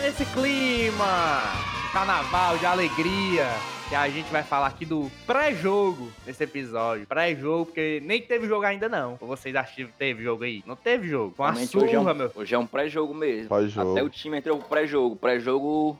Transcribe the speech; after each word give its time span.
É 0.00 0.02
nesse 0.02 0.24
clima, 0.26 1.42
de 1.86 1.92
carnaval, 1.92 2.56
de 2.56 2.64
alegria, 2.64 3.46
que 3.88 3.94
a 3.94 4.08
gente 4.08 4.30
vai 4.30 4.42
falar 4.42 4.68
aqui 4.68 4.86
do 4.86 5.10
pré-jogo 5.26 6.10
nesse 6.26 6.42
episódio. 6.42 7.06
Pré-jogo, 7.06 7.66
porque 7.66 8.00
nem 8.02 8.22
teve 8.22 8.46
jogo 8.46 8.64
ainda 8.64 8.88
não. 8.88 9.18
Ou 9.20 9.28
vocês 9.28 9.54
acham 9.54 9.74
que 9.74 9.84
teve 9.92 10.22
jogo 10.22 10.44
aí? 10.44 10.62
Não 10.66 10.74
teve 10.74 11.06
jogo. 11.06 11.34
Com 11.36 11.44
a 11.44 11.50
Realmente, 11.50 11.76
hoje, 11.76 11.86
é 11.86 11.98
surra, 11.98 12.12
um, 12.12 12.16
meu. 12.16 12.32
hoje 12.34 12.54
é 12.54 12.58
um 12.58 12.66
pré-jogo 12.66 13.12
mesmo. 13.14 13.48
Pós-jogo. 13.48 13.92
Até 13.92 14.02
o 14.02 14.08
time 14.08 14.38
entrou 14.38 14.58
pro 14.58 14.68
pré-jogo. 14.68 15.16
Pré-jogo 15.16 15.98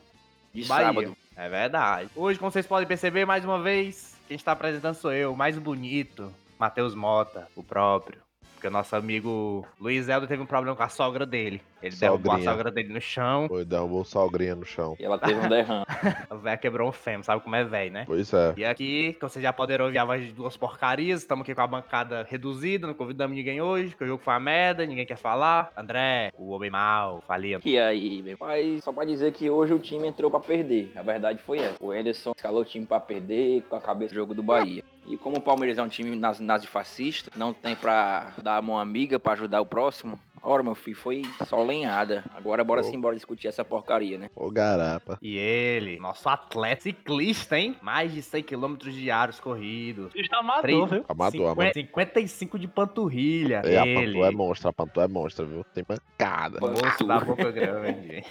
de 0.54 0.64
Bahia. 0.64 0.86
sábado. 0.86 1.16
É 1.36 1.48
verdade. 1.48 2.10
Hoje, 2.16 2.38
como 2.38 2.50
vocês 2.50 2.66
podem 2.66 2.88
perceber, 2.88 3.26
mais 3.26 3.44
uma 3.44 3.60
vez, 3.60 4.16
quem 4.26 4.36
está 4.36 4.52
apresentando 4.52 4.94
sou 4.94 5.12
eu, 5.12 5.32
o 5.32 5.36
mais 5.36 5.58
bonito, 5.58 6.32
Matheus 6.58 6.94
Mota, 6.94 7.48
o 7.54 7.62
próprio. 7.62 8.18
Porque 8.54 8.68
o 8.68 8.70
nosso 8.70 8.94
amigo 8.94 9.66
Luiz 9.80 10.08
Eldo 10.08 10.26
teve 10.26 10.42
um 10.42 10.46
problema 10.46 10.76
com 10.76 10.82
a 10.82 10.88
sogra 10.88 11.24
dele. 11.24 11.62
Ele 11.82 11.94
derrubou 11.96 12.32
a 12.32 12.40
sogra 12.42 12.70
dele 12.70 12.92
no 12.92 13.00
chão, 13.00 13.46
Foi, 13.48 13.64
derrubou 13.64 14.04
sogrinha 14.04 14.54
no 14.54 14.64
chão. 14.64 14.96
E 14.98 15.04
ela 15.04 15.18
teve 15.18 15.34
um 15.40 15.48
derrame. 15.48 15.84
a 16.30 16.34
véia 16.34 16.56
quebrou 16.56 16.88
um 16.88 16.92
fêmur, 16.92 17.24
sabe 17.24 17.42
como 17.42 17.56
é 17.56 17.64
velho, 17.64 17.92
né? 17.92 18.04
Pois 18.06 18.32
é. 18.32 18.54
E 18.56 18.64
aqui, 18.64 19.14
como 19.20 19.30
vocês 19.30 19.42
já 19.42 19.52
poderão 19.52 19.86
ouvir 19.86 19.98
a 19.98 20.04
voz 20.04 20.24
de 20.24 20.32
duas 20.32 20.56
porcarias, 20.56 21.20
estamos 21.20 21.42
aqui 21.42 21.54
com 21.54 21.60
a 21.62 21.66
bancada 21.66 22.26
reduzida, 22.28 22.86
não 22.86 22.94
convidamos 22.94 23.36
ninguém 23.36 23.60
hoje, 23.60 23.90
porque 23.90 24.04
o 24.04 24.06
jogo 24.06 24.22
foi 24.22 24.34
uma 24.34 24.40
merda, 24.40 24.84
ninguém 24.86 25.06
quer 25.06 25.16
falar. 25.16 25.72
André, 25.76 26.32
o 26.36 26.50
homem 26.50 26.70
mal, 26.70 27.22
falia. 27.26 27.60
E 27.64 27.78
aí, 27.78 28.22
meu 28.22 28.36
pai, 28.38 28.78
só 28.82 28.92
pra 28.92 29.04
dizer 29.04 29.32
que 29.32 29.48
hoje 29.50 29.72
o 29.72 29.78
time 29.78 30.06
entrou 30.08 30.30
pra 30.30 30.40
perder. 30.40 30.92
A 30.96 31.02
verdade 31.02 31.38
foi 31.42 31.58
essa. 31.58 31.76
O 31.80 31.90
Anderson 31.90 32.32
escalou 32.36 32.62
o 32.62 32.64
time 32.64 32.84
pra 32.86 33.00
perder 33.00 33.62
com 33.68 33.76
a 33.76 33.80
cabeça 33.80 34.12
do 34.14 34.16
jogo 34.18 34.34
do 34.34 34.42
Bahia. 34.42 34.82
E 35.06 35.16
como 35.16 35.38
o 35.38 35.40
Palmeiras 35.40 35.78
é 35.78 35.82
um 35.82 35.88
time 35.88 36.14
nazi- 36.14 36.42
nazifascista, 36.42 37.30
não 37.36 37.52
tem 37.52 37.74
pra 37.74 38.32
dar 38.42 38.56
a 38.58 38.62
mão 38.62 38.78
amiga 38.78 39.18
pra 39.18 39.32
ajudar 39.32 39.60
o 39.60 39.66
próximo. 39.66 40.18
Ora, 40.42 40.62
meu 40.62 40.74
filho, 40.74 40.96
foi 40.96 41.22
só 41.46 41.62
lenhada. 41.62 42.24
Agora 42.34 42.64
bora 42.64 42.80
Oh. 42.80 42.84
sim, 42.84 42.98
bora 42.98 43.14
discutir 43.14 43.48
essa 43.48 43.62
porcaria, 43.64 44.16
né? 44.16 44.30
Ô 44.34 44.50
garapa. 44.50 45.18
E 45.20 45.36
ele, 45.36 45.98
nosso 45.98 46.26
atleta 46.28 46.82
ciclista, 46.82 47.58
hein? 47.58 47.76
Mais 47.82 48.12
de 48.12 48.22
100 48.22 48.42
km 48.44 48.76
diários 48.90 49.38
corridos. 49.38 50.12
Bicho 50.12 50.34
amador, 50.34 50.62
Três- 50.62 50.90
viu? 50.90 51.04
Amador, 51.08 51.46
amador. 51.50 51.72
50, 51.72 51.72
55 51.74 52.58
de 52.58 52.66
panturrilha. 52.68 53.60
É, 53.64 53.76
a 53.78 53.86
ele. 53.86 54.14
Pantu 54.14 54.24
é 54.24 54.30
monstro, 54.30 54.68
a 54.68 54.72
Pantu 54.72 55.00
é 55.02 55.08
monstro, 55.08 55.46
viu? 55.46 55.64
Tem 55.74 55.84
mancada. 55.86 56.58
Moço 56.58 57.04
da 57.06 57.20
boca 57.20 57.50
grande. 57.52 58.24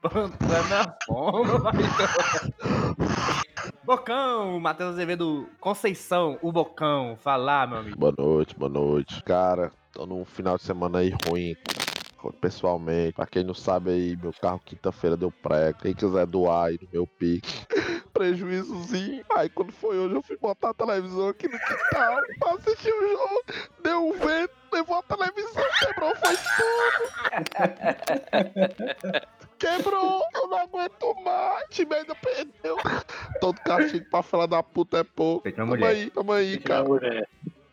Pantana 0.00 0.96
pomba, 1.06 1.72
Bocão, 3.90 4.60
Matheus 4.60 4.90
Azevedo 4.90 5.48
Conceição, 5.58 6.38
o 6.42 6.52
Bocão. 6.52 7.16
Falar, 7.16 7.66
meu 7.66 7.78
amigo. 7.78 7.98
Boa 7.98 8.14
noite, 8.16 8.54
boa 8.56 8.70
noite. 8.70 9.20
Cara, 9.24 9.72
tô 9.92 10.06
num 10.06 10.24
final 10.24 10.56
de 10.56 10.62
semana 10.62 11.00
aí 11.00 11.12
ruim. 11.26 11.56
Pessoalmente, 12.40 13.14
pra 13.14 13.26
quem 13.26 13.42
não 13.42 13.52
sabe 13.52 13.90
aí, 13.90 14.16
meu 14.16 14.32
carro 14.32 14.60
quinta-feira 14.64 15.16
deu 15.16 15.32
prego. 15.32 15.80
Quem 15.80 15.92
quiser 15.92 16.24
doar 16.24 16.66
aí 16.66 16.78
no 16.80 16.88
meu 16.92 17.04
pique. 17.04 17.66
Prejuízozinho. 18.14 19.24
Aí 19.34 19.48
quando 19.48 19.72
foi 19.72 19.98
hoje, 19.98 20.14
eu 20.14 20.22
fui 20.22 20.36
botar 20.36 20.70
a 20.70 20.74
televisão 20.74 21.26
aqui 21.26 21.48
no 21.48 21.58
quintal 21.58 22.16
pra 22.38 22.52
assistir 22.52 22.92
o 22.92 23.08
jogo. 23.08 23.42
Deu 23.82 24.06
um 24.06 24.12
vento, 24.12 24.54
levou 24.72 24.98
a 24.98 25.02
televisão, 25.02 25.64
quebrou, 25.80 26.14
foi 26.16 26.36
tudo. 26.36 27.90
Quebrou, 29.60 30.22
eu 30.34 30.48
não 30.48 30.58
aguento 30.58 31.14
mais. 31.22 31.64
Time 31.68 31.94
ainda 31.94 32.14
perdeu. 32.14 32.78
Todo 33.42 33.60
castigo 33.60 34.06
pra 34.10 34.22
falar 34.22 34.46
da 34.46 34.62
puta 34.62 34.98
é 35.00 35.04
pouco. 35.04 35.42
Feito 35.42 35.56
Tamo 35.56 35.68
mulher. 35.72 35.88
aí, 35.88 36.10
tamo 36.10 36.32
aí, 36.32 36.58
cara. 36.58 36.84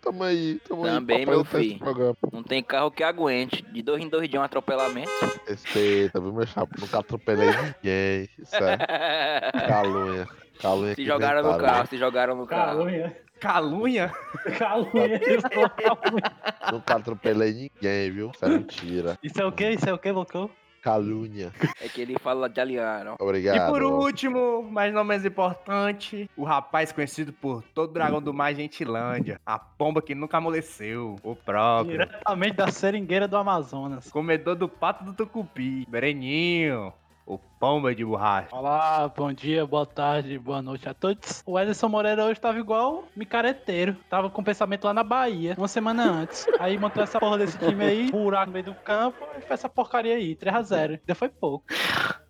Tamo 0.02 0.24
aí, 0.24 0.60
tamo 0.68 0.84
Também, 0.84 1.20
aí. 1.20 1.26
pra 1.26 1.34
meu 1.36 1.46
filho. 1.46 1.80
Não 2.34 2.44
tem 2.44 2.62
carro 2.62 2.92
que 2.92 3.04
aguente. 3.04 3.62
De 3.72 3.82
dois 3.82 4.04
em 4.04 4.10
dois 4.10 4.28
dias 4.30 4.42
um 4.42 4.44
atropelamento. 4.44 5.10
Respeita, 5.48 6.20
viu, 6.20 6.34
meu 6.34 6.46
chapa? 6.46 6.76
Nunca 6.78 7.00
atropelei 7.00 7.48
ninguém. 7.52 8.30
Isso 8.38 8.56
é 8.56 8.78
calunha. 9.68 10.28
Calunha 10.60 10.94
se 10.96 11.06
jogaram 11.06 11.42
no 11.44 11.58
carro, 11.58 11.88
se 11.88 11.98
jogaram 11.98 12.36
no 12.36 12.46
carro. 12.46 12.80
Calunha. 12.80 13.16
Calunha? 13.40 14.12
Calunha. 14.58 15.08
Né? 15.08 15.20
Nunca 16.72 16.96
atropelei 16.96 17.54
ninguém, 17.54 18.12
viu? 18.12 18.32
Isso 18.34 18.46
é 18.46 18.50
mentira. 18.50 19.20
Isso 19.22 19.42
é 19.42 19.46
o 19.46 19.52
quê? 19.52 19.72
Isso 19.72 19.90
é 19.90 19.94
o 19.94 19.98
quê, 19.98 20.12
Bocão? 20.12 20.50
Calunha. 20.82 21.52
É 21.82 21.90
que 21.90 22.02
ele 22.02 22.18
fala 22.18 22.48
de 22.48 22.62
aliano. 22.62 23.16
Obrigado. 23.20 23.58
E 23.58 23.72
por 23.72 23.84
último, 23.84 24.64
mas 24.72 24.94
não 24.94 25.04
menos 25.04 25.26
importante, 25.26 26.30
o 26.38 26.44
rapaz 26.44 26.92
conhecido 26.92 27.34
por 27.34 27.62
todo 27.74 27.92
dragão 27.92 28.22
do 28.22 28.34
mar 28.34 28.54
Gentilândia. 28.56 29.42
A 29.46 29.60
pomba 29.60 30.02
que 30.02 30.16
nunca 30.16 30.38
amoleceu. 30.38 31.18
O 31.24 31.36
próprio. 31.36 31.92
Diretamente 31.92 32.56
da 32.56 32.72
seringueira 32.72 33.28
do 33.28 33.36
Amazonas. 33.36 34.10
Comedor 34.10 34.56
do 34.56 34.70
pato 34.70 35.04
do 35.04 35.14
tucupi. 35.14 35.86
Bereninho. 35.90 36.94
O 37.28 37.38
pomba 37.38 37.94
de 37.94 38.06
borracha. 38.06 38.56
Olá, 38.56 39.12
bom 39.14 39.34
dia, 39.34 39.66
boa 39.66 39.86
tarde, 39.86 40.40
boa 40.40 40.62
noite 40.62 40.88
a 40.88 40.94
todos. 40.94 41.44
O 41.46 41.60
Ederson 41.60 41.90
Moreira 41.90 42.24
hoje 42.24 42.40
tava 42.40 42.58
igual 42.58 43.04
micareteiro. 43.14 43.98
Tava 44.10 44.30
com 44.30 44.42
pensamento 44.42 44.86
lá 44.86 44.94
na 44.94 45.04
Bahia, 45.04 45.54
uma 45.58 45.68
semana 45.68 46.10
antes. 46.10 46.48
Aí 46.58 46.78
montou 46.78 47.04
essa 47.04 47.20
porra 47.20 47.40
desse 47.40 47.58
time 47.60 47.84
aí, 47.84 48.10
buraco 48.10 48.46
no 48.46 48.54
meio 48.54 48.64
do 48.64 48.74
campo, 48.76 49.18
e 49.38 49.42
fez 49.42 49.52
essa 49.52 49.68
porcaria 49.68 50.16
aí, 50.16 50.38
3x0. 50.38 51.02
Ainda 51.02 51.16
foi 51.16 51.28
pouco. 51.28 51.66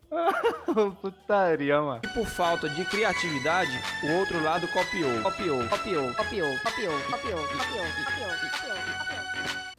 Putaria, 1.00 1.80
mano. 1.80 2.02
E 2.04 2.08
por 2.08 2.26
falta 2.26 2.68
de 2.68 2.84
criatividade, 2.86 3.80
o 4.04 4.18
outro 4.18 4.44
lado 4.44 4.68
copiou. 4.70 5.22
Copiou, 5.22 5.60
copiou, 5.70 6.14
copiou, 6.16 6.58
copiou, 6.58 6.58
copiou, 6.64 6.98
copiou, 7.12 7.38
copiou, 7.38 7.84
copiou. 7.94 8.78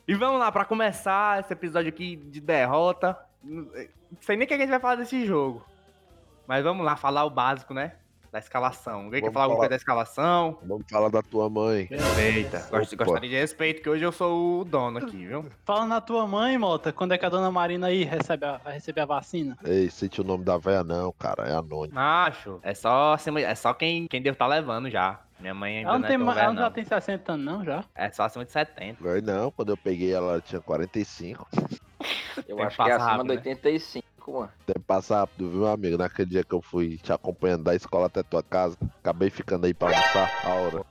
E 0.06 0.14
vamos 0.14 0.38
lá, 0.38 0.52
pra 0.52 0.64
começar 0.64 1.40
esse 1.40 1.52
episódio 1.52 1.88
aqui 1.88 2.14
de 2.14 2.40
derrota. 2.40 3.18
Não 3.42 3.66
sei 4.20 4.36
nem 4.36 4.44
o 4.44 4.48
que 4.48 4.54
a 4.54 4.58
gente 4.58 4.70
vai 4.70 4.80
falar 4.80 4.96
desse 4.96 5.24
jogo. 5.26 5.64
Mas 6.46 6.64
vamos 6.64 6.84
lá, 6.84 6.96
falar 6.96 7.24
o 7.24 7.30
básico, 7.30 7.74
né? 7.74 7.92
Da 8.32 8.38
escalação. 8.38 9.04
Alguém 9.04 9.22
quer 9.22 9.32
falar 9.32 9.46
alguma 9.46 9.58
coisa 9.60 9.70
da 9.70 9.76
escalação? 9.76 10.58
Vamos 10.62 10.84
falar 10.90 11.08
da 11.08 11.22
tua 11.22 11.48
mãe. 11.48 11.88
Respeita. 11.90 12.66
Gost-. 12.70 12.94
Gostaria 12.94 13.30
de 13.30 13.36
respeito, 13.36 13.82
que 13.82 13.88
hoje 13.88 14.04
eu 14.04 14.12
sou 14.12 14.60
o 14.60 14.64
dono 14.66 14.98
aqui, 14.98 15.26
viu? 15.26 15.46
Fala 15.64 15.86
na 15.86 16.00
tua 16.00 16.26
mãe, 16.26 16.58
Mota, 16.58 16.92
quando 16.92 17.12
é 17.12 17.18
que 17.18 17.24
a 17.24 17.28
dona 17.30 17.50
Marina 17.50 17.86
aí 17.86 18.04
recebe 18.04 18.44
a, 18.44 18.58
vai 18.58 18.74
receber 18.74 19.00
a 19.00 19.06
vacina? 19.06 19.56
Ei, 19.64 19.88
cite 19.88 20.20
o 20.20 20.24
nome 20.24 20.44
da 20.44 20.58
véia 20.58 20.84
não, 20.84 21.10
cara. 21.12 21.48
É 21.48 21.54
anônimo. 21.54 21.94
Macho, 21.94 22.60
é 22.62 22.74
só, 22.74 23.16
é 23.16 23.54
só 23.54 23.72
quem, 23.72 24.06
quem 24.06 24.20
deve 24.20 24.34
estar 24.34 24.46
levando 24.46 24.90
já. 24.90 25.20
Minha 25.40 25.54
mãe 25.54 25.78
ainda 25.78 25.90
Ela 25.90 25.98
não, 25.98 26.00
não, 26.00 26.08
tem, 26.08 26.16
é 26.16 26.18
tão 26.18 26.32
ela 26.32 26.54
já 26.54 26.60
não. 26.62 26.70
tem 26.70 26.84
60 26.84 27.32
anos, 27.32 27.46
não, 27.46 27.64
já? 27.64 27.84
É 27.94 28.10
só 28.10 28.24
acima 28.24 28.44
de 28.44 28.50
70. 28.52 29.02
Véi, 29.02 29.22
Não, 29.22 29.50
quando 29.50 29.70
eu 29.70 29.76
peguei 29.76 30.12
ela, 30.12 30.32
ela 30.32 30.40
tinha 30.40 30.60
45. 30.60 31.48
Eu 32.46 32.56
Tem 32.56 32.64
acho 32.64 32.76
que 32.76 32.82
que 32.84 32.90
é 32.90 32.92
passar 32.92 32.96
acima 32.96 33.10
rápido, 33.10 33.28
de 33.28 33.48
né? 33.48 33.54
85, 33.54 34.32
mano. 34.32 34.52
Deve 34.66 34.80
passar 34.80 35.18
rápido, 35.20 35.50
viu, 35.50 35.58
meu 35.60 35.68
amigo? 35.68 35.98
Naquele 35.98 36.30
dia 36.30 36.44
que 36.44 36.54
eu 36.54 36.62
fui 36.62 36.96
te 36.98 37.12
acompanhando 37.12 37.64
da 37.64 37.74
escola 37.74 38.06
até 38.06 38.22
tua 38.22 38.42
casa. 38.42 38.76
Acabei 39.00 39.30
ficando 39.30 39.66
aí 39.66 39.74
pra 39.74 39.88
almoçar 39.88 40.30
a 40.44 40.54
hora. 40.54 40.84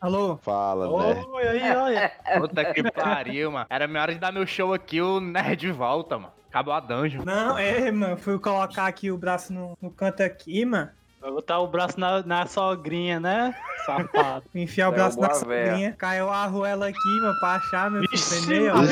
Alô? 0.00 0.36
Fala, 0.36 1.14
né? 1.14 1.24
Oi, 1.26 1.48
aí, 1.48 1.72
olha. 1.76 2.12
Puta 2.38 2.64
que 2.72 2.82
pariu, 2.92 3.50
mano. 3.50 3.66
Era 3.70 3.86
minha 3.88 4.02
hora 4.02 4.12
de 4.12 4.20
dar 4.20 4.32
meu 4.32 4.46
show 4.46 4.74
aqui, 4.74 5.00
o 5.00 5.20
Nerd 5.20 5.70
volta, 5.72 6.18
mano. 6.18 6.32
Acabou 6.48 6.74
a 6.74 6.80
dungeon. 6.80 7.24
Não, 7.24 7.58
é, 7.58 7.90
mano. 7.90 8.16
Fui 8.16 8.38
colocar 8.38 8.86
aqui 8.86 9.10
o 9.10 9.18
braço 9.18 9.52
no, 9.52 9.76
no 9.80 9.90
canto 9.90 10.22
aqui, 10.22 10.64
mano. 10.64 10.90
Vai 11.26 11.32
botar 11.34 11.58
o 11.58 11.66
braço 11.66 11.98
na, 11.98 12.22
na 12.22 12.46
sogrinha, 12.46 13.18
né? 13.18 13.52
Safado. 13.84 14.44
Enfiar 14.54 14.90
o 14.90 14.92
É, 14.92 14.94
braço 14.94 15.18
na 15.20 15.26
véia. 15.26 15.66
sogrinha. 15.66 15.92
Caiu 15.98 16.30
a 16.30 16.36
arruela 16.44 16.86
aqui, 16.86 17.20
mano, 17.20 17.34
pra 17.40 17.56
achar, 17.56 17.90
meu 17.90 18.00
filho. 18.08 18.76
Entendeu? 18.76 18.76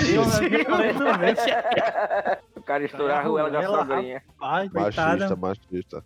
O 2.57 2.63
cara 2.65 2.83
estourar 2.85 3.21
a 3.21 3.23
ruela 3.23 3.51
da 3.51 3.63
sogrinha. 3.65 4.21
Coitada. 4.73 5.29
Machista, 5.29 5.37
machista. 5.37 6.05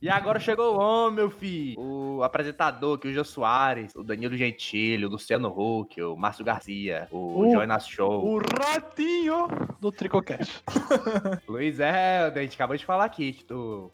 E 0.00 0.08
agora 0.08 0.38
chegou 0.38 0.76
o 0.76 0.78
homem, 0.78 1.16
meu 1.16 1.28
filho. 1.30 1.76
O 1.80 2.22
apresentador 2.22 2.96
aqui, 2.96 3.08
o 3.08 3.12
Jô 3.12 3.24
Soares, 3.24 3.92
o 3.96 4.04
Danilo 4.04 4.36
Gentili, 4.36 5.04
o 5.04 5.08
Luciano 5.08 5.48
Huck, 5.48 6.00
o 6.00 6.16
Márcio 6.16 6.44
Garcia, 6.44 7.08
o 7.10 7.48
O- 7.48 7.50
Jonas 7.50 7.88
Show, 7.88 8.24
o 8.24 8.38
ratinho 8.38 9.48
do 9.80 9.90
Tricocast. 9.90 10.62
Luiz 11.48 11.80
Helder. 11.80 12.38
A 12.38 12.42
gente 12.42 12.54
acabou 12.54 12.76
de 12.76 12.86
falar 12.86 13.06
aqui 13.06 13.44
tu 13.48 13.90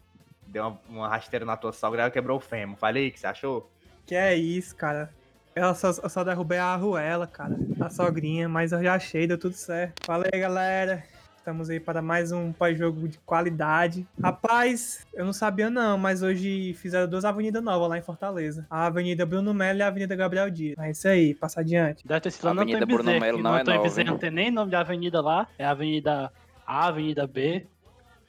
deu 0.54 0.62
uma, 0.62 0.80
uma 0.88 1.08
rasteira 1.08 1.44
na 1.44 1.56
tua 1.56 1.72
sogra 1.72 2.00
e 2.00 2.02
ela 2.02 2.10
quebrou 2.10 2.38
o 2.38 2.40
fêmur. 2.40 2.78
Falei, 2.78 3.08
o 3.08 3.12
que 3.12 3.18
você 3.18 3.26
achou? 3.26 3.68
Que 4.06 4.14
é 4.14 4.34
isso, 4.36 4.74
cara. 4.76 5.12
Eu 5.54 5.74
só, 5.74 5.88
eu 5.88 6.08
só 6.08 6.24
derrubei 6.24 6.58
a 6.58 6.66
arruela, 6.66 7.26
cara. 7.26 7.56
A 7.80 7.90
sogrinha, 7.90 8.48
mas 8.48 8.72
eu 8.72 8.82
já 8.82 8.94
achei, 8.94 9.26
deu 9.26 9.38
tudo 9.38 9.54
certo. 9.54 10.04
Fala 10.06 10.24
aí, 10.32 10.40
galera. 10.40 11.02
Estamos 11.36 11.68
aí 11.68 11.78
para 11.78 12.00
mais 12.00 12.32
um 12.32 12.52
pós-jogo 12.52 13.06
de 13.06 13.18
qualidade. 13.18 14.06
Rapaz, 14.22 15.06
eu 15.12 15.26
não 15.26 15.32
sabia 15.32 15.68
não, 15.68 15.98
mas 15.98 16.22
hoje 16.22 16.72
fizeram 16.74 17.06
duas 17.06 17.24
avenidas 17.24 17.62
novas 17.62 17.88
lá 17.88 17.98
em 17.98 18.02
Fortaleza. 18.02 18.66
A 18.70 18.86
Avenida 18.86 19.26
Bruno 19.26 19.52
Melo 19.52 19.80
e 19.80 19.82
a 19.82 19.88
Avenida 19.88 20.16
Gabriel 20.16 20.48
Dias. 20.50 20.78
É 20.78 20.90
isso 20.90 21.06
aí, 21.06 21.34
passa 21.34 21.60
adiante. 21.60 22.06
Deve 22.06 22.20
ter 22.20 22.30
sido 22.30 22.48
Avenida 22.48 22.86
Bruno 22.86 23.20
Melo 23.20 23.42
não 23.42 23.52
no 23.52 23.58
é 23.58 23.64
nova, 23.64 24.04
não 24.04 24.18
tem 24.18 24.30
nem 24.30 24.50
nome 24.50 24.70
de 24.70 24.76
avenida 24.76 25.20
lá. 25.20 25.46
É 25.58 25.66
a 25.66 25.72
Avenida 25.72 26.32
A, 26.66 26.86
Avenida 26.86 27.26
B. 27.26 27.66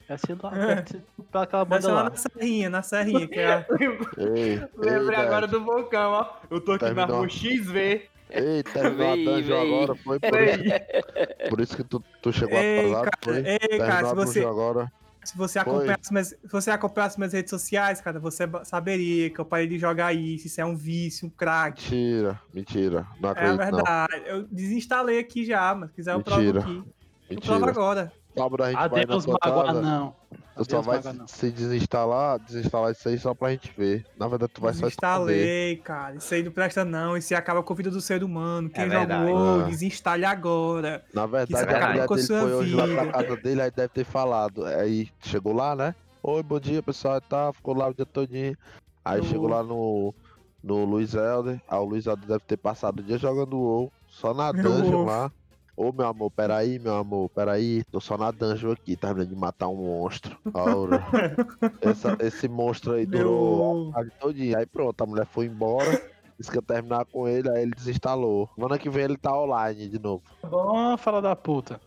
É 0.08 0.16
sido 0.16 0.40
lá, 0.42 0.50
deve 0.54 0.88
ser 0.90 1.02
pelaquela 1.32 1.64
Deve 1.64 1.70
banda 1.76 1.82
ser 1.82 1.92
lá 1.92 2.02
lá. 2.04 2.10
na 2.10 2.16
Serrinha, 2.16 2.70
na 2.70 2.82
Serrinha, 2.82 3.26
que 3.26 3.38
é. 3.40 3.66
Ei, 4.18 4.62
Lembrei 4.76 5.18
ei, 5.18 5.24
agora 5.24 5.46
do 5.46 5.62
vulcão, 5.64 6.12
ó. 6.12 6.26
Eu 6.50 6.60
tô 6.60 6.72
aqui 6.72 6.84
na 6.86 6.94
Terminou. 7.06 7.18
rua 7.18 7.28
XV. 7.28 8.08
Ei, 8.28 8.62
terminou 8.64 9.12
a 9.12 9.14
dungeon 9.16 9.60
agora, 9.62 9.94
foi 9.94 10.18
por 10.18 10.40
isso, 10.40 11.48
por 11.48 11.60
isso 11.60 11.76
que 11.76 11.84
tu, 11.84 12.02
tu 12.20 12.32
chegou 12.32 12.58
Ei, 12.58 12.78
atrasado, 12.80 13.04
cara, 13.04 13.18
foi? 13.22 13.36
ei, 13.38 13.58
Terminou 13.58 13.86
cara, 13.86 14.06
se 14.06 14.10
a 14.12 14.14
você, 14.14 14.44
agora. 14.44 14.92
se 15.22 15.36
você 15.38 15.58
acompanhar 15.60 15.98
as 16.02 16.10
minhas, 16.10 16.28
se 16.30 16.38
você 16.50 16.70
acompanhar 16.72 17.06
as 17.06 17.16
minhas 17.16 17.32
redes 17.32 17.50
sociais, 17.50 18.00
cara, 18.00 18.18
você 18.18 18.42
saberia 18.64 19.30
que 19.30 19.38
eu 19.38 19.44
parei 19.44 19.68
de 19.68 19.78
jogar 19.78 20.12
isso, 20.12 20.48
isso 20.48 20.60
é 20.60 20.64
um 20.64 20.74
vício, 20.76 21.28
um 21.28 21.30
crack. 21.30 21.80
Mentira, 21.82 22.40
mentira. 22.52 23.06
Não 23.20 23.28
É 23.28 23.32
acredito, 23.32 23.58
não. 23.58 23.64
verdade. 23.76 24.22
Eu 24.26 24.42
desinstalei 24.50 25.20
aqui 25.20 25.44
já, 25.44 25.72
mas 25.76 25.90
se 25.90 25.94
quiser 25.94 26.14
eu 26.14 26.20
provo 26.20 26.40
Mentira. 26.40 26.60
aqui. 26.62 26.82
Eu 27.30 27.40
provo 27.40 27.60
Mentira. 27.66 27.70
agora. 27.70 28.12
Sábado 28.36 28.62
a 28.62 28.66
gente 28.70 28.76
vai 28.78 28.88
na 28.88 29.02
Adeus, 29.02 29.26
Magoa, 29.26 29.66
casa. 29.66 29.82
não. 29.82 30.14
Tu 30.56 30.70
só 30.70 30.78
Adeus, 30.78 30.86
vai 31.04 31.12
não. 31.14 31.26
se 31.28 31.50
desinstalar, 31.50 32.38
desinstalar 32.40 32.92
isso 32.92 33.08
aí 33.08 33.18
só 33.18 33.34
pra 33.34 33.50
gente 33.50 33.72
ver. 33.76 34.04
Na 34.18 34.28
verdade, 34.28 34.52
tu 34.52 34.60
vai 34.60 34.72
só. 34.74 34.86
Desinstalei, 34.86 35.76
cara. 35.76 36.16
Isso 36.16 36.32
aí 36.34 36.42
não 36.42 36.52
presta 36.52 36.84
não. 36.84 37.16
Isso 37.16 37.32
aí 37.32 37.38
acaba 37.38 37.62
com 37.62 37.72
a 37.72 37.76
vida 37.76 37.90
do 37.90 38.00
ser 38.00 38.22
humano. 38.24 38.68
Quem 38.70 38.84
É 38.84 38.90
jogou, 38.90 39.60
Ah. 39.60 39.62
desinstale 39.64 40.24
agora. 40.24 41.04
Na 41.14 41.26
verdade, 41.26 41.54
a 41.74 41.88
mulher 41.88 42.06
dele 42.08 42.22
sua 42.22 42.40
foi 42.40 42.52
hoje 42.54 42.74
lá 42.74 42.84
pra 42.86 43.06
casa 43.12 43.36
dele, 43.36 43.62
aí 43.62 43.70
deve 43.70 43.88
ter 43.88 44.04
falado. 44.04 44.64
Aí 44.64 45.08
chegou 45.20 45.52
lá, 45.54 45.74
né? 45.76 45.94
Oi, 46.22 46.42
bom 46.42 46.58
dia, 46.60 46.82
pessoal. 46.82 47.20
Tá, 47.20 47.52
ficou 47.52 47.74
lá 47.76 47.88
o 47.88 47.94
dia 47.94 48.06
todinho. 48.06 48.56
Aí 49.04 49.18
Eu- 49.18 49.24
chegou 49.24 49.48
lá 49.48 49.62
no, 49.62 50.12
no 50.62 50.84
Luiz 50.84 51.14
Helder. 51.14 51.60
Aí 51.68 51.78
o 51.78 51.84
Luiz 51.84 52.06
Helder 52.06 52.26
deve 52.26 52.40
ter 52.46 52.56
passado 52.56 52.98
o 53.00 53.02
dia 53.02 53.18
jogando 53.18 53.56
WoW, 53.58 53.92
só 54.08 54.34
na 54.34 54.50
dungeon 54.52 55.04
lá. 55.04 55.30
Ô, 55.76 55.92
meu 55.92 56.06
amor, 56.06 56.30
peraí, 56.30 56.78
meu 56.78 56.96
amor, 56.96 57.28
peraí. 57.28 57.84
Tô 57.92 58.00
só 58.00 58.16
na 58.16 58.30
dungeon 58.30 58.72
aqui, 58.72 58.96
terminando 58.96 59.28
de 59.28 59.36
matar 59.36 59.68
um 59.68 59.76
monstro. 59.76 60.36
Ora. 60.54 61.04
Essa- 61.82 62.16
esse 62.20 62.48
monstro 62.48 62.92
aí 62.94 63.04
durou 63.04 63.92
a 63.94 64.02
todinha. 64.18 64.58
Aí 64.58 64.66
pronto, 64.66 65.02
a 65.02 65.06
mulher 65.06 65.26
foi 65.26 65.46
embora. 65.46 66.02
Disse 66.38 66.50
que 66.50 66.56
ia 66.58 66.62
terminar 66.62 67.04
com 67.06 67.28
ele, 67.28 67.48
aí 67.50 67.62
ele 67.62 67.72
desinstalou. 67.74 68.48
Semana 68.54 68.78
que 68.78 68.88
vem 68.90 69.04
ele 69.04 69.16
tá 69.18 69.36
online 69.38 69.88
de 69.88 69.98
novo. 69.98 70.22
Bom, 70.42 70.96
fala 70.96 71.20
da 71.20 71.36
puta. 71.36 71.80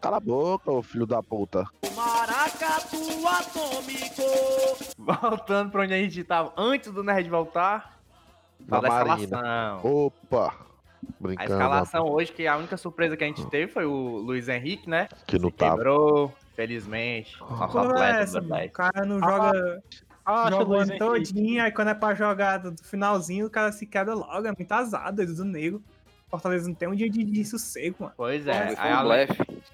Cala 0.00 0.18
a 0.18 0.20
boca, 0.20 0.70
ô 0.70 0.82
filho 0.82 1.06
da 1.06 1.22
puta. 1.22 1.64
Voltando 4.98 5.70
pra 5.70 5.82
onde 5.82 5.94
a 5.94 5.98
gente 5.98 6.22
tava 6.24 6.52
antes 6.56 6.90
do 6.92 7.02
Nerd 7.02 7.28
voltar. 7.28 7.98
Na 8.66 8.80
Marina. 8.80 9.24
escalação. 9.24 9.80
Opa! 11.04 11.14
A 11.18 11.22
Brincando, 11.28 11.52
escalação 11.52 12.06
hoje, 12.08 12.32
que 12.32 12.46
a 12.46 12.56
única 12.56 12.76
surpresa 12.76 13.16
que 13.16 13.24
a 13.24 13.26
gente 13.26 13.46
teve 13.48 13.70
foi 13.72 13.84
o 13.86 14.18
Luiz 14.18 14.48
Henrique, 14.48 14.88
né? 14.88 15.08
que 15.26 15.38
não 15.38 15.50
tava. 15.50 15.76
quebrou, 15.76 16.32
felizmente. 16.54 17.38
Nosso 17.40 17.72
Porra, 17.72 17.84
é 17.84 17.90
atleta, 17.90 18.18
essa. 18.22 18.40
O 18.40 18.70
cara 18.70 19.04
não 19.06 19.16
Ah, 19.22 19.30
joga, 19.30 19.82
Ah, 20.26 20.48
ano 20.48 20.74
Henrique. 20.76 20.98
todinho, 20.98 21.62
aí 21.62 21.70
quando 21.72 21.88
é 21.88 21.94
pra 21.94 22.14
jogar 22.14 22.58
do 22.58 22.74
finalzinho, 22.82 23.46
o 23.46 23.50
cara 23.50 23.70
se 23.72 23.86
quebra 23.86 24.14
logo. 24.14 24.46
É 24.46 24.52
muito 24.56 24.72
azado, 24.72 25.16
dedo 25.16 25.34
do 25.34 25.44
negro. 25.44 25.82
Fortaleza 26.30 26.66
não 26.66 26.74
tem 26.74 26.88
um 26.88 26.94
dia 26.96 27.08
de, 27.08 27.22
de 27.22 27.44
sossego, 27.44 27.96
mano. 28.00 28.12
Pois 28.16 28.44
é. 28.46 28.74
Aí, 28.76 28.92
um 28.92 28.96
além- 28.96 29.28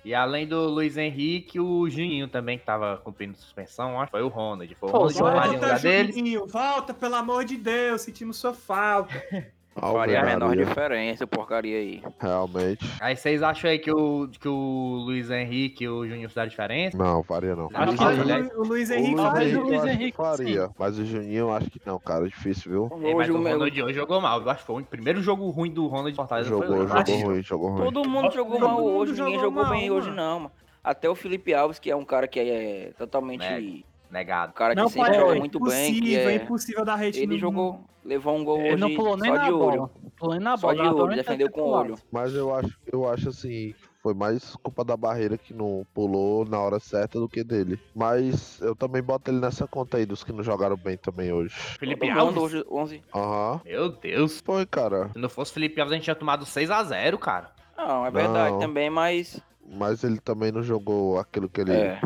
e 0.05 0.13
além 0.15 0.47
do 0.47 0.69
Luiz 0.69 0.97
Henrique, 0.99 1.59
o 1.59 1.89
Juninho 1.89 2.29
também, 2.29 2.59
que 2.59 2.65
tava 2.67 2.99
cumprindo 2.99 3.35
suspensão, 3.39 3.99
acho 3.99 4.07
que 4.07 4.19
foi 4.19 4.23
o 4.23 4.29
Ronald. 4.29 4.75
Foi 4.79 4.89
o 4.91 4.93
Ronald 4.93 5.15
Volta, 5.19 5.47
lugar 5.53 5.81
dele. 5.81 6.13
Juninho, 6.13 6.47
volta, 6.47 6.93
pelo 6.93 7.15
amor 7.15 7.45
de 7.47 7.57
Deus, 7.57 8.03
sentimos 8.03 8.37
sua 8.37 8.53
falta. 8.53 9.11
Faria 9.75 10.21
a 10.21 10.25
menor 10.25 10.55
diferença, 10.57 11.27
porcaria 11.27 11.77
aí. 11.79 12.03
Realmente. 12.21 12.85
Aí 13.01 13.17
vocês 13.17 13.43
acham 13.43 13.71
aí 13.71 13.79
que 13.79 13.91
o, 13.91 14.29
que 14.29 14.49
o 14.49 15.03
Luiz 15.07 15.31
Henrique 15.31 15.85
e 15.85 15.89
o 15.89 16.07
Juninho 16.07 16.29
fizeram 16.29 16.49
diferença? 16.49 16.99
Não, 16.99 17.23
faria 17.23 17.55
não. 17.57 17.69
Acho 17.73 17.93
O 17.95 17.97
que 17.97 18.05
Luiz- 18.05 18.27
né? 18.27 18.51
o 18.57 18.63
Luiz 18.65 18.91
O 18.91 18.95
Henrique 18.95 19.15
Luiz 19.15 19.23
Talvez 19.23 19.53
faz 19.53 19.57
o 19.57 19.67
Luiz 19.67 19.81
acho 19.81 19.89
Henrique, 19.89 20.17
faria, 20.17 20.71
mas 20.79 20.99
o 20.99 21.05
Juninho 21.07 21.39
eu 21.39 21.53
acho 21.53 21.71
que 21.71 21.81
não, 21.87 21.99
cara. 21.99 22.27
Difícil, 22.29 22.71
viu? 22.73 22.91
Ei, 23.03 23.15
mas 23.15 23.29
Hoje 23.29 23.31
o 23.33 23.37
o 23.37 23.43
meu... 23.43 23.53
Ronald 23.53 23.83
hoje 23.83 23.95
jogou 23.95 24.21
mal. 24.21 24.41
Eu 24.43 24.51
acho 24.51 24.61
que 24.61 24.67
foi 24.67 24.83
o 24.83 24.85
primeiro 24.85 25.23
jogo 25.23 25.49
ruim 25.51 25.71
do 25.73 25.87
Ronald 25.87 26.11
de 26.11 26.17
Fortaleza. 26.17 26.49
Jogou, 26.49 26.67
foi 26.67 26.77
jogou 26.87 27.01
hoje. 27.03 27.23
ruim, 27.25 27.43
jogou 27.43 27.71
ruim. 27.71 27.85
Todo 27.85 28.09
mundo 28.09 28.31
jogou 28.33 28.59
Todo 28.59 28.69
mal 28.69 28.81
mundo 28.81 28.91
hoje, 28.97 29.13
ninguém 29.13 29.35
jogou 29.35 29.45
jogou 29.51 29.63
mal, 29.63 29.73
bem 29.73 29.91
hoje 29.91 30.11
mano. 30.11 30.21
não, 30.23 30.39
mano. 30.41 30.53
Até 30.83 31.09
o 31.09 31.15
Felipe 31.15 31.55
Alves, 31.55 31.79
que 31.79 31.91
é 31.91 31.97
um 31.97 32.05
cara 32.05 32.27
que 32.27 32.41
é 32.41 32.93
totalmente... 32.99 33.85
Negado. 34.11 34.51
Um 34.51 34.55
cara 34.55 34.75
que 34.75 34.81
Não, 34.81 34.89
sempre 34.89 35.11
pai, 35.13 35.21
joga 35.21 35.37
é 35.37 35.39
muito 35.39 35.61
bem, 35.61 35.93
que 35.95 35.99
impossível, 36.01 36.19
é 36.29 36.33
é... 36.33 36.35
impossível 36.35 36.85
dar 36.85 36.95
hate 37.01 37.17
Ele 37.21 37.35
no- 37.35 37.39
jogou, 37.39 37.81
levou 38.05 38.37
um 38.37 38.45
gol 38.45 38.59
Ele 38.61 38.69
hoje 38.75 38.77
não 38.81 38.95
pulou 38.95 39.17
nem 39.17 39.31
só 39.31 39.37
na 39.37 39.45
de 39.45 39.53
olho. 39.53 39.77
bola. 39.79 39.91
Pulou 40.17 40.35
nem 40.35 40.43
na 40.45 40.57
Só 40.57 40.75
bola. 40.75 40.83
de 40.91 40.95
olho, 40.95 41.17
defendeu 41.17 41.51
com 41.51 41.61
o 41.63 41.69
olho. 41.71 41.95
Mas 42.13 42.35
eu 42.35 42.55
acho, 42.55 42.79
eu 42.93 43.09
acho 43.09 43.29
assim, 43.31 43.75
foi 44.03 44.13
mais 44.15 44.55
culpa 44.57 44.85
da 44.85 44.97
barreira 44.97 45.39
que 45.39 45.55
não 45.55 45.87
pulou 45.95 46.45
na 46.45 46.59
hora 46.59 46.79
certa 46.81 47.19
do 47.19 47.29
que 47.29 47.43
dele. 47.45 47.79
Mas 47.95 48.61
eu 48.61 48.75
também 48.77 49.03
boto 49.03 49.31
ele 49.31 49.41
nessa 49.41 49.67
conta 49.67 49.97
aí 49.97 50.05
dos 50.07 50.23
que 50.25 50.33
não 50.33 50.43
jogaram 50.43 50.77
bem 50.77 50.97
também 50.97 51.33
hoje. 51.33 51.55
Felipe 51.79 52.09
Alves. 52.11 52.37
hoje, 52.37 52.65
11... 52.71 53.03
Aham. 53.15 53.61
Meu 53.65 53.89
Deus. 53.91 54.41
Foi, 54.45 54.67
cara. 54.67 55.09
Se 55.13 55.19
não 55.19 55.29
fosse 55.29 55.53
Felipe 55.53 55.81
Alves, 55.81 55.93
a 55.93 55.97
gente 55.97 56.05
tinha 56.05 56.15
tomado 56.17 56.45
6x0, 56.45 57.19
cara. 57.19 57.51
Não, 57.77 58.05
é 58.05 58.11
verdade 58.11 58.53
Não. 58.53 58.59
também, 58.59 58.91
mas... 58.91 59.41
Mas 59.73 60.03
ele 60.05 60.19
também 60.21 60.51
não 60.53 60.63
jogou 60.63 61.19
aquilo 61.19 61.49
que 61.49 61.61
ele 61.61 61.73
É, 61.73 62.01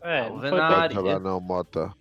É, 0.00 0.28
não 0.30 0.40
foi 0.40 0.50
pode 0.50 0.94
jogar, 0.94 1.20
não, 1.20 1.38
Mota. 1.40 1.92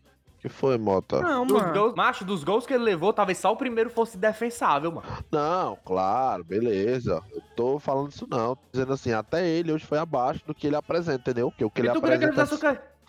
Que 0.41 0.49
foi, 0.49 0.77
Mota? 0.77 1.21
Não, 1.21 1.45
Dos 1.45 1.61
mano. 1.61 1.73
gols, 1.73 1.93
macho, 1.95 2.25
dos 2.25 2.43
gols 2.43 2.65
que 2.65 2.73
ele 2.73 2.83
levou, 2.83 3.13
talvez 3.13 3.38
só 3.38 3.51
o 3.51 3.55
primeiro 3.57 3.89
fosse 3.89 4.17
defensável, 4.17 4.91
mano. 4.91 5.07
Não, 5.31 5.77
claro, 5.85 6.43
beleza. 6.43 7.21
Eu 7.31 7.41
tô 7.55 7.79
falando 7.79 8.09
isso 8.11 8.27
não. 8.29 8.55
Tô 8.55 8.61
dizendo 8.73 8.93
assim, 8.93 9.11
até 9.13 9.47
ele 9.47 9.71
hoje 9.71 9.85
foi 9.85 9.97
abaixo 9.99 10.41
do 10.45 10.53
que 10.55 10.67
ele 10.67 10.75
apresenta, 10.75 11.19
entendeu? 11.19 11.51
Porque 11.51 11.63
o 11.65 11.69
que 11.69 11.81
E 11.81 11.85
ele 11.85 11.93
tu 11.93 12.01
queria 12.01 12.17
que 12.17 12.25
ele 12.25 12.35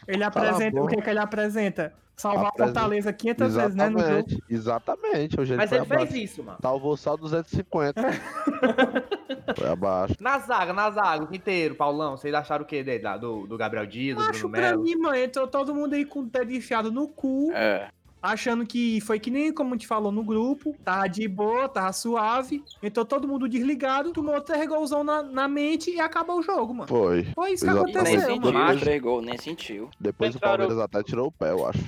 Ele 0.06 0.24
apresenta. 0.24 0.80
O 0.82 0.86
que, 0.86 1.00
que 1.00 1.10
ele 1.10 1.18
apresenta? 1.18 1.92
Salvar 2.14 2.48
Apresenta- 2.48 2.64
a 2.64 2.82
Fortaleza 2.82 3.12
500 3.12 3.54
vezes, 3.54 3.74
né? 3.74 3.88
No 3.88 3.98
jogo. 3.98 4.10
Exatamente, 4.10 4.44
exatamente. 4.50 5.40
Hoje 5.40 5.52
ele 5.52 5.56
Mas 5.56 5.72
ele 5.72 5.80
abaixo. 5.80 6.06
fez 6.12 6.30
isso, 6.30 6.44
mano. 6.44 6.58
Salvou 6.60 6.96
só 6.96 7.16
250. 7.16 8.02
foi 9.56 9.68
abaixo. 9.68 10.14
Na 10.20 10.38
zaga, 10.38 10.72
na 10.72 10.90
zaga, 10.90 11.26
o 11.30 11.34
inteiro, 11.34 11.74
Paulão. 11.74 12.16
Vocês 12.16 12.32
acharam 12.34 12.64
o 12.64 12.66
que 12.66 12.82
dele? 12.82 13.02
lá? 13.02 13.16
Do, 13.16 13.46
do 13.46 13.56
Gabriel 13.56 13.86
Dias, 13.86 14.16
do 14.16 14.22
Acho 14.22 14.40
Bruno 14.40 14.52
pra 14.54 14.60
Melo? 14.70 14.82
mim, 14.82 14.94
mano, 14.96 15.16
entrou 15.16 15.46
todo 15.48 15.74
mundo 15.74 15.94
aí 15.94 16.04
com 16.04 16.20
o 16.20 16.24
dedo 16.24 16.52
enfiado 16.52 16.92
no 16.92 17.08
cu, 17.08 17.50
é. 17.54 17.88
Achando 18.22 18.64
que 18.64 19.00
foi 19.00 19.18
que 19.18 19.30
nem 19.30 19.52
como 19.52 19.70
a 19.70 19.72
gente 19.74 19.86
falou 19.86 20.12
no 20.12 20.22
grupo, 20.22 20.76
tava 20.84 21.08
de 21.08 21.26
boa, 21.26 21.68
tava 21.68 21.92
suave, 21.92 22.62
entrou 22.82 23.04
todo 23.04 23.26
mundo 23.26 23.48
desligado, 23.48 24.12
tomou 24.12 24.40
três 24.40 24.66
golzão 24.68 25.02
na, 25.02 25.22
na 25.22 25.48
mente 25.48 25.90
e 25.90 26.00
acabou 26.00 26.38
o 26.38 26.42
jogo, 26.42 26.72
mano. 26.72 26.88
Foi. 26.88 27.24
Foi 27.34 27.52
isso 27.52 27.64
que 27.64 27.70
Exatamente. 27.70 27.94
Nem 27.94 28.02
aconteceu, 28.14 28.34
sentiu, 28.34 28.52
mano. 28.52 28.74
Os 28.74 28.80
três 28.80 29.02
gols, 29.02 29.24
nem 29.24 29.38
sentiu. 29.38 29.90
Depois 29.98 30.34
Entraram- 30.36 30.54
o 30.54 30.68
Palmeiras 30.68 30.84
até 30.84 31.02
tirou 31.02 31.26
o 31.26 31.32
pé, 31.32 31.50
eu 31.50 31.66
acho. 31.66 31.82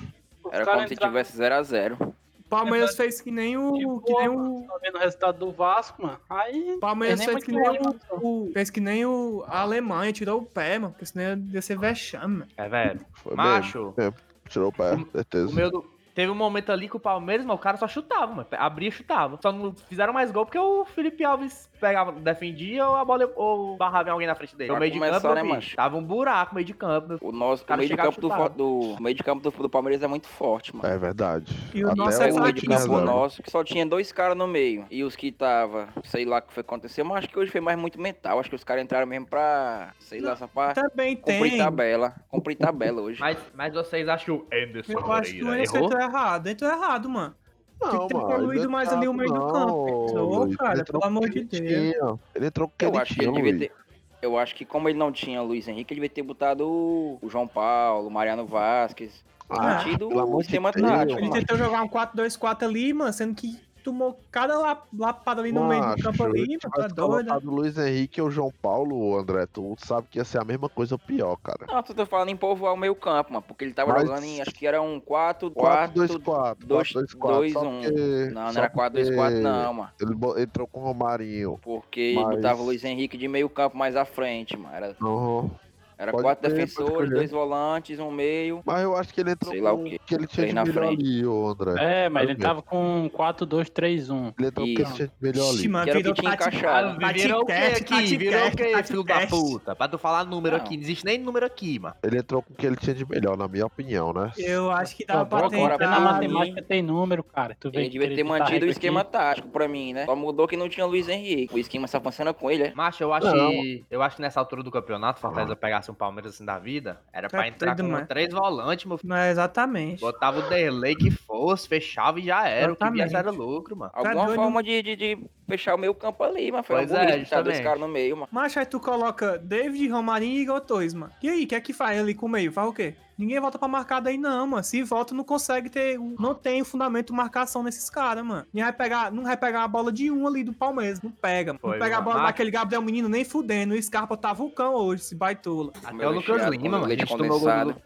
Era 0.50 0.64
como 0.66 0.88
se 0.88 0.96
tivesse 0.96 1.36
0x0. 1.38 1.96
O 2.44 2.48
Palmeiras 2.48 2.94
fez 2.94 3.20
que 3.20 3.30
nem 3.32 3.56
o. 3.56 4.00
Que 4.02 4.12
nem 4.12 4.28
o 4.28 4.64
Tá 4.68 4.78
vendo 4.80 4.96
o 4.96 4.98
resultado 4.98 5.38
do 5.38 5.50
Vasco, 5.50 6.02
mano. 6.02 6.18
Aí. 6.28 6.74
o 6.76 6.78
Palmeiras 6.78 7.20
É 7.20 7.24
nem 7.26 7.32
fez 7.32 7.44
que 7.44 7.52
nem 7.52 7.78
o, 7.80 7.96
o- 8.20 8.50
Fez 8.52 8.70
que 8.70 8.80
nem 8.80 9.06
o 9.06 9.42
a 9.48 9.60
Alemanha, 9.62 10.12
tirou 10.12 10.40
o 10.40 10.44
pé, 10.44 10.78
mano. 10.78 10.92
Porque 10.92 11.06
senão 11.06 11.42
ia 11.50 11.62
ser 11.62 11.76
vexame, 11.78 12.38
mano. 12.40 12.50
É, 12.56 12.68
velho. 12.68 13.00
Foi 13.14 13.34
Macho, 13.34 13.92
mesmo. 13.96 14.14
Tirou 14.48 14.68
o 14.68 14.72
pé, 14.72 14.96
certeza. 15.10 15.48
o 15.50 15.54
meu 15.54 15.70
do- 15.70 15.93
Teve 16.14 16.30
um 16.30 16.34
momento 16.34 16.70
ali 16.70 16.88
que 16.88 16.96
o 16.96 17.00
Palmeiras, 17.00 17.44
mas 17.44 17.56
o 17.56 17.58
cara 17.58 17.76
só 17.76 17.88
chutava, 17.88 18.32
mano. 18.32 18.46
Abria 18.52 18.88
e 18.88 18.92
chutava. 18.92 19.38
Só 19.42 19.50
não 19.50 19.74
fizeram 19.74 20.12
mais 20.12 20.30
gol 20.30 20.46
porque 20.46 20.58
o 20.58 20.84
Felipe 20.84 21.24
Alves 21.24 21.68
pegava, 21.80 22.12
defendia 22.12 22.86
ou 22.88 22.96
a 22.96 23.04
bola 23.04 23.30
ou 23.34 23.76
barrava 23.76 24.08
em 24.08 24.12
alguém 24.12 24.26
na 24.26 24.34
frente 24.34 24.56
dele. 24.56 24.68
Pra 24.68 24.76
No 24.76 24.80
meio 24.80 24.92
de 24.92 24.98
começar, 24.98 25.20
campo, 25.20 25.34
né, 25.34 25.60
filho, 25.60 25.76
tava 25.76 25.96
um 25.96 26.02
buraco 26.02 26.52
no 26.52 26.56
meio 26.56 26.66
de 26.66 26.74
campo. 26.74 27.18
O 27.20 27.32
nosso 27.32 27.64
o 27.68 27.76
meio 27.76 27.88
de 27.88 27.96
campo 27.96 28.20
do, 28.20 28.28
do 28.50 28.80
o 28.94 29.02
meio 29.02 29.14
de 29.14 29.22
campo 29.24 29.42
do, 29.42 29.50
do 29.50 29.68
Palmeiras 29.68 30.02
é 30.02 30.06
muito 30.06 30.28
forte, 30.28 30.74
mano. 30.74 30.88
É 30.88 30.96
verdade. 30.96 31.52
E 31.74 31.84
o 31.84 31.88
Até 31.88 31.96
nosso 31.96 32.22
é 32.22 32.32
o 32.32 32.40
meio 32.40 32.52
de 32.52 32.66
campo 32.66 33.00
nosso, 33.00 33.42
que 33.42 33.50
só 33.50 33.64
tinha 33.64 33.84
dois 33.84 34.12
caras 34.12 34.36
no 34.36 34.46
meio. 34.46 34.86
E 34.90 35.02
os 35.02 35.16
que 35.16 35.32
tava, 35.32 35.88
sei 36.04 36.24
lá 36.24 36.38
o 36.38 36.42
que 36.42 36.52
foi 36.52 36.60
acontecer, 36.60 37.02
mas 37.02 37.18
acho 37.18 37.28
que 37.28 37.38
hoje 37.38 37.50
foi 37.50 37.60
mais 37.60 37.78
muito 37.78 38.00
mental. 38.00 38.38
Acho 38.38 38.48
que 38.48 38.56
os 38.56 38.64
caras 38.64 38.84
entraram 38.84 39.06
mesmo 39.06 39.26
pra, 39.26 39.92
sei 39.98 40.20
lá, 40.20 40.36
só 40.36 40.46
pra 40.46 40.74
Também 40.74 41.16
cumprir 41.16 41.50
tem. 41.50 41.58
tabela. 41.58 42.14
Cumprir 42.28 42.56
tabela 42.56 43.02
hoje. 43.02 43.18
Mas, 43.20 43.36
mas 43.52 43.74
vocês 43.74 44.08
acham 44.08 44.24
que 44.24 44.30
o 44.30 44.46
Anderson 44.52 44.92
Eu 44.92 45.12
acho 45.12 45.32
que 45.32 45.42
o 45.42 45.46
Moreira 45.46 45.70
Anderson 45.70 45.76
errou? 45.78 46.03
Entrou 46.04 46.20
errado. 46.20 46.46
Entrou 46.46 46.70
errado, 46.70 47.08
mano. 47.08 47.34
Tem 47.80 48.00
que 48.00 48.08
ter 48.08 48.16
evoluído 48.16 48.70
mais 48.70 48.90
não 48.90 48.98
ali 48.98 49.08
o 49.08 49.12
meio 49.12 49.32
do 49.32 49.40
não, 49.40 49.52
campo. 49.52 50.06
Entrou, 50.08 50.56
cara, 50.56 50.84
pelo 50.84 51.04
amor 51.04 51.28
de 51.28 51.40
o 51.40 51.44
Deus. 51.44 52.18
Ele 52.34 52.46
entrou 52.46 52.68
com 52.68 52.74
o 52.74 52.78
que 52.78 52.84
Eu 52.84 52.90
ele 52.90 52.98
acho 52.98 53.14
que 53.14 53.20
ele 53.20 53.32
tinha, 53.32 53.42
devia 53.42 53.68
ter. 53.68 53.74
Eu 54.22 54.38
acho 54.38 54.54
que 54.54 54.64
como 54.64 54.88
ele 54.88 54.98
não 54.98 55.12
tinha 55.12 55.42
Luiz 55.42 55.68
Henrique, 55.68 55.92
ele 55.92 56.00
devia 56.00 56.14
ter 56.14 56.22
botado 56.22 56.66
o 56.66 57.18
o 57.20 57.28
João 57.28 57.46
Paulo, 57.46 58.08
o 58.08 58.10
Mariano 58.10 58.46
Vasquez. 58.46 59.24
Ah, 59.48 59.74
mantido 59.74 60.08
pelo 60.08 60.20
amor 60.20 60.40
o 60.40 60.42
de 60.42 60.58
Deus, 60.58 60.72
tático, 60.72 61.20
Ele 61.20 61.30
tentou 61.30 61.58
jogar 61.58 61.82
um 61.82 61.88
4-2-4 61.88 62.62
ali, 62.62 62.94
mano, 62.94 63.12
sendo 63.12 63.34
que 63.34 63.58
tomou 63.84 64.18
cada 64.32 64.58
la- 64.58 64.82
lapada 64.98 65.42
ali 65.42 65.52
no 65.52 65.64
meio 65.68 65.94
do 65.94 66.02
campo 66.02 66.24
ali, 66.24 66.40
mano, 66.48 66.58
tá 66.74 66.86
doido. 66.88 66.96
né? 66.96 67.28
colocado 67.28 67.44
o 67.48 67.54
Luiz 67.54 67.76
Henrique 67.78 68.20
ou 68.20 68.28
o 68.28 68.30
João 68.30 68.52
Paulo, 68.62 69.16
André, 69.18 69.46
tu 69.46 69.76
sabe 69.78 70.08
que 70.10 70.18
ia 70.18 70.24
ser 70.24 70.40
a 70.40 70.44
mesma 70.44 70.68
coisa 70.68 70.94
ou 70.94 70.98
pior, 70.98 71.36
cara. 71.36 71.66
Não, 71.68 71.82
tu 71.82 71.92
tá 71.94 72.06
falando 72.06 72.30
em 72.30 72.36
povoar 72.36 72.72
o 72.72 72.76
meio 72.76 72.94
campo, 72.94 73.32
mano. 73.32 73.44
Porque 73.46 73.64
ele 73.64 73.74
tava 73.74 73.92
Mas- 73.92 74.06
jogando 74.08 74.24
em, 74.24 74.40
acho 74.40 74.50
que 74.52 74.66
era 74.66 74.80
um 74.80 74.98
4, 74.98 75.50
4, 75.50 75.92
4-2-4. 76.06 76.66
2, 76.66 76.92
4-2-4. 76.92 77.16
2, 77.36 77.52
só 77.52 77.60
1. 77.62 77.82
porque- 77.82 78.30
Não, 78.32 78.42
não 78.44 78.52
só 78.52 78.58
era 78.60 78.70
4, 78.70 78.94
2, 79.02 79.14
4 79.14 79.34
porque 79.34 79.48
não, 79.48 79.74
mano. 79.74 79.90
Ele 80.00 80.42
entrou 80.42 80.66
com 80.66 80.80
o 80.80 80.84
Romarinho. 80.84 81.58
Porque 81.62 82.14
Mas- 82.16 82.36
botava 82.36 82.62
o 82.62 82.64
Luiz 82.64 82.82
Henrique 82.84 83.16
de 83.18 83.28
meio 83.28 83.48
campo 83.50 83.76
mais 83.76 83.94
à 83.96 84.04
frente, 84.04 84.56
mano. 84.56 84.74
Era, 84.74 84.96
Uhum. 85.00 85.50
Era 85.98 86.10
Pode 86.12 86.22
quatro 86.24 86.42
pode 86.42 86.54
defensores, 86.54 87.10
dois 87.10 87.30
volantes, 87.30 87.98
um 87.98 88.10
meio. 88.10 88.62
Mas 88.64 88.82
eu 88.82 88.96
acho 88.96 89.12
que 89.14 89.20
ele 89.20 89.30
entrou 89.32 89.52
Sei 89.52 89.60
lá 89.60 89.70
com 89.72 89.82
o 89.82 89.84
quê. 89.84 89.98
que 90.06 90.14
ele 90.14 90.26
tinha 90.26 90.46
de 90.46 90.52
na 90.52 90.64
melhor 90.64 90.86
frente. 90.86 91.00
ali, 91.02 91.26
ô 91.26 91.48
André. 91.48 91.74
É, 92.04 92.08
mas 92.08 92.28
ele 92.28 92.38
tava 92.38 92.62
com 92.62 93.08
4-2-3-1. 93.16 94.34
Ele 94.38 94.48
entrou 94.48 94.66
com 94.66 94.72
o 94.72 94.74
que 94.74 94.80
ele 94.80 94.82
Isso. 94.82 94.94
tinha 94.94 95.08
de 95.08 95.14
melhor 95.20 95.48
ali. 95.48 95.56
Ixi, 95.58 95.68
mano, 95.68 95.84
Que 95.84 95.90
era 95.90 95.98
o 95.98 96.02
que 96.02 96.08
virou 96.08 96.14
tinha 96.14 96.34
encaixado. 96.34 96.98
Tati 96.98 97.18
Virou 97.22 97.42
o 97.42 97.46
que 97.46 97.52
aqui? 97.52 97.84
Tati 97.84 98.16
Virou 98.16 98.46
o 98.46 98.50
que, 98.56 98.64
Tati 98.72 98.88
filho 98.88 99.04
da 99.04 99.26
puta? 99.26 99.76
Pra 99.76 99.88
tu 99.88 99.98
falar 99.98 100.24
número 100.24 100.56
Não. 100.56 100.64
aqui, 100.64 100.76
não 100.76 100.82
existe 100.82 101.04
nem 101.04 101.18
número 101.18 101.46
aqui, 101.46 101.78
mano. 101.78 101.94
Ele 102.02 102.18
entrou 102.18 102.42
com 102.42 102.52
o 102.52 102.56
que 102.56 102.66
ele 102.66 102.76
tinha 102.76 102.94
de 102.94 103.08
melhor, 103.08 103.36
na 103.36 103.48
minha 103.48 103.66
opinião, 103.66 104.12
né? 104.12 104.32
Eu 104.36 104.70
acho 104.70 104.96
que 104.96 105.04
dava 105.04 105.20
Só 105.20 105.24
pra 105.26 105.40
bota 105.42 105.56
agora 105.56 105.74
até 105.74 105.84
tentar. 105.84 106.00
na 106.00 106.12
matemática 106.12 106.62
tem 106.62 106.82
número, 106.82 107.22
cara. 107.22 107.56
Tu 107.58 107.70
vê 107.70 107.78
Ele 107.78 107.86
que 107.90 107.98
devia 107.98 108.16
ter 108.16 108.22
tá 108.22 108.28
mantido 108.28 108.66
o 108.66 108.68
esquema 108.68 109.00
aqui. 109.00 109.12
tático 109.12 109.48
pra 109.48 109.68
mim, 109.68 109.92
né? 109.92 110.04
Só 110.06 110.16
mudou 110.16 110.46
que 110.48 110.56
não 110.56 110.68
tinha 110.68 110.86
Luiz 110.86 111.08
Henrique. 111.08 111.54
O 111.54 111.58
esquema 111.58 111.86
só 111.86 112.00
funciona 112.00 112.32
com 112.32 112.50
ele, 112.50 112.64
é? 112.64 112.74
Macho, 112.74 113.02
eu 113.02 113.12
acho 113.12 113.26
Não. 113.34 113.50
que. 113.50 113.84
Eu 113.90 114.02
acho 114.02 114.16
que 114.16 114.22
nessa 114.22 114.40
altura 114.40 114.62
do 114.62 114.70
campeonato, 114.70 115.20
Fortaleza 115.20 115.54
pegasse 115.84 115.90
um 115.90 115.94
Palmeiras 115.94 116.34
assim 116.34 116.44
da 116.44 116.58
vida, 116.58 117.00
era 117.12 117.28
pra 117.28 117.44
É 117.44 117.48
entrar 117.48 117.76
com 117.76 118.06
três 118.06 118.32
volantes, 118.32 118.86
meu 118.86 118.96
filho. 118.96 119.08
Não 119.10 119.16
é 119.16 119.30
exatamente. 119.30 120.00
Botava 120.00 120.40
o 120.40 120.48
Derlei 120.48 120.94
que 120.94 121.10
fosse, 121.10 121.68
fechava 121.68 122.18
e 122.18 122.24
já 122.24 122.46
era. 122.48 122.72
O 122.72 122.76
que 122.76 122.90
viesse 122.90 123.14
era 123.14 123.28
Exatamente. 123.28 123.38
lucro, 123.38 123.76
mano. 123.76 123.90
Alguma 123.94 124.26
doido? 124.26 124.34
forma 124.36 124.62
de, 124.62 124.82
de, 124.82 124.96
de 124.96 125.18
fechar 125.46 125.74
o 125.74 125.78
meio 125.78 125.94
campo 125.94 126.22
ali, 126.24 126.50
mas 126.50 126.66
foi 126.66 126.76
Pois 126.76 126.90
uma 126.90 127.00
é, 127.00 127.16
deixar 127.16 127.42
dois 127.42 127.60
caras 127.60 127.80
no 127.80 127.88
meio, 127.88 128.16
mano. 128.16 128.28
Mas 128.30 128.56
aí 128.56 128.66
tu 128.66 128.80
coloca 128.80 129.38
David, 129.38 129.88
Romarinho 129.88 130.38
e 130.38 130.42
Igor 130.42 130.60
Torres, 130.60 130.94
mano. 130.94 131.12
E 131.22 131.28
aí, 131.28 131.44
o 131.44 131.46
que 131.46 131.54
é 131.54 131.60
que 131.60 131.72
faz 131.72 131.98
ali 131.98 132.14
com 132.14 132.26
o 132.26 132.28
meio? 132.28 132.50
Faz 132.52 132.68
o 132.68 132.72
quê? 132.72 132.94
Ninguém 133.16 133.38
volta 133.38 133.58
pra 133.58 133.68
marcar 133.68 134.00
daí 134.00 134.18
não, 134.18 134.46
mano. 134.46 134.64
Se 134.64 134.82
volta, 134.82 135.14
não 135.14 135.22
consegue 135.22 135.70
ter... 135.70 135.98
Não 136.18 136.34
tem 136.34 136.62
o 136.62 136.64
fundamento 136.64 137.08
de 137.08 137.12
marcação 137.12 137.62
nesses 137.62 137.88
caras, 137.88 138.24
mano. 138.24 138.44
Ninguém 138.52 138.64
vai 138.64 138.72
pegar, 138.72 139.12
não 139.12 139.22
vai 139.22 139.36
pegar 139.36 139.62
a 139.62 139.68
bola 139.68 139.92
de 139.92 140.10
um 140.10 140.26
ali 140.26 140.42
do 140.42 140.52
Palmeiras. 140.52 141.00
Não 141.00 141.10
pega, 141.12 141.52
mano. 141.52 141.60
Foi, 141.60 141.72
não 141.72 141.78
pega 141.78 141.98
a 141.98 142.00
bola 142.00 142.16
Mas- 142.16 142.26
daquele 142.26 142.50
Gabriel 142.50 142.82
Menino 142.82 143.08
nem 143.08 143.24
fudendo. 143.24 143.74
O 143.74 143.80
Scarpa 143.82 144.16
tá 144.16 144.32
vulcão 144.32 144.74
hoje, 144.74 145.02
esse 145.02 145.14
baitola. 145.14 145.72
Até 145.84 146.08
o 146.08 146.10
Lucas 146.10 146.26
recheado 146.28 146.50
Lima, 146.52 146.62
com 146.64 146.70
mano. 146.70 146.84
A 146.84 146.88
leite 146.88 147.00
gente 147.00 147.16
tomou 147.16 147.38
gol 147.40 147.64
do, 147.64 147.76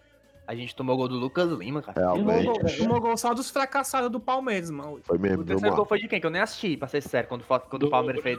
a 0.46 0.54
gente 0.54 0.74
tomou 0.76 0.96
gol 0.96 1.08
do 1.08 1.16
Lucas 1.16 1.50
Lima, 1.50 1.82
cara. 1.82 2.00
Tomou 2.14 2.42
gol, 2.42 2.58
tomou 2.78 3.00
gol 3.02 3.16
só 3.18 3.34
dos 3.34 3.50
fracassados 3.50 4.10
do 4.10 4.18
Palmeiras, 4.18 4.70
mano. 4.70 4.98
Foi 5.04 5.18
O 5.18 5.20
mesmo, 5.20 5.38
viu, 5.44 5.46
terceiro 5.56 5.76
gol 5.76 5.84
foi 5.84 5.98
de 6.00 6.08
quem? 6.08 6.20
Que 6.20 6.26
eu 6.26 6.30
nem 6.30 6.40
assisti, 6.40 6.74
pra 6.74 6.88
ser 6.88 7.02
sério, 7.02 7.28
quando, 7.28 7.42
o- 7.42 7.60
quando 7.68 7.82
o 7.82 7.90
Palmeiras 7.90 8.22
fez. 8.22 8.38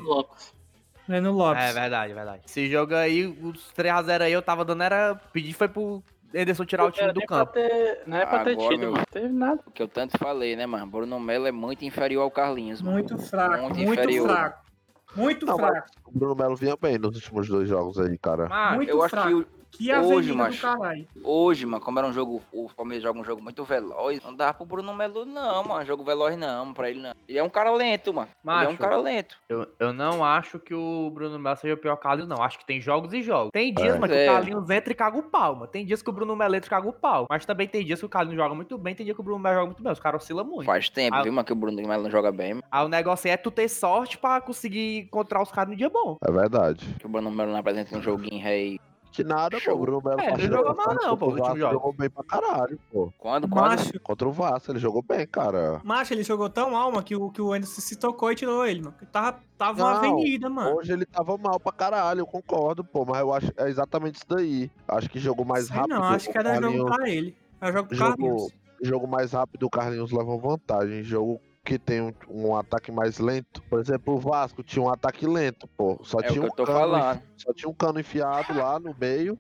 Bruno 1.08 1.31
Lopes. 1.31 1.63
É 1.63 1.74
verdade, 1.74 2.13
verdade. 2.13 2.41
Esse 2.48 2.69
jogo 2.69 2.93
aí, 2.96 3.25
os 3.25 3.72
3x0 3.75 4.22
aí, 4.22 4.31
eu 4.34 4.41
tava 4.41 4.63
dando, 4.65 4.84
era. 4.84 5.15
Pedi 5.34 5.53
foi 5.53 5.67
pro 5.67 6.03
Ederson 6.33 6.65
tirar 6.65 6.86
o 6.86 6.91
time 6.91 7.12
do 7.12 7.21
campo. 7.21 7.53
ter- 7.53 8.03
Não 8.05 8.17
é 8.17 8.25
pra 8.25 8.43
ter 8.43 8.51
Agora, 8.51 8.69
tido, 8.69 8.79
meu- 8.79 8.91
não 8.91 9.03
teve 9.12 9.29
nada. 9.29 9.62
O 9.65 9.71
que 9.71 9.81
eu 9.81 9.88
tanto 9.88 10.17
falei, 10.17 10.55
né, 10.55 10.65
mano? 10.65 10.86
Bruno 10.88 11.19
Melo 11.19 11.48
é 11.48 11.51
muito 11.51 11.83
inferior 11.86 12.21
ao 12.24 12.31
Carlinhos, 12.31 12.81
mano. 12.81 12.93
Muito 12.98 13.17
fraco, 13.17 13.63
Muito 13.63 13.77
muito, 13.79 13.93
inferior. 13.93 14.27
fraco. 14.29 14.69
Muito 15.15 15.45
Não, 15.45 15.57
fraco. 15.57 15.88
O 16.05 16.12
Bruno 16.17 16.36
Melo 16.36 16.55
vinha 16.55 16.75
bem 16.79 16.98
nos 17.00 17.15
últimos 17.15 17.48
dois 17.48 17.67
jogos 17.67 18.00
aí, 18.00 18.17
cara. 18.17 18.48
Mas, 18.48 18.75
Muito 18.75 18.89
Eu 18.89 19.01
acho 19.01 19.09
fraco. 19.09 19.27
que 19.27 19.33
o- 19.33 19.48
Que 19.72 19.94
hoje, 19.96 20.34
macho. 20.34 20.62
caralho. 20.62 21.08
hoje, 21.24 21.66
mano, 21.66 21.84
como 21.84 22.00
era 22.00 22.08
um 22.08 22.12
jogo, 22.14 22.42
o 22.52 22.70
Palmeiras 22.76 23.04
joga 23.04 23.20
um 23.20 23.24
jogo 23.24 23.42
muito 23.42 23.64
veloz, 23.64 24.22
não 24.24 24.36
dá 24.36 24.54
pro 24.54 24.66
Bruno 24.66 24.94
Melo, 24.94 25.26
não, 25.26 25.64
mano. 25.64 25.86
Jogo 25.86 26.04
veloz 26.04 26.38
não, 26.38 26.74
pra 26.74 26.90
ele 26.90 27.00
não. 27.02 27.14
Ele 27.28 27.38
é 27.38 27.44
um 27.44 27.50
cara 27.50 27.72
lento, 27.72 28.14
mano. 28.14 28.28
Ele 28.44 28.52
é 28.52 28.54
um 28.68 28.72
Macho. 28.72 28.78
cara 28.78 28.98
lento. 28.98 29.38
eu, 29.48 29.68
eu 29.80 29.94
não 29.94 30.26
acho 30.26 30.60
que 30.60 30.74
o 30.74 31.10
Bruno 31.14 31.38
Melo 31.40 31.56
seja 31.56 31.76
o 31.76 31.78
pior 31.78 31.96
Carlinhos, 31.98 32.28
não. 32.28 32.42
Acho 32.44 32.58
que 32.60 32.66
tem 32.66 32.82
jogos 32.82 33.14
e 33.14 33.22
jogos. 33.22 33.52
Tem 33.54 33.74
dias, 33.74 33.96
É. 33.96 34.00
mano, 34.00 34.12
que 34.14 34.20
É. 34.20 34.30
o 34.30 34.34
Carlinhos 34.34 34.70
entra 34.70 34.92
e 34.92 34.96
caga 34.96 35.18
o 35.18 35.24
pau, 35.24 35.54
mano. 35.56 35.68
Tem 35.68 35.86
dias 35.86 36.02
que 36.02 36.10
o 36.10 36.14
Bruno 36.14 36.36
Melo 36.36 36.56
entra 36.56 36.68
e 36.68 36.70
caga 36.70 36.88
o 36.90 36.94
pau. 36.94 37.26
Mas 37.30 37.46
também 37.46 37.68
tem 37.68 37.86
dias 37.86 38.00
que 38.00 38.06
o 38.06 38.10
Carlinhos 38.10 38.38
joga 38.42 38.54
muito 38.56 38.78
bem, 38.78 38.94
tem 38.96 39.06
dia 39.06 39.14
que 39.16 39.22
o 39.22 39.24
Bruno 39.24 39.40
Melo 39.40 39.56
joga 39.56 39.66
muito 39.68 39.84
bem. 39.84 39.92
Os 39.94 40.00
caras 40.00 40.22
oscilam 40.24 40.46
muito. 40.46 40.66
Faz 40.66 40.90
tempo, 40.90 41.16
Ah. 41.16 41.22
viu, 41.24 41.32
mano, 41.32 41.46
que 41.46 41.54
o 41.54 41.56
Bruno 41.56 41.82
Melo 41.88 42.04
não 42.04 42.12
joga 42.12 42.32
bem. 42.32 42.60
Aí 42.72 42.86
o 42.86 42.90
negócio 42.90 43.30
é 43.30 43.38
tu 43.38 43.50
ter 43.52 43.70
sorte 43.70 44.18
pra 44.18 44.42
conseguir 44.42 45.00
encontrar 45.06 45.42
os 45.42 45.52
caras 45.52 45.70
no 45.72 45.78
dia 45.78 45.90
bom. 45.90 46.18
É 46.26 46.32
verdade. 46.32 46.86
Que 47.00 47.06
o 47.06 47.10
Bruno 47.10 47.32
Melo 47.32 47.52
não 47.52 47.60
apresenta 47.60 47.98
um 47.98 48.02
joguinho 48.02 48.44
rei. 48.44 48.80
Que 49.12 49.24
nada, 49.24 49.58
pô. 49.60 49.72
O 49.74 49.78
Bruno 49.80 50.01
Melo 50.06 50.20
É, 50.22 50.34
ele 50.34 50.48
jogou 50.48 50.75
mal 50.75 50.96
não, 50.96 51.18
pô, 51.18 51.28
o 51.28 51.32
Vasco, 51.36 51.58
jogo. 51.58 51.74
Jogou 51.74 51.94
bem 51.94 52.10
pra 52.10 52.24
caralho, 52.24 52.80
pô. 52.92 53.12
Quando, 53.18 53.48
quando? 53.50 53.66
Macho, 53.78 54.00
Contra 54.01 54.28
o 54.28 54.32
Vasco, 54.32 54.72
ele 54.72 54.80
jogou 54.80 55.01
bem, 55.01 55.25
cara. 55.25 55.82
macho, 55.84 56.13
ele 56.13 56.24
jogou 56.24 56.50
tão 56.50 56.72
mal, 56.72 56.92
mano, 56.92 57.04
que 57.04 57.16
o, 57.16 57.30
que 57.32 57.42
o 57.42 57.51
Anderson 57.51 57.82
se 57.82 57.96
tocou 57.98 58.32
e 58.32 58.36
tirou 58.36 58.66
ele, 58.66 58.82
mano. 58.84 58.96
Tava, 59.12 59.39
tava 59.58 59.82
uma 59.84 59.92
Não, 59.94 59.98
avenida, 59.98 60.50
mano. 60.50 60.78
Hoje 60.78 60.94
ele 60.94 61.06
tava 61.06 61.38
mal 61.38 61.60
pra 61.60 61.72
caralho, 61.72 62.20
eu 62.22 62.28
concordo, 62.28 62.84
pô. 62.84 63.04
Mas 63.04 63.20
eu 63.20 63.34
acho 63.34 63.51
é 63.58 63.68
exatamente 63.68 64.16
isso 64.18 64.25
daí. 64.30 64.72
Acho 64.88 65.10
que 65.10 65.18
jogou 65.20 65.44
mais 65.46 65.66
Sei 65.68 65.75
rápido. 65.75 65.96
não, 65.96 66.04
acho 66.04 66.32
que 66.32 66.38
era 66.38 66.62
jogo 66.62 66.86
pra 66.86 67.10
ele. 67.10 67.36
Era 67.60 67.72
jogo 67.74 67.88
pro 67.89 67.98
Jogo, 67.98 68.10
Carlinhos. 68.18 68.48
jogo 68.82 69.08
mais 69.08 69.32
rápido, 69.34 69.63
o 69.66 69.70
Carlinhos 69.70 70.12
leva 70.12 70.38
vantagem. 70.38 71.04
Jogo 71.04 71.42
que 71.70 71.78
tem 71.78 72.02
um, 72.02 72.12
um 72.28 72.56
ataque 72.56 72.92
mais 72.92 73.20
lento. 73.20 73.62
Por 73.70 73.80
exemplo, 73.80 74.16
o 74.16 74.18
Vasco 74.18 74.64
tinha 74.64 74.82
um 74.84 74.90
ataque 74.90 75.28
lento, 75.28 75.68
pô. 75.78 76.00
Só 76.04 76.20
É 76.20 76.22
o 76.22 76.24
tinha 76.32 76.34
que 76.34 76.40
um 76.40 76.46
eu 76.46 76.52
tô 76.52 76.64
cano, 76.66 76.80
falando. 76.80 77.22
Só 77.38 77.54
tinha 77.54 77.70
um 77.70 77.74
cano 77.76 78.00
enfiado 78.00 78.58
lá 78.58 78.80
no 78.80 78.96
meio. 79.00 79.38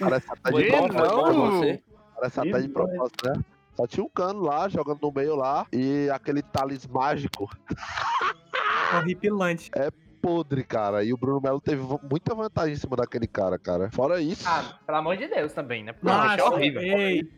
Parece 0.00 0.26
até 0.32 0.50
de 0.52 0.66
propósito, 0.68 1.60
né? 1.64 1.78
Parece 2.16 2.40
até 2.40 2.60
de 2.60 2.68
propósito, 2.68 3.28
né? 3.28 3.44
Só 3.76 3.86
tinha 3.86 4.04
um 4.04 4.08
cano 4.08 4.40
lá, 4.40 4.68
jogando 4.68 4.98
no 5.02 5.12
meio 5.12 5.36
lá. 5.36 5.64
E 5.72 6.08
aquele 6.10 6.42
talis 6.42 6.84
mágico 6.88 7.48
Horripilante. 8.98 9.70
podre, 10.20 10.64
cara. 10.64 11.04
E 11.04 11.12
o 11.12 11.16
Bruno 11.16 11.40
Melo 11.40 11.60
teve 11.60 11.82
muita 12.10 12.34
vantagem 12.34 12.74
em 12.74 12.76
cima 12.78 12.96
daquele 12.96 13.26
cara, 13.28 13.58
cara. 13.58 13.90
Fora 13.92 14.20
isso, 14.20 14.44
Ah, 14.48 14.78
pelo 14.84 14.98
amor 14.98 15.16
de 15.16 15.28
Deus 15.28 15.52
também, 15.52 15.84
né? 15.84 15.92
Porque 15.92 16.06
Macho, 16.06 16.40
é 16.40 16.44
horrível. 16.44 16.82
ei, 16.82 17.28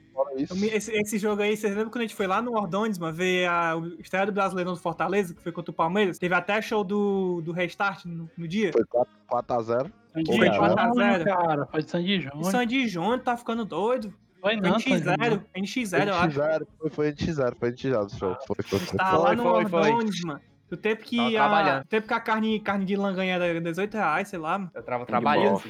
me- 0.54 0.68
esse, 0.68 0.92
esse 0.92 1.18
jogo 1.18 1.42
aí, 1.42 1.56
vocês 1.56 1.73
lembram 1.75 1.90
quando 1.90 2.02
a 2.02 2.06
gente 2.06 2.14
foi 2.14 2.26
lá 2.26 2.40
no 2.42 2.52
Ordones, 2.52 2.99
mano, 2.99 3.12
ver 3.14 3.46
a 3.49 3.76
o 3.76 3.87
estreia 4.00 4.26
do 4.26 4.32
Brasileirão 4.32 4.73
do 4.73 4.78
Fortaleza, 4.78 5.35
que 5.35 5.42
foi 5.42 5.52
contra 5.52 5.70
o 5.70 5.75
Palmeiras? 5.75 6.18
Teve 6.18 6.35
até 6.35 6.61
show 6.62 6.82
do, 6.85 7.40
do 7.42 7.52
Restart 7.52 8.04
no, 8.04 8.30
no 8.37 8.49
dia. 8.49 8.73
Foi 8.73 8.85
4x0. 8.85 9.90
Sandy 10.14 10.26
Foi 10.37 10.46
Júnior, 10.46 10.56
4 10.75 10.80
a 10.80 10.92
0. 11.18 11.25
cara. 11.25 11.66
Foi 11.66 11.82
de 11.82 11.90
Sandy 11.90 12.16
O 12.16 12.20
Júnior. 12.23 12.50
Sandy 12.50 12.88
Júnior 12.88 13.18
tá 13.20 13.37
ficando 13.37 13.64
doido. 13.64 14.12
Foi 14.40 14.52
Foi 14.58 14.61
não, 14.70 14.78
Sandy 14.78 15.02
NX0, 15.04 15.25
Júnior. 15.25 15.44
NX0, 15.56 16.06
eu 16.08 16.14
acho. 16.14 16.38
NX0, 16.40 16.66
foi, 16.78 16.90
foi 16.90 17.12
NX0, 17.12 17.54
foi 17.58 17.73
NX0 17.73 18.04
o 18.06 18.08
show. 18.18 18.37
Foi, 18.46 18.56
foi, 18.62 18.78
foi. 18.78 18.99
Tava 18.99 19.18
lá 19.18 19.26
Foi, 19.28 19.37
no 19.37 19.42
foi, 19.42 19.66
foi. 19.66 19.80
Ordones, 19.92 20.20
mano. 20.25 20.40
Do 20.68 20.76
tempo 20.76 21.04
que, 21.04 21.37
a, 21.37 21.78
do 21.80 21.87
tempo 21.87 22.08
que 22.08 22.14
a 22.14 22.18
carne, 22.20 22.58
carne 22.58 22.85
de 22.85 22.96
langanha 22.96 23.35
era 23.37 23.61
18 23.61 23.94
reais, 23.94 24.28
sei 24.28 24.38
lá, 24.38 24.58
mano. 24.58 24.70
Eu 24.75 24.82
tava 24.82 25.06
trabalhando. 25.06 25.62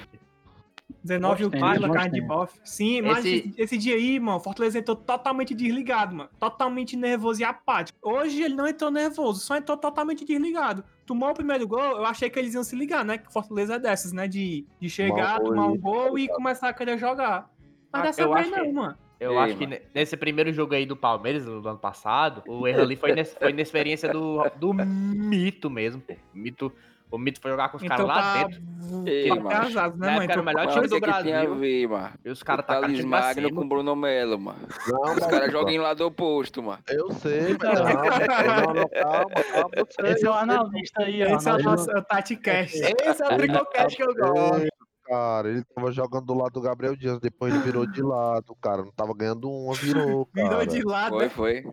Esse 1.15 1.19
dia. 1.19 1.19
19 1.19 1.45
o 1.47 1.51
quilo, 1.51 1.93
carne 1.93 2.21
de 2.21 2.27
bofe. 2.27 2.61
Sim, 2.65 3.03
mas 3.03 3.25
Esse- 3.25 3.79
dia 3.79 3.95
aí, 3.95 4.19
mano, 4.21 4.39
o 4.39 4.41
Fortaleza 4.41 4.79
entrou 4.79 4.97
totalmente 4.97 5.55
desligado, 5.55 6.15
mano. 6.15 6.31
Totalmente 6.39 6.97
nervoso 6.97 7.41
e 7.41 7.45
apático. 7.45 7.99
Hoje 8.03 8.43
ele 8.43 8.55
não 8.55 8.67
entrou 8.67 8.91
nervoso, 8.91 9.41
só 9.41 9.57
entrou 9.57 9.77
totalmente 9.77 10.25
desligado. 10.25 10.85
Tomou 11.05 11.31
o 11.31 11.35
primeiro 11.35 11.67
gol, 11.69 11.81
eu 11.81 12.05
achei 12.05 12.29
que 12.29 12.39
eles 12.39 12.55
iam 12.55 12.65
se 12.65 12.75
ligar, 12.75 13.05
né? 13.05 13.19
Que 13.19 13.29
o 13.29 13.33
Fortaleza 13.33 13.75
é 13.75 13.79
dessas, 13.79 14.13
né? 14.13 14.27
De, 14.27 14.67
de 14.81 14.91
chegar, 14.91 15.39
Tomar 15.39 15.51
um 15.51 15.55
tomar 15.55 15.67
um 15.69 15.77
gol 15.79 16.19
e- 16.19 16.25
e 16.25 16.29
começar 16.29 16.69
a 16.69 16.73
querer 16.73 16.99
jogar. 16.99 17.49
Mas 17.93 18.03
Ah, 18.03 18.07
dessa 18.07 18.23
eu 18.23 18.33
vez 18.35 18.47
acho 18.47 18.57
não, 18.57 18.65
que- 18.67 18.73
mano. 18.73 18.99
Eu 19.19 19.33
Ei, 19.33 19.39
acho 19.39 19.57
que 19.57 19.67
mano. 19.67 19.81
nesse 19.95 20.15
primeiro 20.15 20.53
jogo 20.53 20.75
aí 20.75 20.85
do 20.85 20.95
Palmeiras, 20.95 21.45
do 21.47 21.67
ano 21.67 21.79
passado, 21.79 22.43
o 22.47 22.67
erro 22.69 22.83
ali 22.83 22.97
foi, 22.97 23.13
nesse, 23.15 23.35
foi 23.39 23.51
na 23.51 23.63
experiência 23.63 24.11
do, 24.13 24.43
do 24.57 24.75
Mito 24.75 25.71
mesmo, 25.71 26.03
pô. 26.03 26.15
Mito, 26.35 26.71
o 27.11 27.19
Mito 27.19 27.41
foi 27.41 27.51
jogar 27.51 27.69
com 27.69 27.77
os 27.77 27.83
caras 27.83 28.05
Então 28.05 28.07
lá 28.07 28.23
tá 28.23 28.45
dentro. 28.45 28.63
Ei, 29.05 29.29
tá 29.29 29.49
casado, 29.49 29.97
né, 29.99 30.07
mano? 30.07 30.23
era 30.23 30.23
o 30.23 30.25
Então, 30.25 30.45
melhor 30.45 30.67
time 30.73 30.89
do 30.89 31.01
Brasil. 31.01 31.55
ver, 31.57 31.89
mano? 31.89 32.11
E 32.25 32.31
os 32.31 32.43
caras 32.43 32.65
time 32.67 32.99
pra 32.99 33.07
Magno 33.09 33.55
com 33.55 33.61
o 33.63 33.69
Bruno 33.69 33.97
Melo, 33.97 34.39
mano. 34.39 34.59
Não, 34.89 35.15
Os 35.15 35.27
caras 35.27 35.51
jogam 35.53 35.71
em 35.71 35.79
lado 35.79 36.07
oposto, 36.07 36.63
mano. 36.63 36.79
Eu 36.89 37.11
sei, 37.15 37.57
mas 37.59 37.81
não, 37.81 37.85
não, 37.85 38.75
não, 38.75 38.89
calma, 38.89 39.31
calma. 39.53 39.71
Esse 40.11 40.27
é 40.27 40.31
o 40.31 40.33
analista 40.35 41.03
aí, 41.03 41.23
ó. 41.25 41.37
Esse 41.37 41.49
é 41.49 41.53
o 41.55 41.63
nosso 41.63 41.91
é 41.91 41.99
o 41.99 42.03
Tati 42.05 42.37
Cash. 42.37 42.75
Esse 42.75 43.23
é 43.23 43.27
o 43.27 43.37
Tricocast 43.37 43.97
que 43.97 44.03
eu 44.03 44.15
gosto. 44.15 44.69
Cara, 45.09 45.49
ele 45.49 45.63
tava 45.73 45.93
jogando 45.93 46.27
do 46.27 46.35
lado 46.35 46.51
do 46.53 46.61
Gabriel 46.61 46.97
Dias, 46.97 47.21
depois 47.21 47.55
ele 47.55 47.63
virou 47.63 47.87
de 47.87 48.03
lado, 48.03 48.57
cara. 48.61 48.83
Não 48.83 48.91
tava 48.91 49.15
ganhando 49.15 49.49
uma, 49.49 49.73
virou, 49.75 50.27
cara. 50.35 50.49
Virou 50.49 50.67
de 50.67 50.83
lado, 50.83 51.15
Foi, 51.15 51.25
né? 51.25 51.31
foi. 51.31 51.65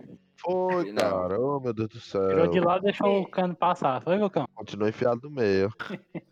Foi, 0.43 0.91
Não. 0.91 1.01
cara. 1.01 1.39
Oh, 1.39 1.59
meu 1.59 1.73
Deus 1.73 1.89
do 1.89 1.99
céu. 1.99 2.27
Tirou 2.27 2.47
de 2.47 2.59
lado 2.59 2.81
e 2.81 2.83
deixou 2.85 3.21
o 3.21 3.27
cano 3.27 3.55
passar. 3.55 4.01
Foi, 4.01 4.19
Cocão? 4.19 4.45
Continua 4.53 4.89
enfiado 4.89 5.21
no 5.23 5.31
meio. 5.31 5.71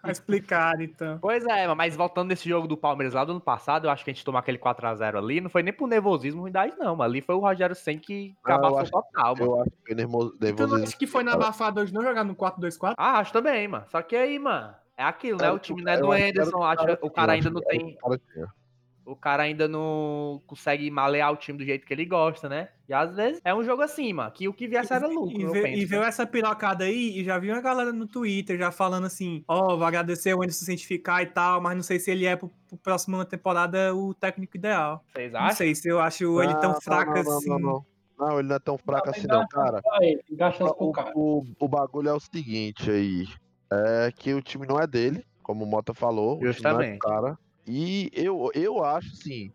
Tá 0.01 0.11
explicado, 0.11 0.83
então. 0.83 1.17
Pois 1.21 1.45
é, 1.45 1.73
mas 1.73 1.95
voltando 1.95 2.27
nesse 2.29 2.47
jogo 2.49 2.67
do 2.67 2.75
Palmeiras 2.75 3.13
lá 3.13 3.23
do 3.23 3.31
ano 3.31 3.41
passado, 3.41 3.85
eu 3.87 3.91
acho 3.91 4.03
que 4.03 4.11
a 4.11 4.13
gente 4.13 4.25
tomou 4.25 4.39
aquele 4.39 4.57
4x0 4.57 5.17
ali, 5.17 5.39
não 5.39 5.49
foi 5.49 5.63
nem 5.63 5.73
por 5.73 5.87
nervosismo 5.87 6.41
ruindade, 6.41 6.73
não. 6.77 6.95
Mas 6.95 7.05
ali 7.05 7.21
foi 7.21 7.35
o 7.35 7.39
Rogério 7.39 7.75
Sen 7.75 7.97
que 7.97 8.35
acho- 8.43 8.91
total, 8.91 9.35
mano. 9.35 9.45
Eu 9.51 9.61
acho 9.61 9.69
que 9.71 9.77
foi 9.85 9.95
nervoso. 9.95 10.37
Tu 10.37 10.67
não 10.67 10.83
acha 10.83 10.97
que 10.97 11.07
foi 11.07 11.23
na 11.23 11.33
abafada 11.33 11.81
hoje 11.81 11.93
não 11.93 12.01
jogar 12.01 12.23
no 12.23 12.35
4-2-4? 12.35 12.95
Ah, 12.97 13.19
acho 13.19 13.31
também, 13.31 13.67
mano. 13.67 13.85
Só 13.87 14.01
que 14.01 14.15
aí, 14.15 14.37
mano, 14.37 14.73
é 14.97 15.03
aquilo, 15.03 15.37
né? 15.39 15.45
Era 15.45 15.55
O 15.55 15.59
time 15.59 15.81
o 15.81 15.85
não 15.85 15.91
é 15.91 15.97
do 15.97 16.11
Anderson, 16.11 16.57
o 16.57 16.63
acho, 16.63 16.77
cara 16.85 16.99
o 17.01 17.09
cara 17.09 17.31
ainda 17.33 17.49
não 17.49 17.61
tem. 17.61 17.97
O 19.11 19.15
cara 19.15 19.43
ainda 19.43 19.67
não 19.67 20.41
consegue 20.47 20.89
malear 20.89 21.31
o 21.31 21.35
time 21.37 21.57
do 21.57 21.65
jeito 21.65 21.85
que 21.85 21.93
ele 21.93 22.05
gosta, 22.05 22.47
né? 22.49 22.69
E 22.87 22.93
às 22.93 23.15
vezes 23.15 23.41
é 23.43 23.53
um 23.53 23.63
jogo 23.63 23.81
assim, 23.81 24.11
mano, 24.13 24.31
que 24.31 24.47
o 24.47 24.53
que 24.53 24.67
viesse 24.67 24.93
era 24.93 25.07
lucro, 25.07 25.39
E, 25.39 25.43
eu 25.43 25.51
vê- 25.51 25.61
penso, 25.63 25.81
e 25.81 25.85
viu 25.85 26.03
essa 26.03 26.25
pirocada 26.25 26.83
aí 26.85 27.19
e 27.19 27.23
já 27.23 27.37
viu 27.39 27.53
uma 27.53 27.61
galera 27.61 27.91
no 27.93 28.05
Twitter 28.07 28.57
já 28.57 28.71
falando 28.71 29.05
assim: 29.05 29.43
Ó, 29.47 29.75
vou 29.77 29.85
agradecer 29.85 30.33
o 30.33 30.41
Anderson 30.41 30.65
Cientificar 30.65 31.21
e 31.21 31.27
tal, 31.27 31.61
mas 31.61 31.75
não 31.75 31.83
sei 31.83 31.99
se 31.99 32.11
ele 32.11 32.25
é 32.25 32.35
pro, 32.35 32.49
pro 32.67 32.77
próximo 32.77 33.23
temporada 33.25 33.95
o 33.95 34.13
técnico 34.13 34.57
ideal. 34.57 35.03
Vocês 35.13 35.31
Não 35.31 35.39
acham? 35.41 35.55
sei 35.55 35.75
se 35.75 35.87
eu 35.87 35.99
acho 35.99 36.41
ele 36.41 36.53
tão 36.55 36.73
Não, 36.73 36.81
fraco 36.81 37.13
não, 37.13 37.23
não, 37.23 37.37
assim. 37.37 37.49
Não, 37.49 37.59
não, 37.59 37.85
não, 38.19 38.39
ele 38.39 38.47
não 38.49 38.55
é 38.55 38.59
tão 38.59 38.77
fraco 38.77 39.07
Não, 39.07 39.13
assim 39.13 39.27
não, 39.27 39.47
cara. 39.47 39.81
ele, 40.01 40.21
O, 40.77 40.91
cara. 40.91 41.11
o, 41.15 41.43
o 41.59 41.67
bagulho 41.67 42.09
é 42.09 42.13
o 42.13 42.19
seguinte 42.19 42.89
aí. 42.89 43.25
É 43.73 44.11
que 44.13 44.33
o 44.33 44.41
time 44.41 44.67
não 44.67 44.77
é 44.79 44.85
dele, 44.85 45.25
como 45.41 45.63
o 45.63 45.67
Mota 45.67 45.93
falou. 45.93 46.33
O 46.33 46.39
time 46.39 46.43
não 46.43 46.49
é 46.49 46.53
Justamente. 46.53 46.93
do 46.95 46.99
cara. 46.99 47.39
E 47.67 48.09
eu, 48.13 48.49
eu 48.53 48.83
acho 48.83 49.09
assim. 49.13 49.51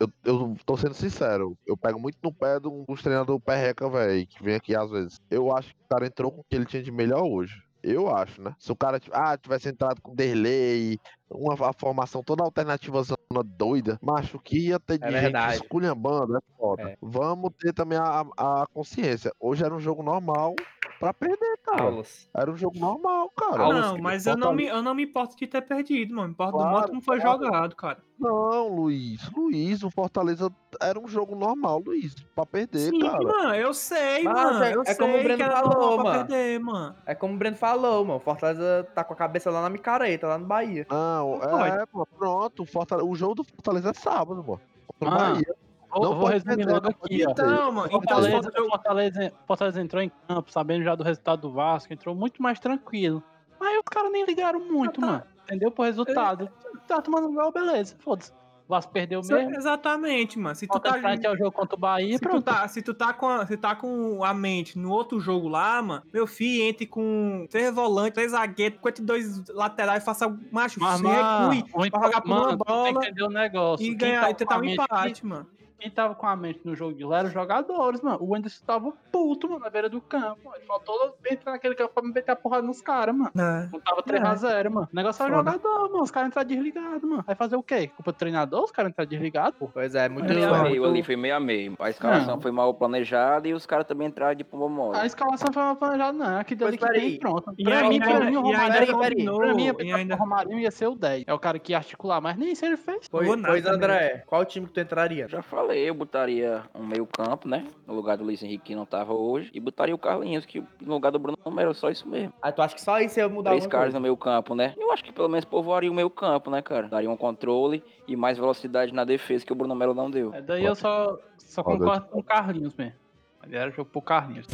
Eu, 0.00 0.10
eu 0.24 0.56
tô 0.66 0.76
sendo 0.76 0.94
sincero, 0.94 1.56
eu 1.64 1.76
pego 1.76 2.00
muito 2.00 2.18
no 2.22 2.32
pé 2.32 2.58
de 2.58 2.66
um 2.66 2.84
dos 2.88 3.02
treinadores 3.02 3.40
perreca, 3.44 3.88
velho, 3.88 4.26
que 4.26 4.42
vem 4.42 4.56
aqui 4.56 4.74
às 4.74 4.90
vezes. 4.90 5.20
Eu 5.30 5.54
acho 5.54 5.68
que 5.68 5.80
o 5.84 5.88
cara 5.88 6.06
entrou 6.06 6.32
com 6.32 6.40
o 6.40 6.44
que 6.44 6.56
ele 6.56 6.64
tinha 6.64 6.82
de 6.82 6.90
melhor 6.90 7.22
hoje. 7.22 7.62
Eu 7.82 8.14
acho, 8.14 8.40
né? 8.40 8.54
Se 8.58 8.70
o 8.70 8.76
cara 8.76 9.00
ah, 9.12 9.36
tivesse 9.36 9.68
entrado 9.68 10.00
com 10.00 10.14
Derlei, 10.14 10.98
uma, 11.34 11.54
uma 11.54 11.72
formação 11.72 12.22
toda 12.22 12.42
alternativa 12.44 13.02
zona 13.02 13.18
doida, 13.44 13.98
macho, 14.02 14.38
que 14.38 14.68
ia 14.68 14.78
ter 14.80 14.98
de 14.98 15.04
É 15.04 15.10
gente 15.10 15.20
verdade. 15.22 15.54
esculhambando, 15.56 16.36
é 16.36 16.40
foda. 16.56 16.82
É. 16.90 16.96
Vamos 17.00 17.50
ter 17.58 17.72
também 17.72 17.98
a, 17.98 18.20
a 18.36 18.66
consciência. 18.72 19.32
Hoje 19.40 19.64
era 19.64 19.74
um 19.74 19.80
jogo 19.80 20.02
normal 20.02 20.54
pra 21.00 21.12
perder, 21.12 21.58
cara. 21.64 21.82
Aulas. 21.82 22.28
Era 22.34 22.50
um 22.50 22.56
jogo 22.56 22.78
normal, 22.78 23.30
cara. 23.36 23.62
Aulas 23.62 23.86
Não, 23.92 23.98
mas 23.98 24.26
eu 24.26 24.36
não, 24.36 24.52
me, 24.52 24.66
eu 24.66 24.82
não 24.82 24.94
me 24.94 25.04
importo 25.04 25.36
de 25.36 25.46
ter 25.46 25.62
perdido, 25.62 26.14
mano. 26.14 26.28
Me 26.28 26.32
importo 26.34 26.52
do 26.52 26.58
Claro, 26.58 26.72
modo 26.74 26.88
como 26.88 27.00
foi 27.02 27.20
claro. 27.20 27.44
jogado, 27.44 27.74
cara. 27.76 27.98
Não, 28.18 28.68
Luiz. 28.68 29.28
Luiz, 29.32 29.82
o 29.82 29.90
Fortaleza 29.90 30.48
era 30.80 30.98
um 31.00 31.08
jogo 31.08 31.34
normal, 31.34 31.82
Luiz. 31.84 32.14
Pra 32.36 32.46
perder, 32.46 32.90
Sim, 32.90 33.00
cara. 33.00 33.18
mano, 33.20 33.54
eu 33.56 33.74
sei, 33.74 34.22
Mas 34.22 34.34
mano. 34.34 34.64
é- 34.64 34.74
eu 34.76 34.82
é 34.82 34.84
sei 34.84 34.94
como 34.94 35.16
o 35.18 35.22
Breno 35.24 35.36
que 35.38 35.42
era 35.42 35.56
falou, 35.60 35.98
mano. 36.04 36.10
perder, 36.26 36.60
mano. 36.60 36.94
É 37.04 37.14
como 37.16 37.34
o 37.34 37.36
Breno 37.36 37.56
falou, 37.56 38.04
mano. 38.04 38.20
Fortaleza 38.20 38.86
tá 38.94 39.02
com 39.02 39.12
a 39.12 39.16
cabeça 39.16 39.50
lá 39.50 39.60
na 39.60 39.68
micareta, 39.68 40.28
lá 40.28 40.38
no 40.38 40.46
Bahia. 40.46 40.86
Não, 40.88 41.21
Não 41.38 41.64
é, 41.64 41.86
pô, 41.86 42.06
pronto. 42.06 42.62
O, 42.62 42.66
Fortale- 42.66 43.02
o 43.02 43.14
jogo 43.14 43.36
do 43.36 43.44
Fortaleza 43.44 43.90
é 43.90 43.92
sábado, 43.94 44.42
mano. 44.46 44.60
Contra 44.98 45.10
Bahia. 45.16 45.54
Vou, 45.90 46.02
Não 46.04 46.18
vou 46.18 46.26
resumir 46.28 46.64
logo 46.66 46.80
não 46.84 46.90
aqui. 46.90 47.22
Então, 47.22 47.72
mano, 47.72 47.86
então 47.86 48.00
Fortaleza, 48.00 48.52
eu- 48.54 48.68
Fortaleza, 48.68 49.32
Fortaleza 49.46 49.80
entrou 49.82 50.02
em 50.02 50.10
campo, 50.26 50.50
sabendo 50.50 50.84
já 50.84 50.94
do 50.94 51.04
resultado 51.04 51.42
do 51.42 51.52
Vasco, 51.52 51.92
entrou 51.92 52.14
muito 52.14 52.42
mais 52.42 52.58
tranquilo. 52.58 53.22
Mas 53.60 53.76
os 53.76 53.82
caras 53.90 54.10
nem 54.10 54.24
ligaram 54.24 54.58
muito, 54.60 55.00
tá. 55.00 55.06
mano. 55.06 55.22
Entendeu? 55.44 55.70
Pro 55.70 55.84
resultado. 55.84 56.48
Tá 56.88 57.02
tomando 57.02 57.30
gol, 57.32 57.52
beleza. 57.52 57.94
Foda-se. 57.98 58.32
Vasco 58.72 58.90
perdeu 58.92 59.20
mesmo. 59.20 59.54
Exatamente, 59.54 60.38
mano. 60.38 60.54
Se 60.54 60.66
tu 60.66 60.80
tá, 60.80 60.94
frente 60.94 61.26
ao 61.26 61.36
jogo 61.36 61.52
contra 61.52 61.76
o 61.76 61.78
Bahia, 61.78 62.14
se 62.14 62.18
tu 62.20 62.28
pronto. 62.28 62.42
tá, 62.42 62.66
se 62.68 62.80
tu 62.82 62.94
tá 62.94 63.12
com 63.12 63.28
a, 63.28 63.46
se 63.46 63.56
tá 63.56 63.74
com 63.76 64.24
a 64.24 64.32
mente 64.32 64.78
no 64.78 64.90
outro 64.90 65.20
jogo 65.20 65.46
lá, 65.46 65.82
mano, 65.82 66.02
meu 66.12 66.26
filho 66.26 66.64
entre 66.64 66.86
com 66.86 67.46
três 67.50 67.74
volantes, 67.74 68.14
três 68.14 68.30
zagueiros, 68.32 68.78
52 68.78 69.48
laterais, 69.48 70.02
faça 70.02 70.28
macho, 70.50 70.80
Mas, 70.80 71.00
mano, 71.00 71.64
pra 71.90 72.02
jogar 72.02 72.20
por 72.22 72.30
uma 72.30 72.56
tu 72.56 72.64
bola 72.64 72.88
entender 72.90 73.22
o 73.22 73.28
negócio. 73.28 73.84
e 73.84 73.88
Quem 73.90 73.96
ganhar 73.98 74.20
tava 74.20 74.30
e 74.30 74.34
tentar 74.34 74.58
um 74.58 74.64
empate, 74.64 75.26
mano. 75.26 75.46
Quem 75.82 75.90
tava 75.90 76.14
com 76.14 76.28
a 76.28 76.36
mente 76.36 76.60
no 76.64 76.76
jogo 76.76 76.94
de 76.94 77.02
lá 77.04 77.18
eram 77.18 77.26
os 77.26 77.34
jogadores, 77.34 78.00
mano. 78.00 78.18
O 78.20 78.36
Anderson 78.36 78.64
tava 78.64 78.92
puto, 79.10 79.48
mano, 79.48 79.64
na 79.64 79.68
beira 79.68 79.88
do 79.88 80.00
campo. 80.00 80.52
Ele 80.54 80.64
faltou 80.64 81.16
entrar 81.28 81.50
naquele 81.52 81.74
campo 81.74 81.92
pra 81.92 82.02
me 82.04 82.12
meter 82.12 82.30
a 82.30 82.36
porrada 82.36 82.64
nos 82.64 82.80
caras, 82.80 83.12
mano. 83.16 83.32
É. 83.36 83.68
Não 83.72 83.80
tava 83.80 84.00
3x0, 84.00 84.70
mano. 84.70 84.88
O 84.92 84.96
negócio 84.96 85.22
é 85.24 85.26
o 85.26 85.28
Foda. 85.28 85.50
jogador, 85.50 85.90
mano. 85.90 86.02
Os 86.04 86.10
caras 86.12 86.28
entrar 86.28 86.44
desligados, 86.44 87.02
mano. 87.02 87.24
Vai 87.26 87.34
fazer 87.34 87.56
o 87.56 87.62
quê? 87.64 87.88
Culpa 87.88 88.12
do 88.12 88.16
treinador? 88.16 88.62
Os 88.62 88.70
caras 88.70 88.90
entrar 88.92 89.04
desligados, 89.06 89.58
pô. 89.58 89.68
Pois 89.74 89.92
é, 89.96 90.08
muito. 90.08 90.32
Meio 90.32 90.54
a 90.54 90.62
meio 90.62 90.84
ali, 90.84 91.02
foi 91.02 91.16
meio 91.16 91.34
a 91.34 91.40
meio. 91.40 91.74
A 91.80 91.90
escalação 91.90 92.36
Não. 92.36 92.40
foi 92.40 92.52
mal 92.52 92.72
planejada 92.74 93.48
e 93.48 93.52
os 93.52 93.66
caras 93.66 93.84
também 93.84 94.06
entraram 94.06 94.36
de 94.36 94.44
pomba 94.44 94.68
mole. 94.68 94.96
A 94.98 95.04
escalação 95.04 95.52
foi 95.52 95.62
uma 95.64 95.74
planejada, 95.74 96.12
não. 96.16 96.38
Aqui 96.38 96.54
dali 96.54 96.78
que 96.78 96.88
tem 96.92 97.18
pronto. 97.18 97.52
E 97.58 97.64
Pra 97.64 97.88
mim, 97.88 97.98
pra 97.98 98.20
mim, 98.20 98.36
o 98.36 98.40
Romário 98.42 98.76
era 98.76 98.86
Pra 98.96 99.10
mim, 99.54 99.66
e 99.66 100.12
o 100.12 100.16
Romário 100.16 100.58
ia 100.60 100.70
ser 100.70 100.86
o 100.86 100.94
10. 100.94 101.24
É 101.26 101.34
o 101.34 101.38
cara 101.40 101.58
que 101.58 101.72
ia 101.72 101.78
articular, 101.78 102.20
mas 102.20 102.36
nem 102.36 102.52
isso 102.52 102.64
ele 102.64 102.76
fez. 102.76 103.08
Pois, 103.08 103.28
pois. 103.28 103.66
André, 103.66 104.22
qual 104.28 104.44
time 104.44 104.66
que 104.66 104.72
tu 104.72 104.80
entraria? 104.80 105.26
Já 105.26 105.42
falei, 105.42 105.71
eu 105.76 105.94
botaria 105.94 106.62
um 106.74 106.84
meio 106.84 107.06
campo, 107.06 107.48
né? 107.48 107.66
No 107.86 107.94
lugar 107.94 108.16
do 108.16 108.24
Luiz 108.24 108.42
Henrique 108.42 108.64
que 108.64 108.74
não 108.74 108.86
tava 108.86 109.12
hoje. 109.12 109.50
E 109.52 109.60
botaria 109.60 109.94
o 109.94 109.98
Carlinhos, 109.98 110.44
que 110.46 110.62
no 110.80 110.94
lugar 110.94 111.10
do 111.10 111.18
Bruno 111.18 111.38
Romero, 111.44 111.74
só 111.74 111.90
isso 111.90 112.08
mesmo. 112.08 112.32
Ah, 112.40 112.52
tu 112.52 112.62
acha 112.62 112.74
que 112.74 112.80
só 112.80 113.00
isso 113.00 113.18
ia 113.18 113.28
mudar 113.28 113.50
Três 113.50 113.66
caras 113.66 113.86
coisa? 113.86 113.98
no 113.98 114.02
meio 114.02 114.16
campo, 114.16 114.54
né? 114.54 114.74
Eu 114.76 114.92
acho 114.92 115.04
que 115.04 115.12
pelo 115.12 115.28
menos 115.28 115.44
povoaria 115.44 115.90
o 115.90 115.94
meio 115.94 116.10
campo, 116.10 116.50
né, 116.50 116.62
cara? 116.62 116.88
Daria 116.88 117.10
um 117.10 117.16
controle 117.16 117.82
e 118.06 118.16
mais 118.16 118.38
velocidade 118.38 118.92
na 118.92 119.04
defesa 119.04 119.44
que 119.44 119.52
o 119.52 119.56
Bruno 119.56 119.74
Melo 119.74 119.94
não 119.94 120.10
deu. 120.10 120.34
É, 120.34 120.40
daí 120.40 120.64
eu 120.64 120.74
só, 120.74 121.18
só 121.38 121.62
concordo 121.62 122.06
com 122.06 122.20
o 122.20 122.22
Carlinhos 122.22 122.74
mesmo. 122.74 122.94
Ali 123.40 123.56
era 123.56 123.70
jogo 123.70 123.90
pro 123.90 124.00
Carlinhos. 124.00 124.46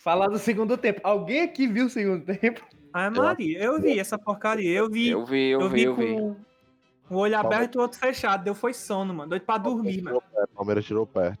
Falar 0.00 0.28
do 0.28 0.38
segundo 0.38 0.76
tempo. 0.76 1.00
Alguém 1.04 1.42
aqui 1.42 1.66
viu 1.66 1.86
o 1.86 1.90
segundo 1.90 2.24
tempo? 2.24 2.60
Ai, 2.92 3.10
Maria, 3.10 3.58
eu 3.62 3.80
vi 3.80 3.98
essa 3.98 4.18
porcaria. 4.18 4.70
Eu 4.78 4.88
vi, 4.90 5.08
Eu 5.08 5.24
vi, 5.24 5.50
eu, 5.50 5.60
eu 5.62 5.68
vi, 5.68 5.74
vi 5.76 5.82
eu 5.84 5.94
com 5.94 6.02
vi. 6.02 6.36
o 7.10 7.16
olho 7.16 7.38
aberto 7.38 7.74
e 7.76 7.78
o 7.78 7.82
outro 7.82 7.98
fechado. 7.98 8.44
Deu 8.44 8.54
foi 8.54 8.72
sono, 8.74 9.12
mano. 9.14 9.30
Doido 9.30 9.42
pra 9.42 9.58
dormir, 9.58 10.02
mano. 10.02 10.20
Tirou 10.20 10.22
o 10.40 10.46
pé, 10.46 10.52
Palmeiras 10.54 10.84
tirou 10.84 11.02
o 11.04 11.06
pé. 11.06 11.32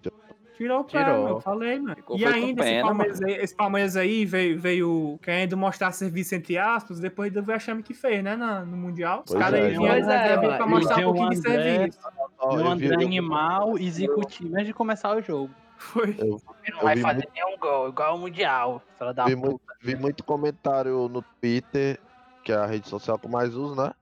Tirou 0.56 0.80
o 0.80 0.84
pé, 0.84 0.98
Tirou. 1.04 1.22
mano, 1.22 1.28
eu 1.36 1.40
falei, 1.40 1.78
mano. 1.80 1.96
Ficou 1.96 2.16
e 2.16 2.22
com 2.22 2.28
ainda, 2.28 2.62
esse 2.62 2.70
pena, 2.70 2.86
Palmeiras, 2.86 3.22
aí, 3.22 3.32
esse 3.34 3.56
Palmeiras 3.56 3.96
aí 3.96 4.24
veio, 4.26 4.60
veio 4.60 5.18
querendo 5.22 5.56
mostrar 5.56 5.90
serviço 5.92 6.34
entre 6.34 6.56
aspas, 6.58 7.00
depois 7.00 7.32
do 7.32 7.42
vexame 7.42 7.82
que 7.82 7.94
fez, 7.94 8.22
né, 8.22 8.36
na- 8.36 8.64
no 8.64 8.76
Mundial. 8.76 9.24
Os 9.26 9.34
caras 9.34 9.58
é, 9.60 9.62
aí 9.64 9.70
vinham 9.70 9.88
pois 9.92 10.06
na 10.06 10.14
é, 10.14 10.36
pra 10.56 10.66
mostrar 10.66 10.98
um 10.98 11.02
pouquinho 11.04 11.30
de 11.30 11.36
André- 11.38 11.62
serviço. 11.78 11.98
Ó, 12.38 12.58
E 12.58 12.62
o 12.62 12.68
André 12.68 12.94
Animal 12.94 13.78
e 13.78 13.90
Zico 13.90 14.24
Time 14.26 14.50
antes 14.54 14.66
de 14.66 14.74
começar 14.74 15.16
o 15.16 15.22
jogo. 15.22 15.50
Foi. 15.92 16.10
Ele 16.10 16.18
não 16.24 16.78
Eu 16.78 16.82
vai 16.82 16.96
fazer 16.96 17.14
muito- 17.26 17.32
nenhum 17.34 17.58
gol, 17.58 17.88
igual 17.88 18.16
o 18.16 18.18
Mundial. 18.18 18.82
Fala 18.98 19.12
da 19.12 19.24
vi, 19.24 19.34
puta. 19.36 19.48
muito, 19.48 19.60
vi 19.82 19.96
muito 19.96 20.24
comentário 20.24 21.08
no 21.08 21.22
Twitter, 21.22 21.98
que 22.44 22.52
é 22.52 22.56
a 22.56 22.66
rede 22.66 22.88
social 22.88 23.18
que 23.18 23.26
eu 23.26 23.30
mais 23.30 23.54
uso, 23.54 23.74
né? 23.74 23.92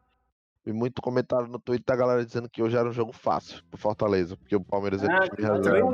Vi 0.62 0.74
muito 0.74 1.00
comentário 1.00 1.46
no 1.48 1.58
Twitter 1.58 1.84
da 1.86 1.96
galera 1.96 2.24
dizendo 2.24 2.46
que 2.48 2.62
hoje 2.62 2.76
era 2.76 2.86
um 2.86 2.92
jogo 2.92 3.12
fácil 3.12 3.62
pro 3.70 3.80
Fortaleza, 3.80 4.36
porque 4.36 4.54
o 4.54 4.60
Palmeiras 4.60 5.02
é 5.02 5.06
Ah, 5.10 5.20
time 5.20 5.48
reserva. 5.48 5.90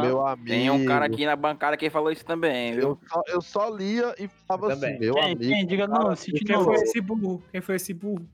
Meu 0.00 0.24
amigo. 0.24 0.46
Tem 0.48 0.70
um 0.70 0.84
cara 0.84 1.04
aqui 1.06 1.26
na 1.26 1.34
bancada 1.34 1.76
que 1.76 1.90
falou 1.90 2.10
isso 2.12 2.24
também, 2.24 2.74
viu? 2.74 2.82
Eu 2.90 2.98
só, 3.08 3.22
eu 3.26 3.40
só 3.42 3.68
lia 3.68 4.14
e 4.16 4.28
falava 4.46 4.68
Eu 4.68 4.72
assim, 4.72 4.98
meu 5.00 5.14
Quem, 5.14 5.24
amigo. 5.24 5.40
quem? 5.40 5.66
Diga 5.66 5.86
não, 5.88 6.14
City 6.14 6.44
Quem 6.44 6.62
foi 6.62 6.74
esse 6.76 7.00
burro? 7.00 7.42
Quem 7.50 7.60
foi 7.60 7.74
esse 7.74 7.92
burro? 7.92 8.24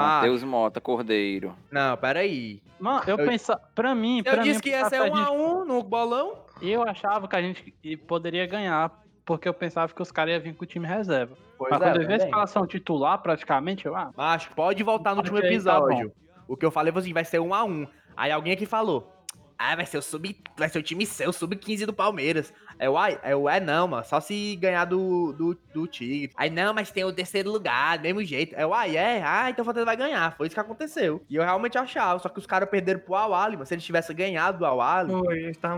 Matheus 0.00 0.42
Mota, 0.44 0.80
Cordeiro. 0.80 1.54
não, 1.70 1.96
peraí. 1.96 2.60
Mano, 2.78 3.02
eu, 3.06 3.18
Eu- 3.18 3.26
pensava, 3.26 3.60
pra 3.74 3.94
mim, 3.94 4.18
Eu 4.18 4.24
pra 4.34 4.42
disse 4.42 4.56
mim, 4.56 4.62
que 4.62 4.70
ia 4.70 4.84
ser 4.88 5.00
pensava 5.02 5.30
um 5.32 5.60
um 5.60 5.64
no 5.64 5.82
bolão. 5.82 6.34
Eu 6.60 6.82
achava 6.82 7.26
que 7.28 7.36
a 7.36 7.42
gente 7.42 7.72
poderia 8.06 8.46
ganhar, 8.46 8.90
porque 9.24 9.48
eu 9.48 9.54
pensava 9.54 9.92
que 9.92 10.02
os 10.02 10.10
caras 10.12 10.34
iam 10.34 10.42
vir 10.42 10.54
com 10.54 10.64
o 10.64 10.66
time 10.66 10.86
reserva. 10.86 11.36
Pois 11.56 11.70
Mas 11.70 11.80
é, 11.80 11.84
quando 11.84 12.00
eu 12.02 12.06
vi 12.06 12.12
a 12.14 12.16
escalação 12.16 12.66
titular, 12.66 13.18
praticamente, 13.18 13.86
eu, 13.86 13.94
ah, 13.96 14.10
Macho, 14.16 14.50
pode 14.54 14.82
voltar 14.82 15.12
no 15.14 15.18
último 15.20 15.40
tá 15.40 15.46
episódio. 15.46 16.12
o 16.48 16.56
que 16.56 16.66
eu 16.66 16.70
falei 16.70 16.92
foi 16.92 17.00
assim, 17.02 17.12
vai 17.12 17.24
ser 17.24 17.38
um 17.40 17.54
a 17.54 17.64
um. 17.64 17.86
Aí 18.16 18.30
alguém 18.32 18.52
aqui 18.52 18.66
falou, 18.66 19.12
ah, 19.58 19.76
vai 19.76 19.86
ser 19.86 19.98
o 19.98 20.02
sub, 20.02 20.36
vai 20.56 20.68
ser 20.68 20.78
o 20.78 20.82
time 20.82 21.06
seu, 21.06 21.32
sub-15 21.32 21.86
do 21.86 21.92
Palmeiras. 21.92 22.52
Aí 22.78 22.86
eu, 22.86 22.96
ai, 22.96 23.18
eu, 23.24 23.48
é 23.48 23.60
não, 23.60 23.88
mano, 23.88 24.04
só 24.04 24.20
se 24.20 24.56
ganhar 24.56 24.84
do, 24.84 25.32
do, 25.32 25.58
do 25.72 25.86
Tigre. 25.86 26.32
Aí 26.36 26.50
não, 26.50 26.74
mas 26.74 26.90
tem 26.90 27.04
o 27.04 27.12
terceiro 27.12 27.50
lugar, 27.50 27.98
do 27.98 28.02
mesmo 28.02 28.22
jeito. 28.24 28.54
Aí 28.56 28.62
eu, 28.62 28.74
ai, 28.74 28.96
é, 28.96 29.22
ah, 29.24 29.50
então 29.50 29.62
o 29.62 29.64
Fortaleza 29.64 29.86
vai 29.86 29.96
ganhar. 29.96 30.36
Foi 30.36 30.46
isso 30.46 30.54
que 30.54 30.60
aconteceu. 30.60 31.24
E 31.28 31.36
eu 31.36 31.42
realmente 31.42 31.78
achava, 31.78 32.18
só 32.18 32.28
que 32.28 32.38
os 32.38 32.46
caras 32.46 32.68
perderam 32.68 33.00
pro 33.00 33.14
Awali, 33.14 33.56
mas 33.56 33.68
se 33.68 33.74
eles 33.74 33.84
tivessem 33.84 34.14
ganhado 34.14 34.58
do 34.58 34.66
Awali, 34.66 35.12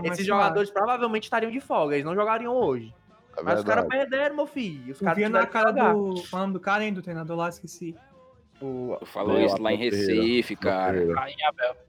esses 0.05 0.25
jogadores 0.25 0.69
provavelmente 0.69 1.23
estariam 1.23 1.51
de 1.51 1.59
folga, 1.59 1.95
eles 1.95 2.05
não 2.05 2.15
jogariam 2.15 2.53
hoje. 2.53 2.93
É 3.37 3.43
Mas 3.43 3.59
os 3.59 3.65
caras 3.65 3.85
perderam, 3.85 4.35
meu 4.35 4.47
filho. 4.47 4.91
Os 4.91 4.99
caras 4.99 5.29
na 5.29 5.45
cara 5.45 5.71
do. 5.71 6.17
Falando 6.23 6.53
do 6.53 6.59
cara, 6.59 6.83
hein, 6.83 6.91
do 6.91 7.03
treinador 7.03 7.37
lá, 7.37 7.49
esqueci. 7.49 7.95
O- 8.59 8.97
falou 9.05 9.39
isso 9.39 9.61
lá 9.61 9.71
em. 9.71 9.77
Recife, 9.77 10.55
cara. 10.55 10.97
Aí, 11.21 11.35
Abel. 11.43 11.86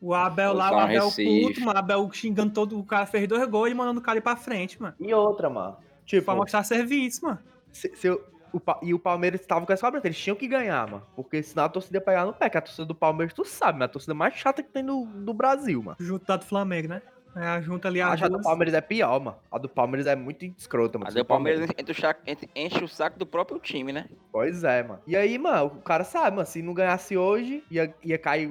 O 0.00 0.14
Abel 0.14 0.52
lá, 0.54 0.72
o 0.72 0.78
Abel 0.78 1.04
Recife. 1.04 1.42
puto, 1.46 1.60
mano. 1.60 1.76
O 1.76 1.78
Abel 1.78 2.10
xingando 2.12 2.52
todo. 2.52 2.78
O 2.78 2.84
cara 2.84 3.04
fez 3.06 3.28
dois 3.28 3.46
gols 3.48 3.70
e 3.70 3.74
mandando 3.74 4.00
o 4.00 4.02
cara 4.02 4.18
ir 4.18 4.22
pra 4.22 4.34
frente, 4.36 4.80
mano. 4.80 4.94
E 4.98 5.12
outra, 5.12 5.50
mano. 5.50 5.76
Tipo, 6.06 6.24
Pra 6.24 6.34
mostrar 6.34 6.62
serviço, 6.64 7.24
mano. 7.24 7.38
se, 7.70 7.94
se 7.94 8.08
o, 8.08 8.20
o 8.52 8.58
Pa- 8.58 8.80
e 8.82 8.92
o 8.94 8.98
Palmeiras 8.98 9.44
tava 9.46 9.64
com 9.66 9.72
essa 9.72 9.86
cobrança, 9.86 10.06
eles 10.06 10.18
tinham 10.18 10.34
que 10.36 10.48
ganhar, 10.48 10.88
mano. 10.90 11.02
Porque 11.14 11.42
senão 11.42 11.64
a 11.64 11.68
torcida 11.68 11.98
ia 11.98 12.00
pegar 12.00 12.24
no 12.24 12.32
pé, 12.32 12.48
que 12.48 12.56
a 12.58 12.60
torcida 12.62 12.84
do 12.86 12.94
Palmeiras, 12.94 13.34
tu 13.34 13.44
sabe, 13.44 13.78
né? 13.78 13.84
A 13.84 13.88
torcida 13.88 14.14
mais 14.14 14.34
chata 14.34 14.62
que 14.62 14.70
tem 14.70 14.82
no, 14.82 15.04
do 15.04 15.34
Brasil, 15.34 15.82
mano. 15.82 15.96
Junto 16.00 16.24
da 16.26 16.36
do 16.36 16.44
Flamengo, 16.46 16.88
né? 16.88 17.02
É, 17.36 17.46
a 17.46 17.60
junta 17.60 17.88
ali 17.88 18.00
Acho 18.00 18.24
a 18.24 18.28
do. 18.28 18.40
Palmeiras 18.40 18.74
é 18.74 18.80
pior, 18.80 19.20
mano. 19.20 19.36
A 19.50 19.58
do 19.58 19.68
Palmeiras 19.68 20.06
é 20.06 20.16
muito 20.16 20.44
escrota, 20.44 20.98
mano. 20.98 21.06
Mas 21.06 21.16
aí 21.16 21.22
o 21.22 21.24
Palmeiras 21.24 21.60
enche 21.70 21.90
o, 21.92 21.94
saco, 21.94 22.20
enche- 22.26 22.48
enche 22.54 22.84
o 22.84 22.88
saco 22.88 23.18
do 23.18 23.26
próprio 23.26 23.58
time, 23.58 23.92
né? 23.92 24.06
Pois 24.32 24.64
é, 24.64 24.82
mano. 24.82 25.00
E 25.06 25.16
aí, 25.16 25.38
mano, 25.38 25.66
o 25.66 25.82
cara 25.82 26.02
sabe, 26.04 26.36
mano, 26.36 26.46
se 26.46 26.60
não 26.62 26.74
ganhasse 26.74 27.16
hoje, 27.16 27.62
ia, 27.70 27.94
ia 28.04 28.18
cair 28.18 28.50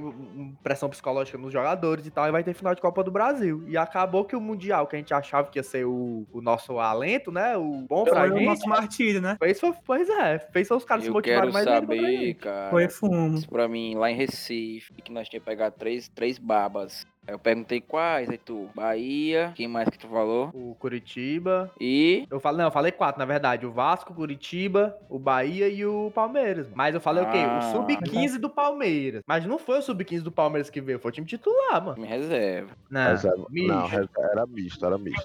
pressão 0.63 0.89
psicológica 0.89 1.37
nos 1.37 1.51
jogadores 1.51 2.05
e 2.05 2.11
tal, 2.11 2.27
e 2.27 2.31
vai 2.31 2.43
ter 2.43 2.53
final 2.53 2.73
de 2.73 2.81
Copa 2.81 3.03
do 3.03 3.11
Brasil. 3.11 3.63
E 3.67 3.77
acabou 3.77 4.23
que 4.25 4.35
o 4.35 4.41
Mundial, 4.41 4.87
que 4.87 4.95
a 4.95 4.99
gente 4.99 5.13
achava 5.13 5.49
que 5.49 5.59
ia 5.59 5.63
ser 5.63 5.85
o, 5.85 6.25
o 6.31 6.41
nosso 6.41 6.79
alento, 6.79 7.31
né? 7.31 7.57
O 7.57 7.85
bom 7.87 8.03
pra 8.03 8.21
Foi 8.21 8.31
o 8.31 8.37
gente. 8.37 8.45
nosso 8.45 8.67
martírio, 8.69 9.21
né? 9.21 9.37
Fez, 9.39 9.59
foi- 9.59 9.73
pois 9.85 10.09
é, 10.09 10.39
fez 10.39 10.67
só 10.67 10.77
os 10.77 10.85
caras 10.85 11.03
se 11.03 11.09
Eu 11.09 11.13
motivarem 11.13 11.51
quero 11.51 11.53
mais 11.53 11.67
a 11.67 11.75
saber, 11.81 12.33
cara. 12.35 12.69
Foi 12.69 12.89
fumo. 12.89 13.37
Isso 13.37 13.49
pra 13.49 13.67
mim, 13.67 13.95
lá 13.95 14.09
em 14.09 14.15
Recife, 14.15 14.93
que 14.93 15.11
nós 15.11 15.27
tínhamos 15.27 15.45
pegado 15.45 15.75
três, 15.77 16.07
três 16.07 16.37
babas. 16.37 17.05
Aí 17.29 17.35
eu 17.35 17.37
perguntei 17.39 17.79
quais, 17.79 18.27
aí 18.27 18.39
tu, 18.39 18.67
Bahia, 18.73 19.51
quem 19.55 19.67
mais 19.67 19.87
que 19.87 19.99
tu 19.99 20.07
falou? 20.07 20.49
O 20.51 20.75
Curitiba. 20.79 21.69
E 21.79 22.25
Eu 22.31 22.39
falei, 22.39 22.57
não, 22.57 22.65
eu 22.65 22.71
falei 22.71 22.91
quatro, 22.91 23.19
na 23.19 23.25
verdade. 23.25 23.67
O 23.67 23.71
Vasco, 23.71 24.11
o 24.11 24.15
Curitiba, 24.15 24.97
o 25.07 25.19
Bahia 25.19 25.69
e 25.69 25.85
o 25.85 26.11
Palmeiras. 26.15 26.67
Mas 26.73 26.95
eu 26.95 27.01
falei 27.01 27.23
o 27.23 27.29
quê? 27.29 27.37
Ah. 27.37 27.59
O 27.59 27.71
Sub-15 27.71 28.39
do 28.39 28.49
Palmeiras. 28.49 29.21
Mas 29.27 29.45
não 29.45 29.59
foi 29.59 29.77
o 29.77 29.81
Sub-15 29.83 30.21
do 30.21 30.31
Palmeiras 30.31 30.71
que 30.71 30.81
veio, 30.81 30.97
foi 30.97 31.09
o 31.09 31.13
time 31.13 31.27
titular, 31.27 31.85
mano. 31.85 32.01
me 32.01 32.07
reserva. 32.07 32.71
Não, 32.89 33.11
Reserva- 33.11 33.45
misto. 33.51 33.67
Não, 33.67 33.85
era 34.31 34.45
misto, 34.47 34.85
era 34.87 34.97
misto. 34.97 35.23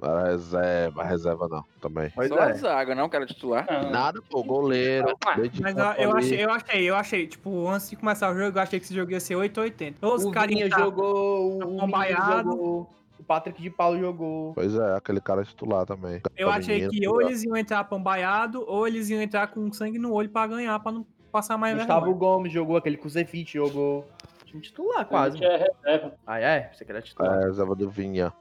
Não 0.00 0.10
era 0.18 0.28
reserva, 0.30 1.02
reserva 1.02 1.48
não, 1.48 1.64
também. 1.80 2.10
Pois 2.14 2.28
Só 2.28 2.38
a 2.38 2.50
é. 2.50 2.54
zaga, 2.54 2.94
não, 2.94 3.08
que 3.08 3.16
era 3.16 3.26
titular. 3.26 3.66
Nada, 3.90 4.20
pô, 4.30 4.42
goleiro. 4.44 5.06
de 5.50 5.60
Mas 5.62 5.76
eu, 5.76 5.84
eu 6.10 6.16
achei, 6.16 6.44
eu 6.44 6.50
achei, 6.50 6.84
eu 6.90 6.94
achei, 6.96 7.26
tipo, 7.26 7.68
antes 7.68 7.90
de 7.90 7.96
começar 7.96 8.30
o 8.30 8.36
jogo, 8.36 8.58
eu 8.58 8.62
achei 8.62 8.78
que 8.78 8.84
esse 8.84 8.94
jogo 8.94 9.10
ia 9.10 9.18
ser 9.18 9.34
880. 9.34 10.06
Os 10.06 10.24
O 10.24 10.30
carinha 10.30 10.66
Vinha 10.66 10.76
tá- 10.76 10.84
jogou, 11.08 11.56
o. 11.56 11.86
Menino 11.86 12.42
jogou, 12.42 12.90
o 13.18 13.24
Patrick 13.24 13.60
de 13.62 13.70
Paulo 13.70 13.98
jogou. 13.98 14.54
Pois 14.54 14.74
é, 14.74 14.96
aquele 14.96 15.20
cara 15.20 15.44
titular 15.44 15.86
também. 15.86 16.20
Eu 16.36 16.48
Tá 16.48 16.56
achei 16.56 16.88
que 16.88 17.08
ou 17.08 17.20
eles 17.20 17.42
iam 17.44 17.56
entrar 17.56 17.84
pambaiado, 17.84 18.64
ou 18.66 18.86
eles 18.86 19.08
iam 19.10 19.20
entrar 19.22 19.46
com 19.48 19.72
sangue 19.72 19.98
no 19.98 20.12
olho 20.12 20.28
pra 20.28 20.46
ganhar, 20.46 20.78
pra 20.80 20.92
não 20.92 21.06
passar 21.32 21.56
mais 21.58 21.76
Gustavo 21.76 22.06
vergonha. 22.06 22.18
Gomes 22.18 22.52
jogou, 22.52 22.76
aquele 22.76 22.96
Kuzevic 22.96 23.52
jogou. 23.52 24.06
Time 24.44 24.62
titular 24.62 25.04
quase. 25.06 25.42
É 25.42 25.56
reserva. 25.84 26.14
Ah, 26.26 26.38
é? 26.38 26.70
Você 26.72 26.84
queria 26.84 27.02
titular. 27.02 27.42
É, 27.42 27.46
reserva 27.46 27.74
do 27.74 27.90
Vinha. 27.90 28.32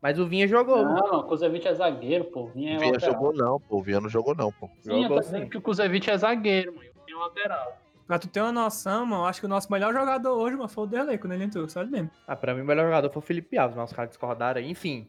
Mas 0.00 0.18
o 0.18 0.26
Vinha 0.26 0.46
jogou. 0.46 0.84
Não, 0.84 1.20
o 1.20 1.24
Kuzevic 1.24 1.66
é 1.66 1.74
zagueiro, 1.74 2.24
pô. 2.24 2.46
Vinha 2.46 2.76
é 2.76 2.78
Vinha 2.78 2.98
jogou 3.00 3.32
não, 3.32 3.60
pô. 3.60 3.82
Vinha 3.82 4.00
não 4.00 4.08
jogou 4.08 4.34
não, 4.34 4.52
pô. 4.52 4.68
Sim, 4.80 4.92
eu 4.92 5.02
Jogou 5.02 5.16
tô 5.16 5.24
dizendo 5.24 5.42
sim. 5.42 5.48
que 5.50 5.58
o 5.58 5.60
Kuzevic 5.62 6.08
é 6.08 6.16
zagueiro, 6.16 6.72
mano. 6.72 6.88
Vinha 7.04 7.18
é 7.18 7.20
lateral. 7.20 7.76
Pra 8.08 8.18
tu 8.18 8.26
ter 8.26 8.40
uma 8.40 8.50
noção, 8.50 9.04
mano, 9.04 9.22
eu 9.22 9.26
acho 9.26 9.38
que 9.38 9.44
o 9.44 9.48
nosso 9.50 9.70
melhor 9.70 9.92
jogador 9.92 10.30
hoje, 10.32 10.56
mano, 10.56 10.66
foi 10.68 10.84
o 10.84 10.86
Derlei, 10.86 11.18
quando 11.18 11.34
ele 11.34 11.44
entrou, 11.44 11.68
só 11.68 11.82
ele 11.82 11.90
mesmo. 11.90 12.10
Ah, 12.26 12.34
pra 12.34 12.54
mim 12.54 12.62
o 12.62 12.64
melhor 12.64 12.86
jogador 12.86 13.10
foi 13.10 13.18
o 13.20 13.24
Felipe 13.24 13.58
Alves, 13.58 13.76
mas 13.76 13.90
os 13.90 13.94
caras 13.94 14.08
discordaram 14.10 14.58
aí. 14.60 14.70
Enfim. 14.70 15.06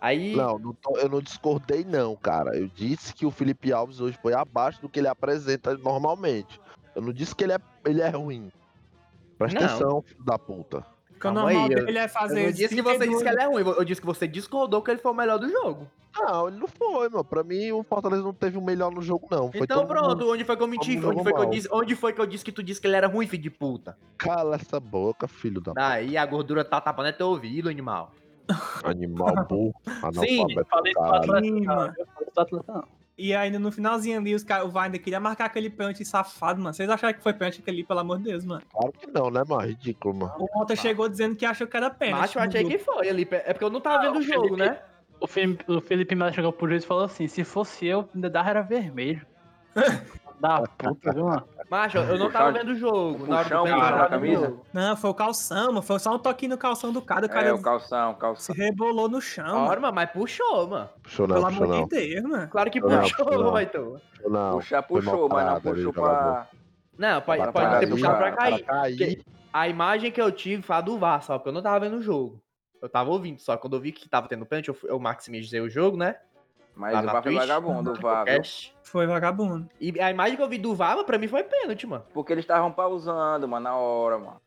Aí. 0.00 0.34
Não, 0.34 0.58
não 0.58 0.72
tô- 0.74 0.96
eu 0.98 1.08
não 1.08 1.22
discordei 1.22 1.84
não, 1.84 2.16
cara. 2.16 2.56
Eu 2.56 2.66
disse 2.66 3.14
que 3.14 3.24
o 3.24 3.30
Felipe 3.30 3.72
Alves 3.72 4.00
hoje 4.00 4.18
foi 4.20 4.34
abaixo 4.34 4.82
do 4.82 4.88
que 4.88 4.98
ele 4.98 5.06
apresenta 5.08 5.76
normalmente. 5.78 6.60
Eu 6.96 7.02
não 7.02 7.12
disse 7.12 7.34
que 7.34 7.44
ele 7.44 7.52
é, 7.52 7.58
ele 7.84 8.02
é 8.02 8.08
ruim. 8.08 8.50
Presta 9.38 9.60
Não. 9.60 9.66
atenção, 9.66 10.02
filho 10.02 10.24
da 10.24 10.36
puta. 10.38 10.84
Porque 11.16 11.28
o 11.28 11.32
Calma 11.32 11.42
normal 11.44 11.64
aí, 11.66 11.72
eu- 11.72 11.84
dele 11.86 11.98
é 11.98 12.04
Eu 12.04 12.08
fazer. 12.08 12.44
não 12.44 12.50
disse 12.52 12.68
que 12.74 12.82
você 12.82 12.98
32 12.98 13.10
disse 13.10 13.22
que 13.24 13.28
ele 13.30 13.40
é 13.42 13.46
ruim, 13.46 13.62
eu 13.78 13.84
disse 13.84 14.00
que 14.00 14.06
você 14.06 14.28
discordou 14.28 14.82
que 14.82 14.90
ele 14.90 15.00
foi 15.00 15.12
o 15.12 15.14
melhor 15.14 15.38
do 15.38 15.48
jogo. 15.48 15.86
Não, 16.18 16.48
ele 16.48 16.58
não 16.58 16.66
foi, 16.68 17.08
mano. 17.08 17.24
Pra 17.24 17.42
mim, 17.42 17.72
o 17.72 17.82
Fortaleza 17.82 18.22
não 18.22 18.32
teve 18.34 18.56
o 18.58 18.62
melhor 18.62 18.90
no 18.90 19.00
jogo, 19.02 19.26
não. 19.30 19.50
Foi 19.50 19.62
então 19.62 19.86
pronto, 19.86 20.08
mundo- 20.10 20.30
onde 20.30 20.44
foi 20.44 20.56
que 20.56 20.62
eu 20.62 20.66
menti? 20.66 20.98
Onde 21.04 21.22
foi 21.22 21.32
que, 21.32 21.40
eu 21.40 21.46
disse, 21.50 21.68
onde 21.72 21.94
foi 21.96 22.12
que 22.12 22.20
eu 22.20 22.26
disse 22.26 22.44
que 22.44 22.52
tu 22.52 22.62
disse 22.62 22.80
que 22.80 22.86
ele 22.86 22.96
era 22.96 23.06
ruim, 23.06 23.26
filho 23.26 23.42
de 23.42 23.50
puta? 23.50 23.96
Cala 24.18 24.56
essa 24.56 24.78
boca, 24.80 25.26
filho 25.26 25.60
da 25.60 25.72
Daí 25.72 26.16
a 26.16 26.24
gordura 26.26 26.64
tá 26.64 26.80
tapando 26.80 27.08
é 27.08 27.12
teu 27.12 27.28
ouvido, 27.28 27.68
animal. 27.68 28.12
animal 28.84 29.34
burro. 29.48 29.74
Analfabeto 30.02 30.66
Falei 30.70 30.94
do 30.94 31.44
Sim, 31.44 31.64
mano. 31.66 31.94
Eu 31.98 32.06
falei 32.06 32.30
do 32.34 32.40
Atleta, 32.40 32.72
não. 32.72 32.84
E 33.18 33.34
ainda 33.34 33.58
no 33.58 33.72
finalzinho 33.72 34.18
ali, 34.18 34.34
os 34.34 34.44
cara, 34.44 34.64
o 34.66 34.68
Vander 34.68 35.00
queria 35.02 35.18
marcar 35.18 35.46
aquele 35.46 35.70
pênalti 35.70 36.04
safado, 36.04 36.60
mano. 36.60 36.74
Vocês 36.74 36.88
acharam 36.90 37.14
que 37.14 37.22
foi 37.22 37.32
pênalti 37.32 37.60
aquele, 37.60 37.82
pelo 37.82 38.00
amor 38.00 38.18
de 38.18 38.24
Deus, 38.24 38.44
mano? 38.44 38.62
Claro 38.70 38.92
que 38.92 39.06
não, 39.06 39.30
né, 39.30 39.42
mano? 39.48 39.66
Ridículo, 39.66 40.14
mano. 40.14 40.34
O 40.38 40.58
Mota 40.58 40.76
chegou 40.76 41.08
dizendo 41.08 41.34
que 41.34 41.46
achou 41.46 41.66
que 41.66 41.76
era 41.76 41.88
pênalti. 41.88 42.20
Macho, 42.20 42.38
eu 42.38 42.42
achei 42.42 42.64
que 42.64 42.78
foi 42.78 43.08
ali. 43.08 43.26
É 43.30 43.52
porque 43.54 43.64
eu 43.64 43.70
não 43.70 43.80
tava 43.80 43.96
Ah, 43.96 44.00
vendo 44.02 44.16
o 44.16 44.18
o 44.18 44.22
jogo, 44.22 44.42
Felipe- 44.48 44.56
né? 44.68 44.78
O 45.18 45.26
Felipe, 45.26 45.64
o 45.72 45.80
Felipe 45.80 46.14
Melo 46.14 46.30
chegou 46.34 46.52
pro 46.52 46.68
juiz 46.68 46.84
e 46.84 46.86
falou 46.86 47.04
assim: 47.04 47.26
se 47.26 47.42
fosse 47.42 47.86
eu, 47.86 48.06
ainda 48.14 48.28
dava 48.28 48.50
era 48.50 48.60
vermelho. 48.62 49.24
da 50.40 50.62
puta, 50.62 51.12
viu, 51.12 51.24
mano? 51.26 51.48
Macho, 51.70 51.98
eu 51.98 52.18
não 52.18 52.30
tava 52.30 52.52
vendo 52.52 52.68
o 52.70 52.74
jogo. 52.76 53.26
Na 53.26 53.38
hora 53.38 53.44
puxão, 53.48 53.66
na 53.66 54.08
camisa? 54.08 54.56
Não, 54.72 54.96
foi 54.96 55.10
o 55.10 55.14
calção, 55.14 55.66
mano. 55.68 55.82
Foi 55.82 55.98
só 55.98 56.14
um 56.14 56.18
toquinho 56.18 56.50
no 56.52 56.58
calção 56.58 56.92
do 56.92 57.02
cara. 57.02 57.26
O 57.26 57.28
cara 57.28 57.48
É, 57.48 57.52
o 57.52 57.60
calção, 57.60 58.10
o 58.10 58.14
se 58.14 58.20
calção. 58.20 58.54
rebolou 58.54 59.08
no 59.08 59.20
chão. 59.20 59.66
Ora, 59.66 59.80
mano. 59.80 59.94
mas 59.94 60.10
puxou, 60.10 60.68
mano. 60.68 60.88
Puxou 61.02 61.26
não, 61.26 61.34
Pelo 61.36 61.46
puxou 61.48 61.64
amor 61.64 61.76
não. 61.76 61.88
de 61.88 61.96
Deus, 61.96 62.22
mano. 62.24 62.48
Claro 62.48 62.70
que 62.70 62.80
puxou, 62.80 63.30
não. 63.42 63.50
Vaitor. 63.50 64.00
Puxou 64.14 64.30
não. 64.30 64.52
Puxar, 64.52 64.82
puxou, 64.82 65.28
mas 65.28 65.46
não 65.46 65.60
puxou 65.60 65.92
pra. 65.92 66.46
Não, 66.98 67.20
pode, 67.20 67.42
Para 67.42 67.52
pode 67.52 67.66
não 67.72 67.80
ter 67.80 67.86
puxado 67.88 68.16
pra 68.16 68.26
para 68.32 68.36
cair. 68.36 68.64
Pra 68.64 68.74
cair. 68.82 69.24
A 69.52 69.68
imagem 69.68 70.12
que 70.12 70.20
eu 70.20 70.30
tive 70.30 70.62
foi 70.62 70.76
a 70.76 70.80
do 70.80 70.98
VAR, 70.98 71.22
só 71.22 71.36
porque 71.38 71.48
eu 71.48 71.52
não 71.52 71.62
tava 71.62 71.80
vendo 71.80 71.96
o 71.96 72.02
jogo. 72.02 72.40
Eu 72.80 72.88
tava 72.88 73.10
ouvindo, 73.10 73.40
só 73.40 73.56
que 73.56 73.62
quando 73.62 73.74
eu 73.76 73.80
vi 73.80 73.90
que 73.90 74.08
tava 74.08 74.28
tendo 74.28 74.44
pênalti, 74.46 74.68
eu, 74.68 74.76
eu 74.84 74.98
maximizei 74.98 75.60
o 75.60 75.68
jogo, 75.68 75.96
né? 75.96 76.16
Mas 76.76 76.92
Lá 76.92 77.00
o 77.00 77.04
VAR 77.06 77.22
foi 77.22 77.32
Twitch, 77.32 77.40
vagabundo, 77.40 77.92
o 77.92 77.94
VAR. 78.00 78.26
Foi 78.82 79.06
vagabundo. 79.06 79.68
E 79.80 79.98
a 80.00 80.10
imagem 80.10 80.36
que 80.36 80.42
eu 80.42 80.48
vi 80.48 80.58
do 80.58 80.74
VAR, 80.74 81.02
pra 81.04 81.16
mim 81.18 81.26
foi 81.26 81.42
pênalti, 81.42 81.86
mano. 81.86 82.04
Porque 82.12 82.32
eles 82.32 82.44
estavam 82.44 82.70
pausando, 82.70 83.48
mano, 83.48 83.64
na 83.64 83.74
hora, 83.76 84.18
mano. 84.18 84.40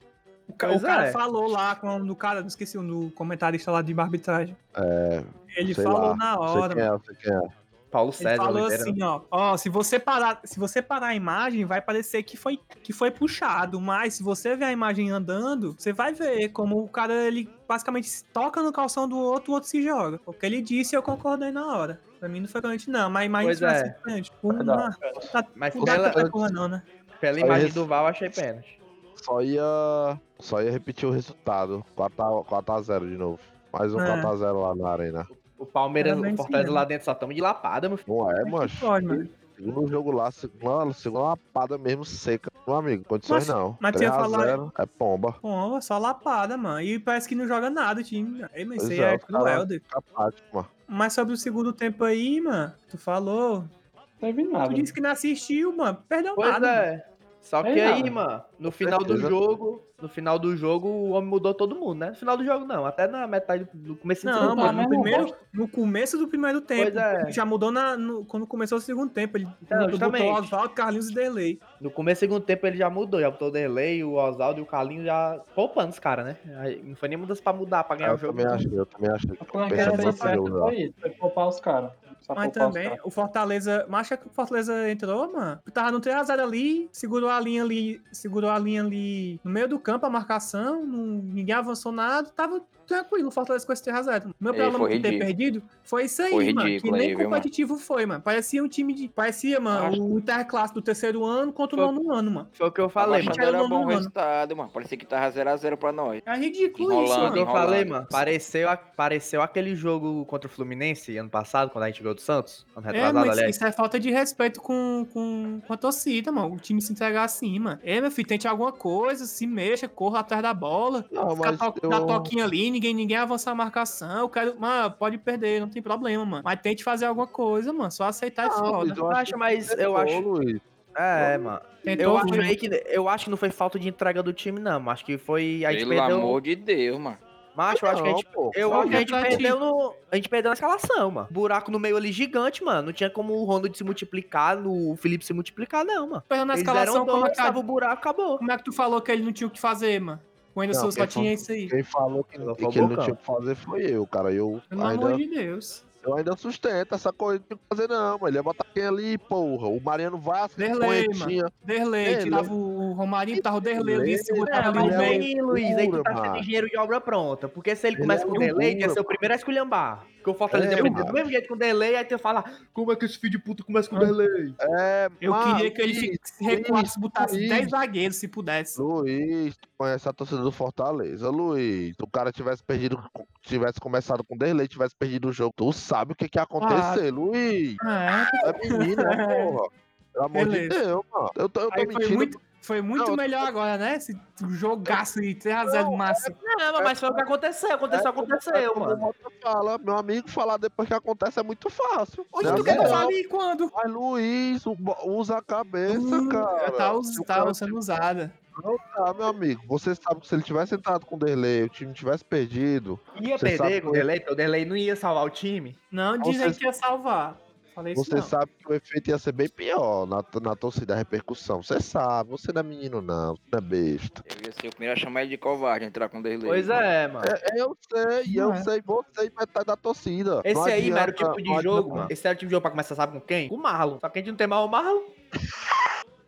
O, 0.48 0.54
ca- 0.54 0.68
Pois 0.68 0.82
o 0.82 0.86
cara 0.86 1.08
é. 1.08 1.12
falou 1.12 1.48
lá 1.48 1.76
com 1.76 1.98
o 2.02 2.16
cara, 2.16 2.42
não 2.42 2.48
esqueci 2.48 2.78
do 2.78 3.12
comentarista 3.16 3.72
lá 3.72 3.82
de 3.82 4.00
arbitragem. 4.00 4.56
É, 4.76 5.24
Ele 5.58 5.74
sei 5.74 5.84
falou 5.84 6.10
lá. 6.10 6.16
na 6.16 6.34
Sei 6.38 6.46
hora, 6.62 6.76
quem 6.76 6.84
mano. 6.84 7.02
é, 7.04 7.06
sei 7.06 7.16
quem 7.16 7.34
é. 7.36 7.60
Paulo 7.92 8.10
Ele 8.12 8.18
César 8.18 8.44
falou 8.44 8.62
Oliveira. 8.62 8.84
assim, 8.84 9.04
ó, 9.04 9.22
ó, 9.32 9.58
se 9.58 9.68
você 9.68 9.98
parar, 9.98 10.40
se 10.44 10.60
você 10.60 10.80
parar 10.80 11.08
a 11.08 11.16
imagem, 11.16 11.66
vai 11.66 11.82
parecer 11.82 12.22
que 12.22 12.38
foi 12.38 12.60
que 12.84 12.94
foi 12.94 13.10
puxado, 13.10 13.82
mas 13.82 14.14
se 14.14 14.22
você 14.22 14.56
ver 14.56 14.66
a 14.66 14.72
imagem 14.72 15.10
andando, 15.10 15.74
você 15.76 15.92
vai 15.92 16.14
ver 16.14 16.50
como 16.50 16.84
o 16.84 16.88
cara 16.88 17.14
ele 17.16 17.50
basicamente 17.68 18.24
toca 18.32 18.62
no 18.62 18.72
calção 18.72 19.08
do 19.08 19.18
outro, 19.18 19.52
o 19.52 19.56
outro 19.56 19.68
se 19.68 19.82
joga. 19.82 20.20
O 20.24 20.32
que 20.34 20.46
ele 20.46 20.62
disse, 20.62 20.96
eu 20.96 21.02
concordei 21.02 21.50
na 21.52 21.66
hora. 21.76 22.00
Pra 22.20 22.28
mim 22.30 22.42
não 22.42 22.48
foi 22.48 22.62
pênalti 22.62 22.90
não, 22.90 23.10
mas 23.10 23.26
imagem 23.26 23.48
Pois 23.48 23.62
é. 23.62 23.86
sido 23.86 23.96
pênalti. 24.04 24.32
Uma, 24.44 24.54
Verdade. 24.54 24.98
tá, 25.32 25.46
Mas 25.56 25.76
não 25.76 25.84
pela, 25.86 26.10
pra 26.10 26.30
porra 26.30 26.50
não, 26.50 26.68
né? 26.68 26.84
pela 27.22 27.40
imagem 27.40 27.66
esse- 27.68 27.76
do 27.76 27.86
eu 27.86 28.08
achei 28.08 28.30
pênalti. 28.30 28.80
Só 29.16 29.42
ia. 29.42 30.20
Só 30.40 30.62
ia 30.62 30.72
repetir 30.72 31.08
o 31.08 31.12
resultado. 31.12 31.84
4x0 31.96 33.08
de 33.10 33.18
novo. 33.18 33.40
Mais 33.72 33.94
um 33.94 34.00
É. 34.00 34.22
4x0 34.22 34.62
lá 34.62 34.76
na 34.76 34.90
arena. 34.90 35.28
O 35.58 35.66
Palmeiras, 35.66 36.18
o 36.18 36.38
Fortaleza 36.38 36.72
lá 36.72 36.86
dentro 36.86 37.06
só 37.06 37.14
tamo 37.14 37.34
de 37.34 37.42
lapada, 37.42 37.90
meu 37.90 37.98
filho. 37.98 38.18
Não 38.18 38.32
é, 38.32 38.46
mano. 38.46 38.70
pode, 38.80 39.06
mano. 39.06 39.30
Segundo 39.58 39.88
jogo 39.90 40.12
lá, 40.12 40.32
segunda, 40.32 40.94
segunda 40.94 41.24
lapada 41.26 41.78
mesmo 41.78 42.06
seca. 42.06 42.50
Meu 42.66 42.78
amigo, 42.78 43.04
condições 43.04 43.46
Mas- 43.46 43.48
não. 43.56 43.78
mas 43.82 43.92
tu 43.94 44.02
ia 44.04 44.10
3 44.10 44.12
a 44.12 44.30
falar- 44.30 44.46
0 44.46 44.72
é 44.80 44.86
pomba. 44.86 45.34
Pô, 45.42 45.82
só 45.82 45.98
lapada, 45.98 46.56
mano. 46.56 46.80
E 46.82 46.98
parece 46.98 47.28
que 47.28 47.36
não 47.36 47.46
joga 47.46 47.70
nada 47.70 48.00
o 48.00 48.04
time. 48.04 48.46
Aí, 48.54 48.64
mas 48.64 48.84
isso 48.84 48.94
é, 49.02 49.16
é 49.16 49.18
cruel, 49.18 49.66
Deus. 49.66 49.82
Apático, 49.94 50.48
mano. 50.56 50.68
Mas 50.90 51.14
sobre 51.14 51.34
o 51.34 51.38
segundo 51.38 51.72
tempo 51.72 52.04
aí, 52.04 52.42
mano, 52.42 52.74
tu 52.90 52.98
falou. 52.98 53.62
Não 53.62 54.04
teve 54.20 54.44
Tu 54.44 54.52
nada. 54.52 54.74
disse 54.74 54.94
que 54.94 55.00
não 55.02 55.12
assistiu, 55.12 55.76
mano. 55.76 56.04
Perdeu 56.10 56.34
Pois 56.36 56.52
nada. 56.52 56.68
mano. 56.68 57.02
Só 57.42 57.64
que 57.64 57.70
aí, 57.80 58.04
nada. 58.04 58.12
mano, 58.12 58.44
no 58.60 58.70
final 58.72 59.00
do 59.00 59.18
jogo, 59.18 59.84
no 60.02 60.10
final 60.10 60.38
do 60.38 60.56
jogo, 60.58 60.88
o 60.90 61.12
homem 61.12 61.30
mudou 61.30 61.54
todo 61.54 61.74
mundo, 61.76 61.96
né? 62.00 62.10
No 62.10 62.16
final 62.16 62.36
do 62.38 62.44
jogo 62.44 62.66
não, 62.66 62.86
até 62.86 63.08
na 63.08 63.26
metade 63.28 63.66
do 63.74 63.96
começo 63.96 64.26
do 64.26 64.32
Não, 64.32 64.40
segundo 64.42 64.58
mano, 64.58 64.80
tempo. 64.80 64.94
no, 64.94 65.02
mesmo 65.04 65.04
primeiro, 65.24 65.36
no 65.54 65.68
começo 65.68 66.18
do 66.18 66.28
primeiro 66.28 66.62
tempo. 66.62 66.92
Pois 66.92 66.96
é. 66.96 67.22
ele 67.24 67.32
Já 67.32 67.46
mudou 67.46 67.72
na, 67.72 67.96
no- 67.98 68.26
quando 68.26 68.46
começou 68.46 68.78
o 68.78 68.82
segundo 68.82 69.10
tempo. 69.12 69.38
Ele 69.38 69.48
Então, 69.64 69.78
botou 69.80 69.92
justamente. 69.92 70.26
Oswaldo, 70.30 70.70
Carlinhos 70.74 71.10
e 71.10 71.14
Delay. 71.14 71.60
No 71.80 71.90
começo 71.90 72.20
do 72.20 72.24
segundo 72.26 72.44
tempo 72.44 72.68
ele 72.68 72.78
já 72.78 72.90
mudou, 72.90 73.20
já 73.22 73.32
botou 73.32 73.48
o 73.48 73.52
Derlei, 73.52 74.04
o 74.04 74.14
Oswaldo 74.16 74.60
e 74.60 74.64
o 74.64 74.66
Carlinhos 74.66 75.06
já 75.06 75.40
poupando 75.56 75.90
os 75.90 76.00
caras, 76.00 76.26
né? 76.26 76.38
Não 76.84 76.96
foi 76.98 77.08
nem 77.10 77.18
mudança 77.18 77.42
pra 77.42 77.54
mudar, 77.54 77.84
pra 77.86 77.96
ganhar 77.96 78.10
Eu 78.10 78.16
o 78.16 78.18
jogo. 78.18 78.38
também 78.38 78.54
achei, 78.54 78.72
eu 78.80 78.86
também 78.86 79.10
achei. 79.12 79.32
Foi 79.38 80.76
isso, 80.76 80.94
foi 81.00 81.10
poupar 81.12 81.48
os 81.48 81.60
caras. 81.60 81.92
Só 82.22 82.36
Mas 82.36 82.52
também, 82.52 82.98
o 83.04 83.10
Fortaleza. 83.10 83.86
Mas 83.90 84.02
acha 84.02 84.18
que 84.18 84.28
o 84.28 84.30
Fortaleza 84.30 84.90
entrou, 84.90 85.32
mano. 85.32 85.60
Tava 85.74 85.92
no 85.92 86.00
3x0 86.00 86.40
ali, 86.42 86.90
segurou 86.92 87.30
a 87.30 87.40
linha 87.40 87.64
ali, 87.64 88.02
segurou 88.12 88.50
a 88.50 88.60
linha 88.60 88.82
ali 88.84 89.40
no 89.44 89.52
meio 89.52 89.68
do 89.68 89.80
campo, 89.80 90.06
a 90.06 90.10
marcação. 90.10 90.86
não- 90.86 91.00
ninguém 91.24 91.56
avançou 91.56 91.92
nada. 91.92 92.30
Tava 92.30 92.62
tranquilo 92.88 93.28
o 93.28 93.32
Fortaleza 93.32 93.66
com 93.66 93.72
esse 93.74 93.84
3x0. 93.84 94.34
Meu 94.40 94.54
problema 94.54 94.80
com 94.80 94.88
ter 95.02 95.20
perdido 95.20 95.62
foi 95.84 96.06
isso 96.06 96.22
aí, 96.24 96.32
Foi 96.32 96.54
mano. 96.54 96.68
Que 96.80 96.92
nem 96.92 97.02
aí, 97.02 97.16
viu, 97.16 97.26
competitivo 97.26 97.78
foi, 97.78 98.06
mano. 98.06 98.22
Parecia 98.22 98.64
um 98.64 98.68
time 98.68 98.94
de. 98.94 99.08
Parecia, 99.08 99.60
mano, 99.60 99.88
Acho- 99.88 100.04
o 100.04 100.18
Interclasse 100.20 100.74
do 100.74 100.82
terceiro 100.82 101.24
ano 101.24 101.54
contra 101.54 101.76
o 101.76 101.86
Foi- 101.86 101.94
nono 101.94 102.12
ano, 102.14 102.32
mano. 102.32 102.48
Foi 102.54 102.68
o 102.68 102.72
que 102.72 102.82
eu 102.82 102.90
falei, 102.90 103.22
mano. 103.24 103.36
era 103.42 103.68
bom 103.68 103.86
resultado, 103.86 104.56
mano. 104.56 104.70
Parecia 104.72 104.98
que 104.98 105.06
tava 105.06 105.30
0x0 105.32 105.78
pra 105.78 105.92
nós. 105.92 106.22
É 106.26 106.36
ridículo 106.36 106.92
isso, 106.92 107.00
o 107.00 107.04
Enrolando, 107.16 107.34
que 107.34 107.40
mano. 107.40 107.52
eu 107.52 107.54
falei, 107.56 107.86
mano. 107.86 108.08
Pareceu, 108.10 108.70
a- 108.70 108.78
pareceu 108.78 109.42
aquele 109.42 109.76
jogo 109.76 110.26
contra 110.26 110.48
o 110.48 110.52
Fluminense 110.52 111.16
ano 111.18 111.30
passado, 111.30 111.70
quando 111.70 111.84
a 111.84 111.88
gente 111.88 112.02
do 112.14 112.22
Santos. 112.22 112.66
Ano 112.76 112.88
É, 112.88 112.92
retrasado, 112.92 113.20
mas 113.28 113.30
aliás. 113.38 113.56
isso 113.56 113.66
é 113.66 113.72
falta 113.72 114.00
de 114.00 114.10
respeito 114.12 114.62
com, 114.62 115.06
com, 115.14 115.62
com 115.66 115.74
a 115.74 115.78
torcida, 115.78 116.32
mano. 116.32 116.54
O 116.56 116.58
time 116.58 116.82
se 116.82 116.92
entregar 116.92 117.24
assim, 117.24 117.60
mano. 117.60 117.80
É, 117.84 118.00
meu 118.02 118.10
filho, 118.12 118.28
tem 118.28 118.38
tente 118.38 118.48
alguma 118.48 118.72
coisa, 118.72 119.26
se 119.26 119.46
mexa, 119.46 119.88
corra 119.88 120.20
atrás 120.20 120.42
da 120.42 120.54
bola. 120.54 121.06
Não, 121.12 121.36
Fica 121.36 121.52
mas 121.52 121.58
to 121.60 121.74
eu- 121.84 121.90
na 121.90 122.02
toquinha 122.02 122.46
ali, 122.46 122.72
ninguém, 122.72 122.94
ninguém 122.94 123.18
avança 123.18 123.52
a 123.52 123.56
marcação. 123.56 124.20
Eu 124.20 124.30
quero, 124.30 124.60
mano, 124.60 124.92
pode 124.92 125.18
perder, 125.18 125.60
não 125.62 125.68
tem 125.70 125.82
problema, 125.82 126.26
mano. 126.26 126.42
Mas 126.46 126.60
tente 126.62 126.84
fazer 126.84 127.06
alguma 127.06 127.28
coisa, 127.28 127.74
mano. 127.74 127.92
Só 127.92 128.06
aceitar 128.06 128.46
e 128.46 128.50
Não, 128.50 128.58
foda. 128.58 128.94
Eu 128.98 129.12
acho 129.12 129.38
mas 129.38 129.70
eu 129.78 129.98
acho. 129.98 130.20
Luiz. 130.20 130.60
É, 130.96 131.38
mano. 131.38 131.62
Tentou 131.84 132.06
Eu 132.08 132.18
acho, 132.18 132.58
que, 132.58 132.84
eu 132.88 133.08
acho 133.10 133.24
que 133.26 133.30
não 133.30 133.38
foi 133.38 133.50
falta 133.52 133.80
de 133.80 133.88
entrega 133.88 134.22
do 134.22 134.34
time, 134.34 134.60
não. 134.60 134.90
Acho 134.90 135.06
que 135.06 135.18
foi. 135.18 135.64
A 135.66 135.72
gente 135.72 135.86
Pelo 135.86 135.92
perdeu. 135.92 136.18
amor 136.18 136.42
de 136.42 136.56
Deus, 136.56 137.00
mano. 137.00 137.18
Macho, 137.56 137.86
eu 137.86 137.90
acho 137.90 138.04
que 138.04 138.10
a 138.10 138.12
gente. 138.12 138.26
pô. 138.26 138.52
Eu 138.56 138.74
acho 138.74 138.90
que 138.90 138.96
a 138.96 139.00
gente 139.00 139.12
perdeu 139.12 139.60
no. 139.60 139.94
A 140.12 140.16
gente 140.16 140.30
perdeu 140.30 140.50
na 140.50 140.54
escalação, 140.54 141.12
mano. 141.12 141.28
Buraco 141.30 141.72
no 141.72 141.80
meio 141.80 141.98
ali 141.98 142.12
gigante, 142.12 142.64
mano. 142.64 142.88
Não 142.88 142.94
tinha 142.94 143.10
como 143.10 143.34
o 143.34 143.44
Ronald 143.44 143.76
se 143.78 143.84
multiplicar, 143.84 144.58
no 144.58 144.92
o 144.92 144.96
Felipe 144.96 145.26
se 145.26 145.34
multiplicar, 145.34 145.84
não, 145.84 146.08
mano. 146.08 146.24
Perdeu 146.28 146.46
na 146.46 146.54
Eles 146.54 146.62
escalação, 146.62 146.96
eram 146.96 147.06
como 147.06 147.26
é, 147.26 147.30
que, 147.30 147.36
tava 147.36 147.60
o 147.60 147.64
buraco, 147.64 147.94
acabou. 147.94 148.38
como 148.38 148.52
é 148.52 148.58
que 148.58 148.64
tu 148.64 148.72
falou 148.72 149.02
que 149.02 149.12
ele 149.12 149.24
não 149.24 149.34
tinha 149.34 149.48
o 149.48 149.52
que 149.52 149.60
fazer, 149.60 150.00
mano? 150.00 150.22
O 150.56 150.62
Anderson 150.62 150.92
só 150.92 151.06
tinha 151.06 151.34
isso 151.34 151.52
aí. 151.52 151.70
Quem 151.70 151.84
falou 151.84 152.24
que, 152.24 152.32
que 152.32 152.38
ele 152.38 152.46
não 152.46 152.56
tinha 152.56 153.14
o 153.14 153.18
que 153.18 153.26
fazer 153.26 153.56
foi 153.56 153.86
eu, 153.86 154.06
cara. 154.08 154.32
Eu 154.32 154.62
Pelo 154.68 154.86
ainda, 154.86 155.06
amor 155.06 155.18
de 155.18 155.28
Deus. 155.28 155.86
Eu 156.04 156.16
ainda 156.16 156.36
sustento 156.36 156.96
essa 156.96 157.12
coisa, 157.12 157.44
o 157.52 157.56
que 157.58 157.62
fazer 157.70 157.88
não, 157.90 158.14
mano. 158.18 158.28
Ele 158.28 158.38
ia 158.38 158.44
botar 158.44 158.66
quem 158.74 158.86
ali, 158.86 159.18
porra. 159.18 159.68
O 159.68 159.80
Mariano 159.82 160.18
Vasco, 160.18 160.58
Derlei, 160.58 161.06
Poetinha. 161.06 161.46
Derlei, 161.64 162.06
Derlei. 162.06 162.24
tirava 162.24 162.54
o 162.54 162.94
Romarinho, 162.94 163.42
tava 163.42 163.58
o 163.58 163.62
Derlei 163.62 163.96
ali, 163.96 164.16
Derlei, 164.18 164.46
mas 164.74 164.76
no 164.76 164.98
meio. 164.98 165.22
aí, 165.22 165.42
Luiz, 165.42 165.78
aí 165.78 165.90
tu 165.90 166.04
tá 166.04 166.12
sendo 166.14 166.22
mano. 166.26 166.38
engenheiro 166.38 166.68
de 166.70 166.78
obra 166.78 167.02
pronta. 167.02 167.48
Porque 167.48 167.76
se 167.76 167.88
ele 167.88 167.96
Ele 167.98 168.02
começa 168.04 168.24
é 168.24 168.28
com 168.28 168.34
delay, 168.34 168.72
ele 168.72 168.82
ia 168.82 168.90
ser 168.90 169.00
o 169.00 169.04
primeiro 169.04 169.34
a 169.34 169.36
esculhambar. 169.38 170.06
Porque 170.20 170.30
o 170.32 170.34
Fortaleza 170.34 170.72
É, 170.72 170.74
ia 170.74 170.80
aprender 170.80 170.98
do 171.00 171.04
mano. 171.06 171.14
mesmo 171.14 171.32
jeito 171.32 171.48
com 171.48 171.56
delay, 171.58 171.96
aí 171.96 172.04
tu 172.04 172.12
ia 172.12 172.18
falar, 172.18 172.60
como 172.74 172.92
é 172.92 172.96
que 172.96 173.06
esse 173.06 173.18
filho 173.18 173.32
de 173.32 173.40
puta 173.40 173.64
começa 173.64 173.90
com 173.90 173.98
delay? 173.98 174.54
É, 174.60 175.10
Eu 175.22 175.32
mano, 175.32 175.56
queria 175.56 175.72
que 175.72 175.82
ele 175.82 175.94
ficasse- 175.94 176.44
recuasse, 176.44 177.00
botasse 177.00 177.36
Luiz. 177.36 177.50
10 177.50 177.70
zagueiros, 177.70 178.18
se 178.18 178.28
pudesse. 178.28 178.82
Luiz, 178.82 179.56
tu 179.56 179.68
conhece 179.78 180.10
a 180.10 180.14
torcida 180.14 180.42
do 180.42 180.52
Fortaleza, 180.52 181.30
Luiz. 181.30 181.96
Se 181.96 182.04
o 182.04 182.08
cara 182.08 182.34
tivesse 182.34 182.62
perdido, 182.62 183.02
tivesse 183.42 183.80
começado 183.80 184.22
com 184.24 184.38
Derlei, 184.38 184.68
tivesse 184.68 184.94
perdido 184.94 185.30
o 185.30 185.32
jogo, 185.32 185.54
tu 185.56 185.72
sabe 185.90 186.14
o 186.14 186.16
que, 186.16 186.30
que 186.30 186.38
ia 186.40 186.44
acontecer, 186.44 187.12
Luiz. 187.12 187.76
É, 187.86 188.50
É 188.50 188.70
menino, 188.70 189.04
né, 189.04 189.26
porra? 189.44 189.70
Pelo 190.14 190.26
amor 190.26 190.46
de 190.46 190.52
Beleza. 190.52 190.84
Deus, 190.86 191.04
mano. 191.12 191.30
Eu 191.36 191.50
tô, 191.50 191.60
eu 191.62 191.70
tô 191.70 191.74
aí 191.80 191.86
foi 191.86 191.96
mentindo. 191.96 192.16
muito, 192.18 192.42
foi 192.62 192.82
muito 192.82 193.08
Não, 193.08 193.16
melhor 193.16 193.48
agora, 193.48 193.78
né? 193.78 193.96
Esse 193.96 194.20
jogaço 194.50 195.20
aí, 195.20 195.34
3x0 195.36 195.96
massa. 195.96 196.34
Não, 196.58 196.84
mas 196.84 197.00
foi 197.00 197.10
o 197.10 197.14
que 197.16 197.22
aconteceu, 197.22 197.74
aconteceu, 197.74 198.08
É 198.08 198.10
aconteceu, 198.10 198.74
como 198.74 198.86
mano. 198.86 198.96
o 198.96 199.00
Mota 199.06 199.20
fala, 199.42 199.78
meu 199.78 199.96
amigo 199.98 200.30
falar 200.30 200.58
depois 200.58 200.88
que 200.88 200.94
acontece 200.96 201.40
é 201.40 201.44
muito 201.44 201.70
fácil. 201.70 202.26
Hoje 202.34 202.50
Né, 202.50 202.56
tu 202.56 202.64
quer 202.64 202.78
que 202.78 202.86
eu 202.86 202.90
fale 202.90 203.24
quando? 203.26 203.72
Mas 203.74 203.92
Luiz, 203.92 204.64
usa 205.06 205.38
a 205.38 205.42
cabeça, 205.42 206.00
Hum, 206.00 206.28
cara. 206.30 206.72
Tá, 206.72 207.04
Se 207.04 207.24
tá 207.24 207.54
sendo 207.54 207.78
usada. 207.78 208.34
Não 208.64 208.78
tá, 208.78 209.14
meu 209.14 209.28
amigo. 209.28 209.62
Você 209.68 209.96
sabe 209.96 210.22
que 210.22 210.28
se 210.28 210.36
ele 210.36 210.44
tivesse 210.44 210.76
entrado 210.76 211.06
com 211.06 211.16
o 211.16 211.20
Derlei, 211.20 211.64
o 211.64 211.70
time 211.70 211.94
tivesse 211.94 212.24
perdido, 212.26 213.00
Ia 213.22 213.38
Você 213.38 213.56
sabe 213.58 213.70
perder 213.70 213.82
com 213.82 213.88
o 213.90 213.92
porque 214.20 214.32
o 214.34 214.36
delay 214.36 214.66
não 214.66 214.76
ia 214.76 214.96
salvar 214.96 215.26
o 215.26 215.30
time. 215.30 215.78
Não 215.92 216.18
Você- 216.18 216.32
dizem 216.32 216.52
que 216.54 216.66
ia 216.66 216.74
salvar. 216.74 217.38
Falei 217.76 217.96
você 217.96 218.16
não. 218.16 218.22
sabe 218.22 218.52
que 218.60 218.70
o 218.70 218.74
efeito 218.74 219.10
ia 219.10 219.18
ser 219.18 219.32
bem 219.32 219.48
pior 219.48 220.06
na, 220.06 220.22
na 220.42 220.54
torcida, 220.56 220.94
a 220.94 220.98
repercussão. 220.98 221.64
Você 221.64 221.80
sabe, 221.80 222.30
você 222.32 222.52
não 222.52 222.60
é 222.60 222.64
menino, 222.64 223.02
não. 223.02 223.36
Você 223.36 223.42
não 223.54 223.58
é 223.60 223.62
besta. 223.62 224.24
Eu 224.28 224.48
ia 224.48 224.52
ser 224.52 224.68
o 224.68 224.72
primeiro 224.72 224.94
a 224.94 225.02
chamar 225.02 225.22
ele 225.22 225.30
de 225.30 225.38
covarde, 225.38 225.86
entrar 225.86 226.10
com 226.10 226.20
o 226.20 226.24
Derlei. 226.24 226.50
Pois 226.50 226.68
é, 226.68 227.08
mano. 227.08 227.26
É, 227.26 227.62
eu 227.62 227.78
sei, 227.90 228.34
Não 228.36 228.44
eu 228.50 228.54
é. 228.54 228.64
sei, 228.64 228.82
você 228.82 229.28
e 229.28 229.32
metade 229.40 229.66
da 229.68 229.78
torcida. 229.78 230.42
Esse 230.44 230.56
Não 230.56 230.64
aí, 230.66 230.90
mano, 230.90 231.02
era 231.04 231.12
o 231.12 231.14
tipo 231.14 231.38
de 231.42 231.48
jogo, 231.48 231.60
adianta- 231.78 231.96
mano. 231.96 232.08
Esse 232.10 232.28
era 232.28 232.36
o 232.36 232.38
tipo 232.38 232.50
de 232.50 232.52
jogo 232.52 232.62
pra 232.64 232.72
começar, 232.72 232.96
sabe 232.96 233.14
com 233.14 233.22
quem? 233.22 233.48
Com 233.48 233.56
o 233.56 233.62
Marlon. 233.62 233.98
Só 234.00 234.10
que 234.10 234.20
a 234.20 234.22
gente 234.22 234.32
não 234.32 234.38
tem 234.38 234.48
mais 234.48 234.66
o 234.66 234.68
Marlon. 234.68 235.02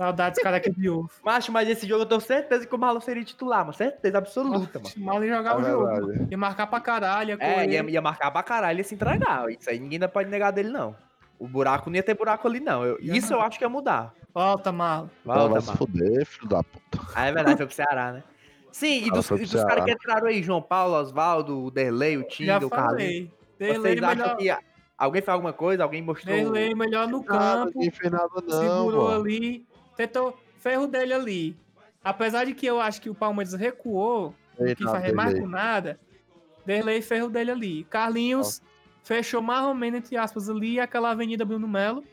Saudades, 0.00 0.42
cara, 0.42 0.58
que 0.58 0.70
de 0.70 0.88
ovo. 0.88 1.10
Macho, 1.22 1.52
mas 1.52 1.68
esse 1.68 1.86
jogo 1.86 2.04
eu 2.04 2.06
tenho 2.06 2.22
certeza 2.22 2.66
que 2.66 2.74
o 2.74 2.78
Marlon 2.78 3.00
seria 3.00 3.22
titular, 3.22 3.60
mano. 3.60 3.74
Certeza 3.74 4.16
absoluta, 4.16 4.78
mano. 4.78 4.94
Mal 4.96 5.22
ia 5.22 5.36
jogar 5.36 5.50
É 5.52 5.56
o 5.56 5.62
jogo. 5.62 5.84
mano. 5.84 6.28
Ia 6.30 6.38
marcar 6.38 6.66
pra 6.68 6.80
caralho, 6.80 7.36
É, 7.38 7.66
ia, 7.66 7.82
ia 7.82 8.00
marcar 8.00 8.30
pra 8.30 8.42
caralho, 8.42 8.78
ia 8.78 8.84
se 8.84 8.94
entregar. 8.94 9.50
Isso 9.50 9.68
aí 9.68 9.78
ninguém 9.78 9.96
ainda 9.96 10.08
pode 10.08 10.30
negar 10.30 10.52
dele, 10.52 10.70
não. 10.70 10.96
O 11.38 11.46
buraco 11.46 11.90
não 11.90 11.96
ia 11.96 12.02
ter 12.02 12.14
buraco 12.14 12.48
ali, 12.48 12.60
não. 12.60 12.82
Eu- 12.82 12.98
isso 12.98 13.34
eu 13.34 13.42
acho 13.42 13.58
que 13.58 13.64
ia 13.64 13.68
mudar. 13.68 14.14
Volta, 14.32 14.72
Marlon. 14.72 15.08
Volta, 15.22 15.48
vai 15.48 15.60
se 15.60 15.76
fuder, 15.76 16.24
filho 16.24 16.48
da 16.48 16.62
puta. 16.62 16.98
Ah, 17.14 17.26
é 17.26 17.32
verdade, 17.32 17.56
foi 17.58 17.66
pro 17.66 17.74
Ceará, 17.74 18.12
né? 18.12 18.22
Sim, 18.72 19.04
e 19.06 19.10
dos, 19.10 19.28
e 19.30 19.36
dos 19.38 19.64
caras 19.64 19.84
que 19.84 19.90
entraram 19.90 20.28
aí, 20.28 20.42
João 20.42 20.62
Paulo, 20.62 20.94
Oswaldo, 20.94 21.64
o 21.64 21.70
Derlei, 21.70 22.16
o 22.16 22.22
Tinga, 22.22 22.64
o 22.64 22.70
Carlinhos. 22.70 22.90
falei. 22.92 23.32
Derlei 23.58 23.80
Vocês 23.96 24.02
acham 24.02 24.36
melhor, 24.36 24.58
que 24.58 24.66
alguém 24.96 25.20
fez 25.22 25.28
alguma 25.34 25.52
coisa? 25.52 25.82
Alguém 25.82 26.00
mostrou... 26.00 26.34
Derlei 26.34 26.74
melhor 26.74 27.08
no 27.08 27.22
campo. 27.22 27.38
nada, 27.38 27.70
não. 28.46 28.60
segurou 28.60 29.08
mano. 29.08 29.20
ali. 29.24 29.66
Tentou 29.96 30.38
ferro 30.58 30.86
dele 30.86 31.12
ali. 31.12 31.56
Apesar 32.02 32.44
de 32.44 32.54
que 32.54 32.66
eu 32.66 32.80
acho 32.80 33.00
que 33.00 33.10
o 33.10 33.14
Palmeiras 33.14 33.52
recuou, 33.54 34.34
nada, 34.58 34.76
fazer 34.76 35.12
mais 35.12 35.38
com 35.38 35.46
nada. 35.46 36.00
Derlei 36.64 37.02
ferro 37.02 37.28
dele 37.28 37.50
ali. 37.50 37.84
Carlinhos 37.84 38.62
fechou 39.02 39.42
mais 39.42 39.66
ou 39.66 39.74
menos, 39.74 39.98
entre 40.00 40.16
aspas, 40.16 40.48
ali. 40.48 40.80
Aquela 40.80 41.10
avenida 41.10 41.44
Bruno 41.44 41.68
Melo. 41.68 42.04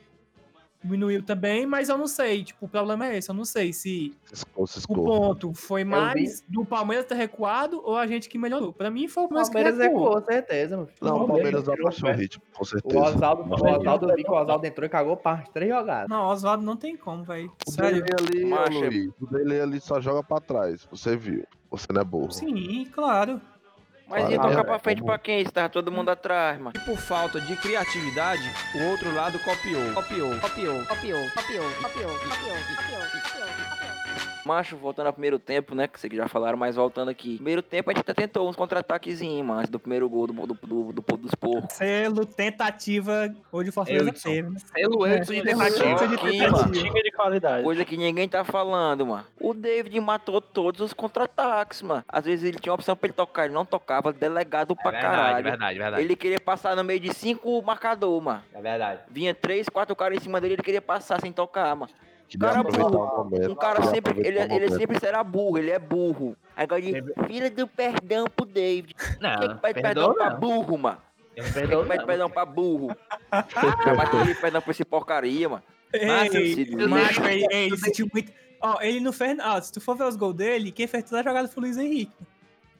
Diminuiu 0.83 1.23
também, 1.23 1.65
mas 1.65 1.89
eu 1.89 1.97
não 1.97 2.07
sei. 2.07 2.43
Tipo, 2.43 2.65
o 2.65 2.69
problema 2.69 3.07
é 3.07 3.17
esse. 3.17 3.29
Eu 3.29 3.35
não 3.35 3.43
sei 3.43 3.73
se 3.73 4.15
Ciscou, 4.31 4.65
o 4.99 5.05
ponto 5.05 5.53
foi 5.53 5.83
mais 5.83 6.43
do 6.47 6.63
Palmeiras 6.63 7.05
ter 7.05 7.15
recuado 7.15 7.81
ou 7.83 7.97
a 7.97 8.05
gente 8.05 8.29
que 8.29 8.37
melhorou. 8.37 8.71
Pra 8.71 8.89
mim 8.91 9.07
foi 9.07 9.23
o 9.23 9.25
O 9.25 9.29
Palmeiras, 9.29 9.49
Palmeiras 9.53 9.77
que 9.77 9.83
recuou. 9.83 10.05
recuou, 10.15 10.25
certeza, 10.25 10.77
mano. 10.77 10.89
Não, 11.01 11.23
o 11.23 11.27
Palmeiras 11.27 11.67
abaixou 11.67 12.09
o 12.09 12.13
ritmo, 12.13 12.43
com 12.53 12.63
O 12.63 12.65
certeza. 12.65 12.99
Oswaldo, 12.99 13.41
o 13.43 13.53
Oswaldo, 13.53 14.15
vi 14.15 14.23
que 14.23 14.29
o 14.31 14.33
Oswaldo 14.35 14.65
entrou 14.67 14.85
e 14.85 14.89
cagou 14.89 15.17
parte 15.17 15.51
três 15.51 15.69
jogadas. 15.71 16.09
Não, 16.09 16.27
Oswaldo 16.27 16.63
não 16.63 16.77
tem 16.77 16.95
como, 16.95 17.23
velho. 17.23 17.51
O 17.67 17.71
Sério. 17.71 18.03
dele 18.03 18.15
ali, 18.19 18.79
Luiz, 18.79 19.11
o 19.19 19.25
dele 19.25 19.59
ali 19.59 19.81
só 19.81 19.99
joga 19.99 20.23
pra 20.23 20.39
trás. 20.39 20.87
Você 20.91 21.17
viu. 21.17 21.43
Você 21.71 21.87
não 21.91 22.01
é 22.01 22.05
burro. 22.05 22.31
Sim, 22.31 22.85
claro. 22.93 23.41
Mas 24.07 24.29
ia 24.29 24.37
Claro, 24.37 24.49
tocar 24.51 24.61
é, 24.61 24.63
pra 24.63 24.79
frente 24.79 25.03
pra 25.03 25.17
quem? 25.17 25.45
Se 25.45 25.51
tava 25.51 25.69
todo 25.69 25.91
mundo 25.91 26.09
atrás, 26.09 26.57
mano. 26.59 26.73
Por 26.85 26.97
falta 26.97 27.41
de 27.41 27.55
criatividade, 27.57 28.41
o 28.75 28.83
outro 28.85 29.13
lado 29.13 29.37
copiou. 29.39 29.93
Copiou, 29.93 30.39
copiou, 30.39 30.85
copiou, 30.85 31.29
copiou, 31.29 31.29
copiou, 31.31 31.69
copiou, 31.81 32.17
copiou, 32.19 32.57
copiou. 33.11 33.76
Macho, 34.45 34.77
voltando 34.77 35.07
ao 35.07 35.13
primeiro 35.13 35.37
tempo, 35.39 35.75
né? 35.75 35.87
Que 35.87 35.99
vocês 35.99 36.13
já 36.13 36.27
falaram, 36.27 36.57
mas 36.57 36.75
voltando 36.75 37.09
aqui. 37.09 37.35
Primeiro 37.35 37.61
tempo 37.61 37.89
a 37.89 37.93
gente 37.93 38.01
até 38.01 38.13
tentou 38.13 38.47
uns 38.49 38.55
contra-ataquezinhos, 38.55 39.45
mano. 39.45 39.59
antes 39.59 39.69
Do 39.69 39.79
primeiro 39.79 40.09
gol 40.09 40.27
do, 40.27 40.33
do, 40.33 40.53
do, 40.53 40.93
do, 40.93 41.17
dos 41.17 41.35
porcos. 41.35 41.73
Selo, 41.75 42.25
tentativa, 42.25 43.33
hoje 43.51 43.69
o 43.69 43.73
Fortaleza 43.73 44.11
teve. 44.11 44.49
né? 44.49 44.59
Pelo 44.73 45.05
Edson 45.07 45.33
de 45.33 45.39
É. 45.39 45.43
tentativa. 45.43 46.07
De 46.07 46.17
tentativa. 46.17 47.03
de 47.03 47.11
qualidade. 47.11 47.63
Coisa 47.63 47.85
que 47.85 47.97
ninguém 47.97 48.27
tá 48.27 48.43
falando, 48.43 49.05
mano. 49.05 49.25
O 49.39 49.53
David 49.53 49.99
matou 49.99 50.41
todos 50.41 50.81
os 50.81 50.93
contra-ataques, 50.93 51.81
mano. 51.81 52.03
Às 52.07 52.25
vezes 52.25 52.45
ele 52.47 52.59
tinha 52.59 52.73
opção 52.73 52.95
pra 52.95 53.07
ele 53.07 53.13
tocar, 53.13 53.45
ele 53.45 53.53
não 53.53 53.65
tocava, 53.65 54.11
delegado 54.13 54.75
pra 54.75 54.91
caralho. 54.91 55.43
verdade, 55.43 55.77
verdade. 55.77 56.03
Ele 56.03 56.15
queria 56.15 56.39
passar 56.39 56.75
no 56.75 56.83
meio 56.83 56.99
de 56.99 57.13
cinco 57.13 57.61
marcador, 57.61 58.21
mano. 58.21 58.43
É 58.53 58.61
verdade. 58.61 59.01
Vinha 59.09 59.33
três, 59.33 59.67
quatro 59.69 59.95
caras 59.95 60.17
em 60.17 60.21
cima 60.21 60.39
dele, 60.41 60.55
ele 60.55 60.63
queria 60.63 60.81
passar 60.81 61.19
sem 61.21 61.31
tocar, 61.31 61.75
mano. 61.75 61.91
Queria 62.27 62.47
Cara 62.49 62.59
aproveitar 62.59 62.89
burro. 62.89 63.05
o 63.05 63.23
momento. 63.23 63.51
Um 63.51 63.55
cara 63.55 63.75
queria 63.75 63.89
sempre, 63.91 64.27
ele, 64.27 64.39
o 64.39 64.51
ele 64.53 64.71
sempre 64.71 64.99
será 64.99 65.23
burro, 65.23 65.57
ele 65.57 65.71
é 65.71 65.79
burro. 65.79 66.35
Agora 66.55 66.81
ele, 66.81 67.01
filha 67.27 67.49
do 67.49 67.67
perdão 67.67 68.25
pro 68.27 68.45
David. 68.45 68.93
Não, 69.21 69.39
Quem 69.39 69.49
que 69.49 69.61
pede 69.61 69.81
perdoa 69.81 70.13
perdão 70.13 70.13
pra 70.15 70.29
burro, 70.35 70.77
mano? 70.77 70.97
Eu 71.35 71.43
não 71.43 71.51
Quem 71.51 71.61
perdoo, 71.61 71.81
que 71.83 71.87
pede 71.87 71.99
não. 71.99 72.05
perdão 72.07 72.29
pra 72.29 72.45
burro? 72.45 72.87
Mas 73.97 74.09
que 74.09 74.15
ele 74.17 74.35
perdão 74.35 74.61
pra 74.61 74.71
esse 74.71 74.83
porcaria, 74.83 75.47
mano. 75.49 75.63
Ei, 75.93 76.05
macho, 76.05 76.35
ele, 77.23 77.47
ele 77.49 77.73
eu- 77.73 77.77
sentiu 77.77 78.07
muito. 78.11 78.31
Ó, 78.59 78.81
ele 78.81 78.99
não 78.99 79.13
fez. 79.13 79.37
Ó, 79.39 79.61
se 79.61 79.71
tu 79.71 79.79
for 79.79 79.95
ver 79.95 80.03
os 80.05 80.15
gols 80.15 80.35
dele, 80.35 80.71
quem 80.71 80.87
fez 80.87 81.03
toda 81.05 81.21
a 81.21 81.23
jogada 81.23 81.47
foi 81.47 81.61
o 81.61 81.65
Luiz 81.65 81.77
Henrique. 81.77 82.11
Ele 82.19 82.27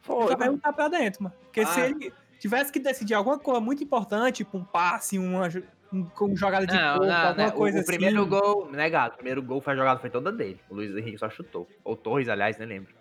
Foi, 0.02 0.16
só 0.16 0.24
mano. 0.24 0.38
perguntar 0.38 0.74
pra 0.74 0.88
dentro, 0.90 1.24
mano. 1.24 1.36
Porque 1.44 1.66
se 1.66 1.80
Ah. 1.80 1.86
ele 1.90 2.12
tivesse 2.40 2.72
que 2.72 2.80
decidir 2.80 3.14
alguma 3.14 3.38
coisa 3.40 3.62
muito 3.62 3.84
importante, 3.84 4.38
tipo 4.38 4.58
um 4.58 4.64
passe, 4.64 5.18
uma, 5.20 5.48
uma 5.92 6.36
jogada 6.36 6.66
de 6.68 6.74
Não, 6.74 6.98
não, 7.00 7.28
alguma. 7.28 7.48
O- 7.48 7.52
coisa 7.54 7.80
o, 7.82 7.86
primeiro 7.86 8.22
assim. 8.22 8.30
gol, 8.30 8.72
negado. 8.72 9.14
O 9.14 9.18
primeiro 9.18 9.42
gol 9.42 9.62
foi 9.62 9.74
a 9.74 9.76
jogada, 9.76 10.00
foi 10.00 10.10
toda 10.10 10.32
dele. 10.32 10.60
O 10.70 10.76
Luiz 10.76 10.96
Henrique 10.96 11.18
só 11.18 11.30
chutou. 11.30 11.68
Ou 11.84 11.96
Torres, 11.96 12.28
aliás, 12.30 12.58
nem 12.58 12.68
lembro. 12.68 12.94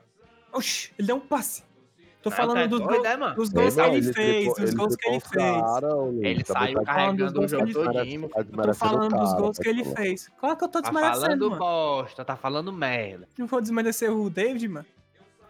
Oxi, 0.53 0.92
ele 0.99 1.07
deu 1.09 1.16
um 1.16 1.20
passe. 1.20 1.64
Tô 2.22 2.31
falando 2.31 2.57
tá 2.59 2.66
dos, 2.66 2.81
doido, 2.81 3.03
gols, 3.05 3.18
mano? 3.18 3.35
dos 3.37 3.49
gols 3.51 3.75
que 3.77 3.81
ele, 3.83 4.12
fez, 4.12 4.55
dos 4.55 4.75
gols 4.75 4.96
que 4.96 5.09
ele 5.09 5.20
fez. 5.20 5.31
cara, 5.62 5.94
ô, 5.94 6.11
Ele 6.25 6.44
saiu 6.44 6.44
tá 6.44 6.55
falando 6.83 6.85
carregando 6.85 7.40
o 7.40 7.49
jogo 7.49 7.72
todinho. 7.72 8.29
Tá 8.29 8.44
Tô 8.44 8.75
falando 8.75 9.12
o 9.14 9.18
dos 9.20 9.35
gols 9.35 9.59
que 9.59 9.68
ele 9.68 9.85
tá 9.85 9.90
fez. 9.94 10.29
Claro 10.40 10.57
que 10.57 10.64
eu 10.64 10.68
tô 10.68 10.83
Tá 10.83 10.90
desmerecendo, 10.90 11.20
falando 11.20 11.51
mano. 11.51 11.59
bosta, 11.61 12.25
tá 12.25 12.35
falando 12.37 12.72
merda. 12.72 13.29
Não 13.38 13.46
vou 13.46 13.61
desmerecer 13.61 14.12
o 14.12 14.29
David, 14.29 14.66
mano. 14.66 14.87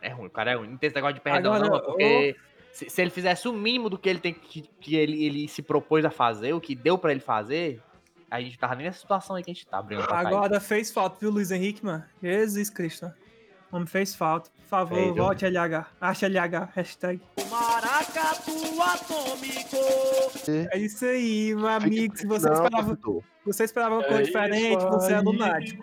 É 0.03 0.11
ruim, 0.11 0.27
o 0.27 0.31
cara 0.31 0.51
é 0.51 0.55
ruim. 0.55 0.69
Não 0.69 0.77
tem 0.77 0.89
esse 0.89 0.97
negócio 0.97 1.15
de 1.15 1.21
perdão, 1.23 1.55
Agora, 1.55 1.71
não, 1.71 1.81
porque 1.81 2.37
se, 2.77 2.91
se 2.91 3.01
ele 3.01 3.11
fizesse 3.11 3.49
o 3.49 3.55
mínimo 3.55 3.89
do 3.89 3.97
que 3.97 4.07
ele 4.07 4.19
tem 4.19 4.35
que, 4.35 4.61
que 4.79 4.97
ele, 4.97 5.25
ele 5.25 5.49
se 5.49 5.63
propôs 5.63 6.05
a 6.05 6.11
fazer, 6.11 6.53
o 6.53 6.61
que 6.61 6.75
deu 6.75 6.99
pra 6.99 7.11
ele 7.11 7.21
fazer, 7.21 7.83
a 8.31 8.39
gente 8.39 8.59
tava 8.59 8.75
nem 8.75 8.85
nessa 8.85 8.99
situação 8.99 9.35
aí 9.35 9.43
que 9.43 9.51
a 9.51 9.55
gente 9.55 9.67
tá 9.67 9.83
cair. 9.83 10.27
Agora 10.27 10.61
fez 10.61 10.91
falta, 10.91 11.17
viu, 11.19 11.31
Luiz 11.31 11.51
Henrique, 11.51 11.83
mano? 11.83 12.05
Jesus 12.23 12.69
Cristo. 12.69 13.11
O 13.73 13.77
homem 13.77 13.87
fez 13.87 14.15
falta. 14.15 14.51
Por 14.51 14.69
favor, 14.69 15.15
volte 15.15 15.47
LH. 15.47 15.87
Acha 15.99 16.27
LH, 16.29 16.69
hashtag. 16.75 17.23
É 20.71 20.79
isso 20.79 21.05
aí, 21.07 21.55
meu 21.55 21.69
amigo. 21.69 22.15
Se 22.15 22.27
você 22.27 22.47
Não, 22.47 22.63
esperava, 22.63 22.99
você 23.43 23.65
esperava 23.65 23.95
uma 23.95 24.05
É 24.05 24.09
coisa 24.09 24.23
isso 24.23 24.33
diferente, 24.33 24.85
você 24.85 25.13
é 25.15 25.21
lunático. 25.21 25.83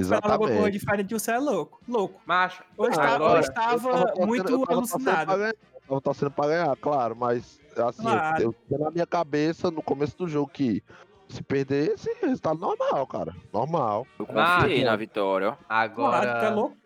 Esperava 0.00 0.32
alguma 0.34 0.48
coisa 0.48 0.68
Exatamente. 0.68 0.78
diferente, 0.78 1.12
você 1.14 1.30
é 1.32 1.38
louco. 1.38 1.80
Louco. 1.88 2.20
Macho, 2.26 2.62
Hoje, 2.76 2.96
Ah, 2.98 3.02
tá- 3.02 3.14
agora- 3.14 3.40
Eu 3.46 3.52
tava 3.54 3.78
torcendo- 3.80 4.26
muito 4.26 4.52
eu 4.52 4.64
alucinado. 4.68 5.36
ganhar, 5.36 5.48
eu 5.50 5.54
Tava 5.88 6.00
torcendo 6.00 6.30
pra 6.32 6.46
ganhar, 6.48 6.76
claro, 6.76 7.14
mas 7.16 7.60
assim, 7.76 8.02
eu- 8.04 8.10
Claro. 8.10 8.42
eu, 8.42 8.54
tinha 8.66 8.78
na 8.80 8.90
minha 8.90 9.06
cabeça 9.06 9.70
no 9.70 9.80
começo 9.82 10.16
do 10.18 10.26
jogo 10.26 10.50
que 10.52 10.82
se 11.28 11.42
perder, 11.42 11.92
esse 11.92 12.12
resultado 12.20 12.58
normal, 12.58 13.06
cara. 13.06 13.34
Normal. 13.52 14.04
Eu 14.18 14.26
Ah, 14.34 14.58
confiei 14.62 14.80
bom. 14.80 14.86
na 14.90 14.96
vitória, 14.96 15.48
ó. 15.50 15.52
Claro, 15.52 15.92
tu 15.94 16.00
é 16.00 16.04
agora. 16.04 16.50
louco. 16.50 16.76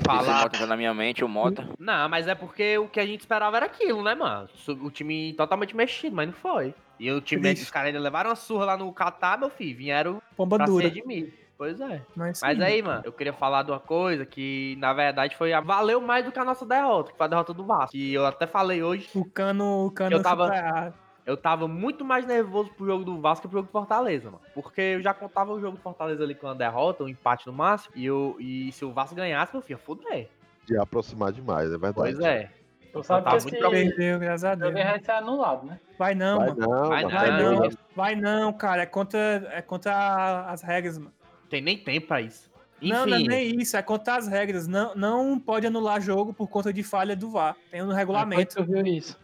Falar. 0.00 0.42
Mota 0.42 0.58
tá 0.58 0.66
na 0.66 0.76
minha 0.76 0.94
mente, 0.94 1.24
o 1.24 1.28
Mota. 1.28 1.68
Não, 1.78 2.08
mas 2.08 2.28
é 2.28 2.34
porque 2.34 2.78
o 2.78 2.88
que 2.88 3.00
a 3.00 3.06
gente 3.06 3.20
esperava 3.20 3.56
era 3.56 3.66
aquilo, 3.66 4.02
né, 4.02 4.14
mano? 4.14 4.48
O 4.80 4.90
time 4.92 5.32
totalmente 5.34 5.74
mexido, 5.74 6.14
mas 6.14 6.26
não 6.28 6.34
foi. 6.34 6.72
E 7.00 7.10
o 7.10 7.20
time, 7.20 7.42
Triste. 7.42 7.64
os 7.64 7.70
caras 7.70 7.88
ainda 7.88 7.98
levaram 8.00 8.30
uma 8.30 8.36
surra 8.36 8.64
lá 8.64 8.76
no 8.76 8.92
Catar, 8.92 9.38
meu 9.38 9.50
filho. 9.50 9.76
Vieram 9.76 10.22
Pomba 10.36 10.56
pra 10.56 10.66
dura. 10.66 10.88
se 10.88 10.94
redimir. 10.94 11.32
Pois 11.58 11.80
é. 11.80 12.00
Mas, 12.14 12.40
Mas 12.40 12.60
aí, 12.60 12.80
mano, 12.80 13.02
eu 13.04 13.12
queria 13.12 13.32
falar 13.32 13.64
de 13.64 13.72
uma 13.72 13.80
coisa 13.80 14.24
que, 14.24 14.76
na 14.78 14.92
verdade, 14.92 15.36
foi 15.36 15.52
a... 15.52 15.60
valeu 15.60 16.00
mais 16.00 16.24
do 16.24 16.30
que 16.30 16.38
a 16.38 16.44
nossa 16.44 16.64
derrota, 16.64 17.10
que 17.10 17.18
foi 17.18 17.26
a 17.26 17.28
derrota 17.28 17.52
do 17.52 17.64
Vasco. 17.64 17.96
E 17.96 18.14
eu 18.14 18.24
até 18.24 18.46
falei 18.46 18.80
hoje, 18.80 19.10
O 19.12 19.24
cano, 19.24 19.86
o 19.86 19.90
cano 19.90 20.14
Eu 20.14 20.22
tava- 20.22 20.94
eu 21.26 21.36
tava 21.36 21.66
muito 21.68 22.04
mais 22.04 22.24
nervoso 22.24 22.70
pro 22.74 22.86
jogo 22.86 23.04
do 23.04 23.20
Vasco 23.20 23.42
que 23.42 23.48
pro 23.48 23.58
jogo 23.58 23.68
do 23.68 23.72
Fortaleza, 23.72 24.26
mano. 24.30 24.40
Porque 24.54 24.80
eu 24.80 25.02
já 25.02 25.12
contava 25.12 25.52
o 25.52 25.60
jogo 25.60 25.76
do 25.76 25.82
Fortaleza 25.82 26.22
ali 26.22 26.34
com 26.34 26.46
a 26.46 26.54
derrota, 26.54 27.02
um 27.02 27.08
empate 27.08 27.46
no 27.48 27.52
máximo. 27.52 27.92
E, 27.96 28.06
eu, 28.06 28.36
e 28.38 28.70
se 28.72 28.84
o 28.84 28.92
Vasco 28.92 29.16
ganhasse, 29.16 29.52
meu 29.52 29.60
filho, 29.60 29.78
fuder. 29.80 30.28
De 30.64 30.78
aproximar 30.78 31.32
demais, 31.32 31.66
é 31.72 31.76
verdade. 31.76 31.94
Pois 31.94 32.20
é. 32.20 32.50
Tu 32.92 33.02
sabe 33.02 33.24
Tá 33.24 33.36
que 33.36 33.42
muito 33.42 33.56
esse. 33.56 33.88
Perdeu, 33.88 34.18
graças 34.18 34.44
a 34.44 34.54
Deus. 34.54 34.72
vai 34.72 35.00
ser 35.00 35.10
anulado, 35.10 35.66
né? 35.66 35.78
Vai 35.98 36.14
não, 36.14 36.38
Vai 36.38 36.48
mano. 36.48 36.60
não, 36.60 36.88
Vai 36.88 37.02
não, 37.02 37.10
Vai 37.10 37.30
não, 37.42 37.52
não. 37.52 37.70
vai 37.94 38.14
não, 38.16 38.52
cara. 38.54 38.82
É 38.82 38.86
contra, 38.86 39.18
é 39.52 39.60
contra 39.60 40.46
as 40.48 40.62
regras, 40.62 40.96
mano. 40.98 41.12
Tem 41.48 41.60
nem 41.60 41.78
tempo 41.78 42.08
pra 42.08 42.20
isso. 42.20 42.48
Enfim, 42.80 42.92
Não, 42.92 43.06
não 43.06 43.16
é 43.16 43.20
nem 43.20 43.60
isso. 43.60 43.76
É 43.76 43.82
contra 43.82 44.16
as 44.16 44.28
regras. 44.28 44.66
Não, 44.68 44.94
não 44.94 45.38
pode 45.38 45.66
anular 45.66 46.00
jogo 46.00 46.32
por 46.32 46.48
conta 46.48 46.72
de 46.72 46.82
falha 46.82 47.16
do 47.16 47.30
VAR. 47.30 47.56
Tem 47.70 47.82
no 47.82 47.92
regulamento. 47.92 48.56
Tu 48.56 48.64
viu 48.64 48.86
isso. 48.86 49.18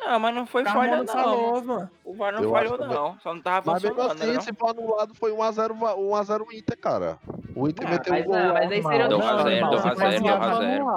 Não, 0.00 0.20
mas 0.20 0.34
não 0.34 0.46
foi 0.46 0.62
Carmona 0.62 0.88
falha, 0.88 1.02
não. 1.02 1.06
falou, 1.12 1.64
mano. 1.64 1.90
O 2.04 2.14
VAR 2.14 2.32
não 2.32 2.42
Eu 2.42 2.50
falhou, 2.50 2.78
não. 2.78 3.18
Só 3.20 3.34
não 3.34 3.42
tava 3.42 3.72
Mas 3.72 3.82
mesmo 3.82 3.96
funcionando, 3.96 4.22
assim, 4.22 4.32
né? 4.34 4.40
se 4.40 4.52
for 4.54 4.70
anulado, 4.70 5.14
foi 5.14 5.32
1x0 5.32 5.74
va- 5.76 5.96
1x0 5.96 6.46
Inter, 6.52 6.78
cara. 6.78 7.18
O 7.56 7.68
Inter 7.68 7.86
Ah, 7.86 7.90
meteu 7.90 8.12
mas 8.12 8.22
um 8.24 8.26
gol. 8.28 8.36
não, 8.36 8.52
mas 8.54 8.70
aí 8.70 8.82
seria. 8.82 9.08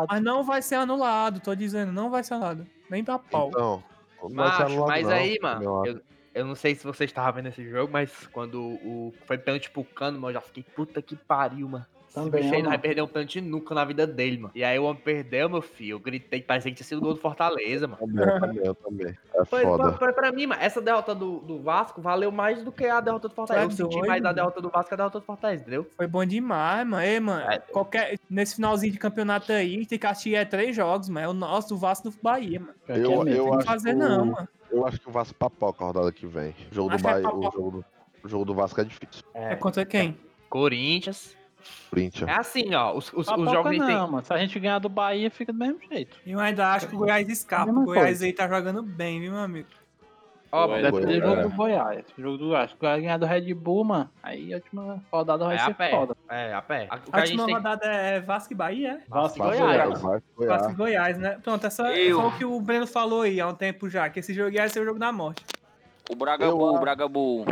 Mas 0.10 0.22
não 0.22 0.44
vai 0.44 0.62
ser 0.62 0.76
anulado, 0.76 1.40
tô 1.40 1.56
dizendo. 1.56 1.92
Não 1.92 2.10
vai 2.12 2.24
ser 2.24 2.36
anulado. 2.36 2.68
Nem 2.90 3.04
pra 3.04 3.18
pau. 3.18 3.48
Então, 3.50 3.84
não 4.22 4.30
vai 4.36 4.56
ser 4.58 4.64
anulado, 4.64 4.88
mas 4.90 5.08
não, 5.08 5.14
aí, 5.14 5.40
mano, 5.42 5.86
eu, 5.86 6.02
eu 6.34 6.46
não 6.46 6.56
sei 6.56 6.76
se 6.76 6.84
você 6.84 7.06
estava 7.06 7.32
vendo 7.32 7.50
esse 7.50 7.68
jogo, 7.70 7.92
mas 7.92 8.28
quando 8.28 8.62
o 8.62 9.14
foi 9.26 9.38
pênalti 9.38 9.70
pro 9.70 9.84
Cano, 9.84 10.20
mano, 10.20 10.30
eu 10.30 10.34
já 10.36 10.42
fiquei, 10.42 10.64
puta 10.76 11.02
que 11.02 11.16
pariu, 11.16 11.68
mano. 11.68 11.86
Esse 12.08 12.16
Também, 12.20 12.42
bicho 12.42 12.54
aí 12.56 12.62
ó, 12.62 12.66
vai 12.68 12.78
perder 12.78 13.02
um 13.02 13.08
pênalti 13.08 13.40
nunca 13.40 13.74
na 13.74 13.86
vida 13.86 14.06
dele, 14.06 14.38
mano. 14.38 14.52
E 14.54 14.66
aí 14.66 14.78
o 14.78 14.84
homem 14.84 15.02
perdeu, 15.02 15.48
meu 15.50 15.62
filho. 15.62 15.94
Eu 15.96 16.00
gritei, 16.00 16.42
parecia 16.42 16.70
que 16.70 16.76
tinha 16.76 16.86
sido 16.86 17.00
gol 17.00 17.14
do 17.14 17.22
Fortaleza, 17.22 17.88
mano. 17.88 18.00
Também, 18.06 18.26
eu 18.26 18.40
também, 18.42 18.66
eu 18.66 18.76
também. 18.76 19.18
É 19.34 19.46
Foi, 19.46 19.62
foda. 19.64 19.94
foi, 19.94 20.12
pra 20.12 20.30
mim, 20.30 20.46
mano, 20.48 20.62
essa 20.62 20.82
derrota 20.82 21.16
do, 21.16 21.40
do 21.40 21.62
Vasco 21.62 22.02
valeu 22.02 22.30
mais 22.30 22.62
do 22.66 22.72
que 22.72 22.86
a 22.86 23.00
derrota 23.00 23.30
do 23.30 23.34
Fortaleza. 23.34 23.66
Tá 23.66 23.72
eu 23.74 23.78
senti 23.78 23.96
doido, 23.96 24.08
mais 24.10 24.26
a 24.26 24.34
derrota 24.34 24.62
do 24.62 24.70
Vasco 24.70 24.90
que 24.90 24.94
a 24.94 24.98
derrota 24.98 25.20
do 25.22 25.26
Fortaleza, 25.26 25.62
entendeu? 25.62 25.90
Foi 25.96 26.06
bom 26.06 26.26
demais, 26.26 26.86
mano. 26.86 27.02
Ei, 27.02 27.20
mano. 27.22 27.50
É. 27.50 27.60
Qualquer, 27.60 28.20
nesse 28.30 28.56
finalzinho 28.56 28.92
de 28.92 29.00
campeonato 29.00 29.50
aí, 29.54 29.86
tem 29.86 29.98
que 29.98 30.06
assistir 30.06 30.36
é 30.36 30.44
três 30.44 30.76
jogos, 30.76 31.08
mano. 31.08 31.26
É 31.26 31.30
o 31.30 31.34
nosso, 31.34 31.76
o 31.76 31.78
Vasco 31.78 32.10
do 32.10 32.18
Bahia, 32.22 32.60
mano. 32.60 32.74
Eu, 32.90 33.12
eu 33.12 33.24
Tem 33.24 33.52
que 33.52 33.56
acho 33.56 33.66
fazer 33.66 33.92
que 33.92 33.96
não, 33.96 34.24
o- 34.24 34.32
mano. 34.34 34.50
Eu 34.72 34.86
acho 34.88 35.00
que 35.00 35.10
o 35.10 35.12
Vasco 35.12 35.36
papoca 35.36 35.84
a 35.84 35.88
rodada 35.88 36.12
que 36.12 36.26
vem. 36.26 36.56
O 36.72 36.76
jogo 36.76 36.90
do 36.90 36.96
é 36.96 37.00
Bahia, 37.00 37.20
o 37.20 37.24
papoca. 37.24 37.58
jogo 37.58 37.72
do, 37.72 37.86
o 38.24 38.30
jogo 38.30 38.46
do 38.46 38.54
Vasco 38.54 38.80
é 38.82 38.84
difícil. 38.86 39.24
É 39.34 39.56
contra 39.56 39.86
quem? 39.86 40.18
Corinthians. 40.50 41.36
Corinthians. 41.90 42.30
É 42.30 42.34
assim, 42.34 42.74
ó. 42.74 42.96
Os, 42.96 43.12
os, 43.14 43.28
os 43.28 43.52
jogos 43.52 43.78
não, 43.78 43.86
tem. 43.88 43.96
mano. 43.96 44.24
Se 44.24 44.34
a 44.34 44.38
gente 44.38 44.60
ganhar 44.60 44.80
do 44.80 44.90
Bahia, 44.90 45.30
fica 45.30 45.52
do 45.52 45.60
mesmo 45.60 45.80
jeito. 45.92 46.18
Eu 46.26 46.40
ainda 46.40 46.74
acho 46.74 46.88
que 46.88 46.96
o 46.96 47.00
Goiás 47.00 47.28
escapa. 47.30 47.66
Mesma 47.66 47.82
O 47.82 47.86
Goiás 47.86 48.06
coisa. 48.06 48.26
aí 48.26 48.34
tá 48.34 48.48
jogando 48.48 48.82
bem, 48.82 49.20
viu, 49.20 49.32
meu 49.32 49.42
amigo? 49.42 49.68
Ó, 50.52 50.68
Goiás. 50.68 50.84
Deve 50.84 50.98
ter 51.00 51.06
Goiás, 51.06 51.24
jogo 51.24 51.40
é. 51.40 51.44
do 51.44 51.50
Goiás. 51.56 52.06
Jogo 52.18 52.38
do 52.38 52.48
Goiás. 52.50 52.74
Goiás 52.80 53.02
ganhar 53.02 53.18
do 53.18 53.26
Red 53.26 53.54
Bull, 53.54 53.84
mano, 53.86 54.10
aí 54.22 54.54
a 54.54 54.58
última 54.58 55.02
rodada 55.12 55.46
vai 55.46 55.56
é 55.56 55.60
a 55.62 55.66
ser 55.66 55.74
pé. 55.76 55.90
foda. 55.92 56.18
É, 56.30 56.54
a 56.54 56.62
pé. 56.62 56.88
A- 56.90 56.96
A 56.96 57.18
a 57.18 57.22
última 57.22 57.46
tem. 57.46 57.56
rodada 57.56 57.86
é 57.86 58.20
Vasco 58.20 58.54
e 58.54 58.56
Bahia, 58.56 58.92
é? 58.94 59.10
Vasco 59.10 59.38
e 59.38 59.42
Vasco, 59.42 59.58
Goiás. 59.64 59.90
Vasco, 59.90 60.08
Vasco 60.08 60.24
Goiás. 60.38 60.66
e 60.68 60.74
Goiás, 60.76 61.18
né? 61.18 61.40
Pronto, 61.44 61.66
essa 61.68 61.84
Eu. 61.96 62.20
foi 62.22 62.30
o 62.30 62.38
que 62.38 62.46
o 62.46 62.60
Breno 62.60 62.86
falou 62.88 63.22
aí 63.22 63.40
há 63.40 63.48
um 63.48 63.56
tempo 63.56 63.90
já, 63.90 64.10
que 64.10 64.20
esse 64.20 64.34
jogo 64.34 64.50
ia 64.52 64.68
ser 64.68 64.82
o 64.82 64.86
jogo 64.86 65.00
da 65.00 65.12
morte. 65.12 65.46
O 66.10 66.16
Bragabu, 66.16 66.52
Eu 66.52 66.58
o 66.76 66.80
Bragabu 66.80 67.46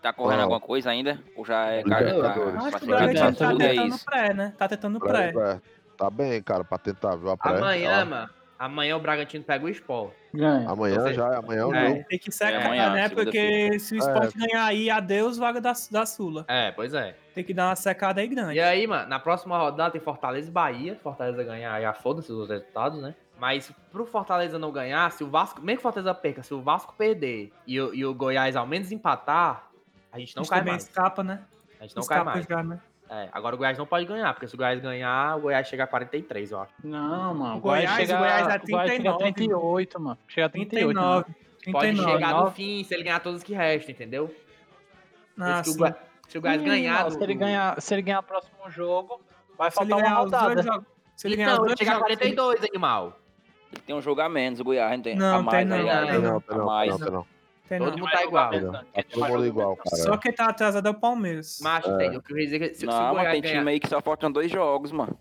tá 0.00 0.10
correndo 0.12 0.40
Ah. 0.40 0.42
alguma 0.44 0.60
coisa 0.60 0.88
ainda? 0.88 1.18
Ou 1.36 1.44
já 1.44 1.66
é 1.66 1.82
cara? 1.82 2.30
Acho 2.58 2.78
que 2.78 2.84
o? 2.84 2.86
Bragantino 2.88 3.34
tá 3.36 3.44
é 3.52 3.56
tentando 3.68 3.94
isso. 3.94 4.04
pré, 4.06 4.32
né? 4.34 4.54
Tá 4.56 4.68
tentando 4.68 4.98
pré. 4.98 5.32
Pré, 5.32 5.60
Tá 5.98 6.08
bem, 6.08 6.42
cara, 6.42 6.64
pra 6.64 6.78
tentar, 6.78 7.14
viu? 7.16 7.30
A 7.30 7.36
pré. 7.36 7.58
Amanhã, 7.58 8.02
Ó, 8.02 8.06
mano. 8.06 8.30
Amanhã 8.60 8.94
o 8.94 9.00
Bragantino 9.00 9.42
pega 9.42 9.64
o 9.64 9.70
Sport. 9.70 10.12
Ganha. 10.34 10.68
Amanhã 10.68 11.00
Você- 11.00 11.14
já, 11.14 11.38
amanhã 11.38 11.60
é 11.62 11.64
o 11.64 11.74
É. 11.74 11.88
jogo. 11.88 12.04
Tem 12.10 12.18
que 12.18 12.30
secar, 12.30 12.52
É 12.52 12.66
amanhã, 12.66 12.92
né? 12.92 13.08
Porque 13.08 13.78
se 13.78 13.94
o 13.94 13.98
esporte 13.98 14.36
ganhar 14.36 14.66
aí, 14.66 14.90
adeus, 14.90 15.38
vaga 15.38 15.62
da, 15.62 15.72
da 15.90 16.04
Sula. 16.04 16.44
É, 16.46 16.70
pois 16.70 16.92
é. 16.92 17.16
Tem 17.34 17.42
que 17.42 17.54
dar 17.54 17.68
uma 17.68 17.74
secada 17.76 18.20
aí 18.20 18.28
grande. 18.28 18.56
E 18.56 18.60
aí, 18.60 18.86
mano, 18.86 19.08
na 19.08 19.18
próxima 19.18 19.56
rodada 19.56 19.92
tem 19.92 20.00
Fortaleza 20.00 20.50
e 20.50 20.52
Bahia. 20.52 20.94
Fortaleza 21.02 21.42
ganhar, 21.42 21.80
já 21.80 21.94
foda-se 21.94 22.30
os 22.30 22.50
resultados, 22.50 23.00
né? 23.00 23.14
Mas 23.38 23.72
pro 23.90 24.04
Fortaleza 24.04 24.58
não 24.58 24.70
ganhar, 24.70 25.10
se 25.10 25.24
o 25.24 25.30
Vasco, 25.30 25.62
mesmo 25.62 25.78
que 25.78 25.80
o 25.80 25.82
Fortaleza 25.82 26.12
perca, 26.14 26.42
se 26.42 26.52
o 26.52 26.60
Vasco 26.60 26.94
perder 26.98 27.50
e 27.66 27.80
o, 27.80 27.94
e 27.94 28.04
o 28.04 28.12
Goiás 28.12 28.56
ao 28.56 28.66
menos 28.66 28.92
empatar, 28.92 29.70
a 30.12 30.18
gente 30.18 30.36
não 30.36 30.42
a 30.42 30.44
gente 30.44 30.50
cai 30.50 30.62
mais. 30.62 30.82
escapa, 30.82 31.24
né? 31.24 31.40
A 31.80 31.84
gente 31.84 31.96
não 31.96 32.04
cai 32.04 32.18
escapa 32.18 32.30
mais. 32.36 32.46
já, 32.46 32.62
né? 32.62 32.78
É, 33.12 33.28
agora 33.32 33.56
o 33.56 33.58
Goiás 33.58 33.76
não 33.76 33.86
pode 33.86 34.04
ganhar, 34.06 34.32
porque 34.32 34.46
se 34.46 34.54
o 34.54 34.56
Goiás 34.56 34.78
ganhar, 34.80 35.36
o 35.36 35.40
Goiás 35.40 35.66
chega 35.66 35.82
a 35.82 35.86
43, 35.88 36.52
eu 36.52 36.60
acho. 36.60 36.72
Não, 36.84 37.34
mano. 37.34 37.56
O 37.56 37.60
Goiás- 37.60 37.90
chega, 37.96 38.14
o 38.14 38.18
Goiás 38.18 38.38
é 38.38 38.42
o 38.42 38.44
Goiás 38.70 38.90
chega 38.92 39.10
a 39.10 39.16
39. 39.16 39.32
38, 39.32 40.00
mano. 40.00 40.18
Chega 40.28 40.46
a 40.46 40.50
38. 40.50 40.94
39. 40.94 41.24
Pode 41.72 41.86
39. 41.88 42.12
chegar 42.12 42.34
no 42.44 42.50
fim 42.52 42.84
se 42.84 42.94
ele 42.94 43.02
ganhar 43.02 43.18
todos 43.20 43.42
que 43.42 43.52
restam, 43.52 43.90
entendeu? 43.92 44.34
Ah, 45.38 45.62
se, 45.64 45.70
o 45.70 45.72
sim. 45.72 45.78
Goi- 45.80 45.94
se 46.28 46.38
o 46.38 46.40
Goiás 46.40 46.62
Hum, 46.62 46.64
ganhar. 46.64 47.00
não, 47.02 47.08
do- 47.08 47.14
se, 47.14 47.22
ele 47.24 47.34
ganhar 47.34 47.80
se 47.82 47.94
ele 47.94 48.02
ganhar 48.02 48.20
o 48.20 48.22
próximo 48.22 48.70
jogo, 48.70 49.20
vai 49.58 49.70
Se 49.72 49.80
ele 49.82 49.88
faltar 49.90 49.98
uma 49.98 50.02
ganhar 50.02 50.20
rodada. 50.46 50.62
jogos. 50.62 50.86
Se 51.16 51.26
ele 51.26 51.36
ganhar 51.36 51.52
Então, 51.52 51.64
ele 51.64 51.66
dois 51.68 51.78
chega 51.78 51.90
a 51.90 51.94
jogos. 51.94 52.06
42, 52.06 52.64
animal. 52.64 53.18
Ele 53.72 53.82
tem 53.82 53.94
um 53.96 54.00
jogo 54.00 54.20
a 54.20 54.28
menos, 54.28 54.60
o 54.60 54.64
Goiás 54.64 54.92
não 54.96 55.02
tem. 55.02 55.16
Não, 55.16 55.26
a 55.26 55.50
tem 55.50 55.66
mais, 55.66 55.68
não, 55.68 55.76
tem 55.76 55.84
não. 55.86 56.22
não, 56.22 56.42
a 56.48 56.54
não, 56.56 56.64
mais. 56.66 56.90
tem 56.90 56.98
não, 57.00 57.06
tem 57.06 57.14
não. 57.16 57.26
Tem 57.70 57.78
Todo 57.78 57.90
não. 57.92 57.98
mundo 57.98 58.10
tá 58.10 58.24
igual. 58.24 58.50
Não. 58.60 58.72
Tá 58.72 58.84
todo 59.12 59.28
mundo 59.28 59.46
igual, 59.46 59.76
cara. 59.76 59.96
Só 60.02 60.16
quem 60.16 60.32
tá 60.32 60.46
atrasado 60.46 60.88
é 60.88 60.90
o 60.90 60.94
Palmeiras. 60.94 61.60
Mas 61.62 61.86
É. 61.86 61.96
tem, 61.98 62.10
o 62.10 62.14
eu 62.14 62.22
queria 62.22 62.44
dizer 62.44 62.56
é 62.62 62.68
que 62.68 62.74
se, 62.74 62.80
se 62.80 62.86
o 62.86 62.90
Não, 62.90 63.10
Goiás 63.14 63.30
tem 63.30 63.40
ganhar. 63.42 63.58
time 63.60 63.70
aí 63.70 63.78
que 63.78 63.88
só 63.88 64.00
faltam 64.00 64.32
dois 64.32 64.50
jogos, 64.50 64.90
mano. 64.90 65.16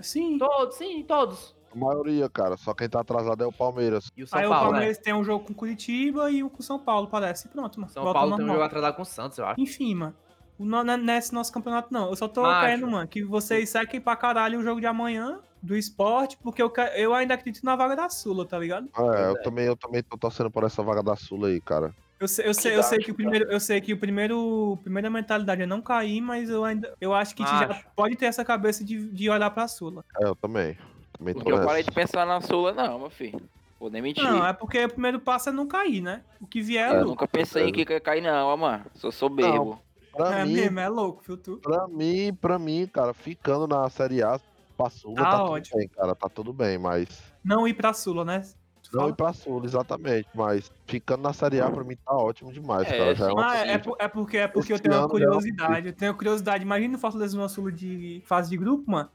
Sim. 0.00 0.36
Todos, 0.36 0.74
sim, 0.74 1.04
todos. 1.04 1.54
A 1.72 1.78
maioria, 1.78 2.28
cara. 2.28 2.56
Só 2.56 2.74
quem 2.74 2.88
tá 2.88 3.00
atrasado 3.02 3.44
é 3.44 3.46
o 3.46 3.52
Palmeiras. 3.52 4.10
E 4.16 4.24
o 4.24 4.26
São 4.26 4.36
Aí 4.36 4.46
o 4.46 4.48
Paulo, 4.48 4.64
né? 4.64 4.70
Palmeiras 4.72 4.98
tem 4.98 5.14
um 5.14 5.22
jogo 5.22 5.44
com 5.46 5.54
Curitiba 5.54 6.28
e 6.28 6.42
um 6.42 6.48
com 6.48 6.60
São 6.60 6.76
Paulo, 6.76 7.06
parece. 7.06 7.48
Pronto, 7.48 7.78
mano. 7.78 7.92
São 7.92 8.02
Volta 8.02 8.18
Paulo 8.18 8.36
tem 8.36 8.44
um 8.44 8.48
jogo 8.48 8.62
atrasado 8.62 8.96
com 8.96 9.02
o 9.02 9.06
Santos, 9.06 9.38
eu 9.38 9.46
acho. 9.46 9.60
Enfim, 9.60 9.94
mano. 9.94 10.14
O 10.58 10.64
no- 10.64 10.82
não 10.82 10.94
é 10.94 10.96
nesse 10.96 11.32
nosso 11.32 11.52
campeonato, 11.52 11.88
não. 11.92 12.08
Eu 12.10 12.16
só 12.16 12.26
tô 12.26 12.42
Macho. 12.42 12.66
querendo, 12.66 12.90
mano, 12.90 13.06
que 13.06 13.22
vocês 13.22 13.70
sequem 13.70 14.00
pra 14.00 14.16
caralho 14.16 14.58
o 14.58 14.62
jogo 14.64 14.80
de 14.80 14.86
amanhã 14.88 15.38
do 15.62 15.76
esporte, 15.76 16.36
porque 16.42 16.60
eu, 16.60 16.68
que- 16.68 16.80
eu 16.96 17.14
ainda 17.14 17.34
acredito 17.34 17.64
na 17.64 17.76
vaga 17.76 17.94
da 17.94 18.08
Sula, 18.08 18.44
tá 18.46 18.58
ligado? 18.58 18.88
É, 18.96 19.28
eu 19.28 19.36
é. 19.36 19.42
também, 19.42 19.64
eu 19.66 19.76
também 19.76 20.02
tô 20.02 20.18
torcendo 20.18 20.50
por 20.50 20.64
essa 20.64 20.82
vaga 20.82 21.02
da 21.02 21.14
Sula 21.16 21.48
aí, 21.48 21.60
cara. 21.60 21.94
Eu 22.18 22.28
sei, 22.28 22.46
eu 22.46 22.54
sei, 22.54 22.76
eu 22.76 22.82
sei 22.82 22.98
que 23.00 23.10
o 23.10 23.14
primeiro, 23.14 23.50
eu 23.50 23.58
sei 23.58 23.80
que 23.80 23.92
o 23.92 23.98
primeiro, 23.98 24.78
primeira 24.82 25.10
mentalidade 25.10 25.62
é 25.62 25.66
não 25.66 25.82
cair, 25.82 26.20
mas 26.20 26.48
eu 26.48 26.64
ainda, 26.64 26.92
eu 27.00 27.12
acho 27.12 27.34
que 27.34 27.42
a 27.42 27.46
gente 27.46 27.58
já 27.58 27.82
pode 27.96 28.16
ter 28.16 28.26
essa 28.26 28.44
cabeça 28.44 28.84
de, 28.84 29.08
de 29.10 29.28
olhar 29.30 29.50
pra 29.50 29.66
Sula. 29.66 30.04
É, 30.20 30.26
eu 30.28 30.36
também. 30.36 30.76
Também 31.18 31.34
Porque 31.34 31.50
eu 31.50 31.56
nessa. 31.56 31.66
parei 31.68 31.82
de 31.82 31.90
pensar 31.90 32.24
na 32.26 32.40
Sula, 32.40 32.72
não, 32.72 32.98
meu 33.00 33.10
filho. 33.10 33.40
Vou 33.78 33.90
nem 33.90 34.00
mentir. 34.00 34.22
Não, 34.22 34.46
é 34.46 34.52
porque 34.52 34.84
o 34.84 34.88
primeiro 34.88 35.18
passo 35.18 35.48
é 35.48 35.52
não 35.52 35.66
cair, 35.66 36.00
né? 36.00 36.22
O 36.40 36.46
que 36.46 36.60
vier 36.62 36.92
é 36.92 37.00
Eu 37.00 37.06
nunca 37.06 37.26
pensei 37.26 37.66
em 37.66 37.72
que 37.72 37.80
ia 37.92 38.00
cair, 38.00 38.20
não, 38.20 38.46
ó, 38.46 38.56
mano. 38.56 38.84
Sou 38.94 39.10
soberbo. 39.10 39.80
Pra 40.12 40.40
É 40.40 40.44
mim, 40.44 40.52
mesmo, 40.52 40.78
é 40.78 40.88
louco, 40.88 41.22
viu, 41.26 41.36
tu? 41.36 41.56
pra 41.58 41.88
mim, 41.88 42.32
pra 42.40 42.58
mim, 42.58 42.86
cara, 42.86 43.12
ficando 43.12 43.66
na 43.66 43.88
Série 43.90 44.22
A, 44.22 44.38
pra 44.82 44.90
Sula, 44.90 45.16
Tá 45.16 45.24
tá, 45.30 45.38
tudo 45.38 45.50
ótimo. 45.52 45.78
bem, 45.78 45.88
cara. 45.88 46.14
Tá 46.14 46.28
tudo 46.28 46.52
bem, 46.52 46.78
mas. 46.78 47.08
Não 47.44 47.66
ir 47.66 47.74
pra 47.74 47.92
Sula, 47.92 48.24
né? 48.24 48.40
Tu 48.82 48.90
Não 48.92 49.00
fala? 49.02 49.12
ir 49.12 49.16
pra 49.16 49.32
Sula, 49.32 49.64
exatamente. 49.64 50.28
Mas 50.34 50.70
ficando 50.86 51.22
na 51.22 51.32
Série 51.32 51.60
A, 51.60 51.70
pra 51.70 51.84
mim, 51.84 51.96
tá 51.96 52.12
ótimo 52.14 52.52
demais, 52.52 52.86
É, 52.88 52.98
cara. 52.98 53.14
Já 53.14 53.28
é 53.28 53.32
uma 53.32 53.56
é, 53.56 53.78
por- 53.78 53.96
é 53.98 54.08
porque, 54.08 54.36
é 54.38 54.48
porque 54.48 54.72
eu 54.72 54.78
tenho 54.80 54.96
uma 54.96 55.06
é 55.06 55.08
curiosidade. 55.08 55.86
Eu 55.88 55.92
tenho 55.92 56.14
curiosidade. 56.14 56.64
Imagina 56.64 56.96
o 56.96 57.00
Fortaleza 57.00 57.36
numa 57.36 57.48
Sula 57.48 57.70
de 57.72 58.22
fase 58.26 58.50
de 58.50 58.56
grupo, 58.56 58.90
mano. 58.90 59.10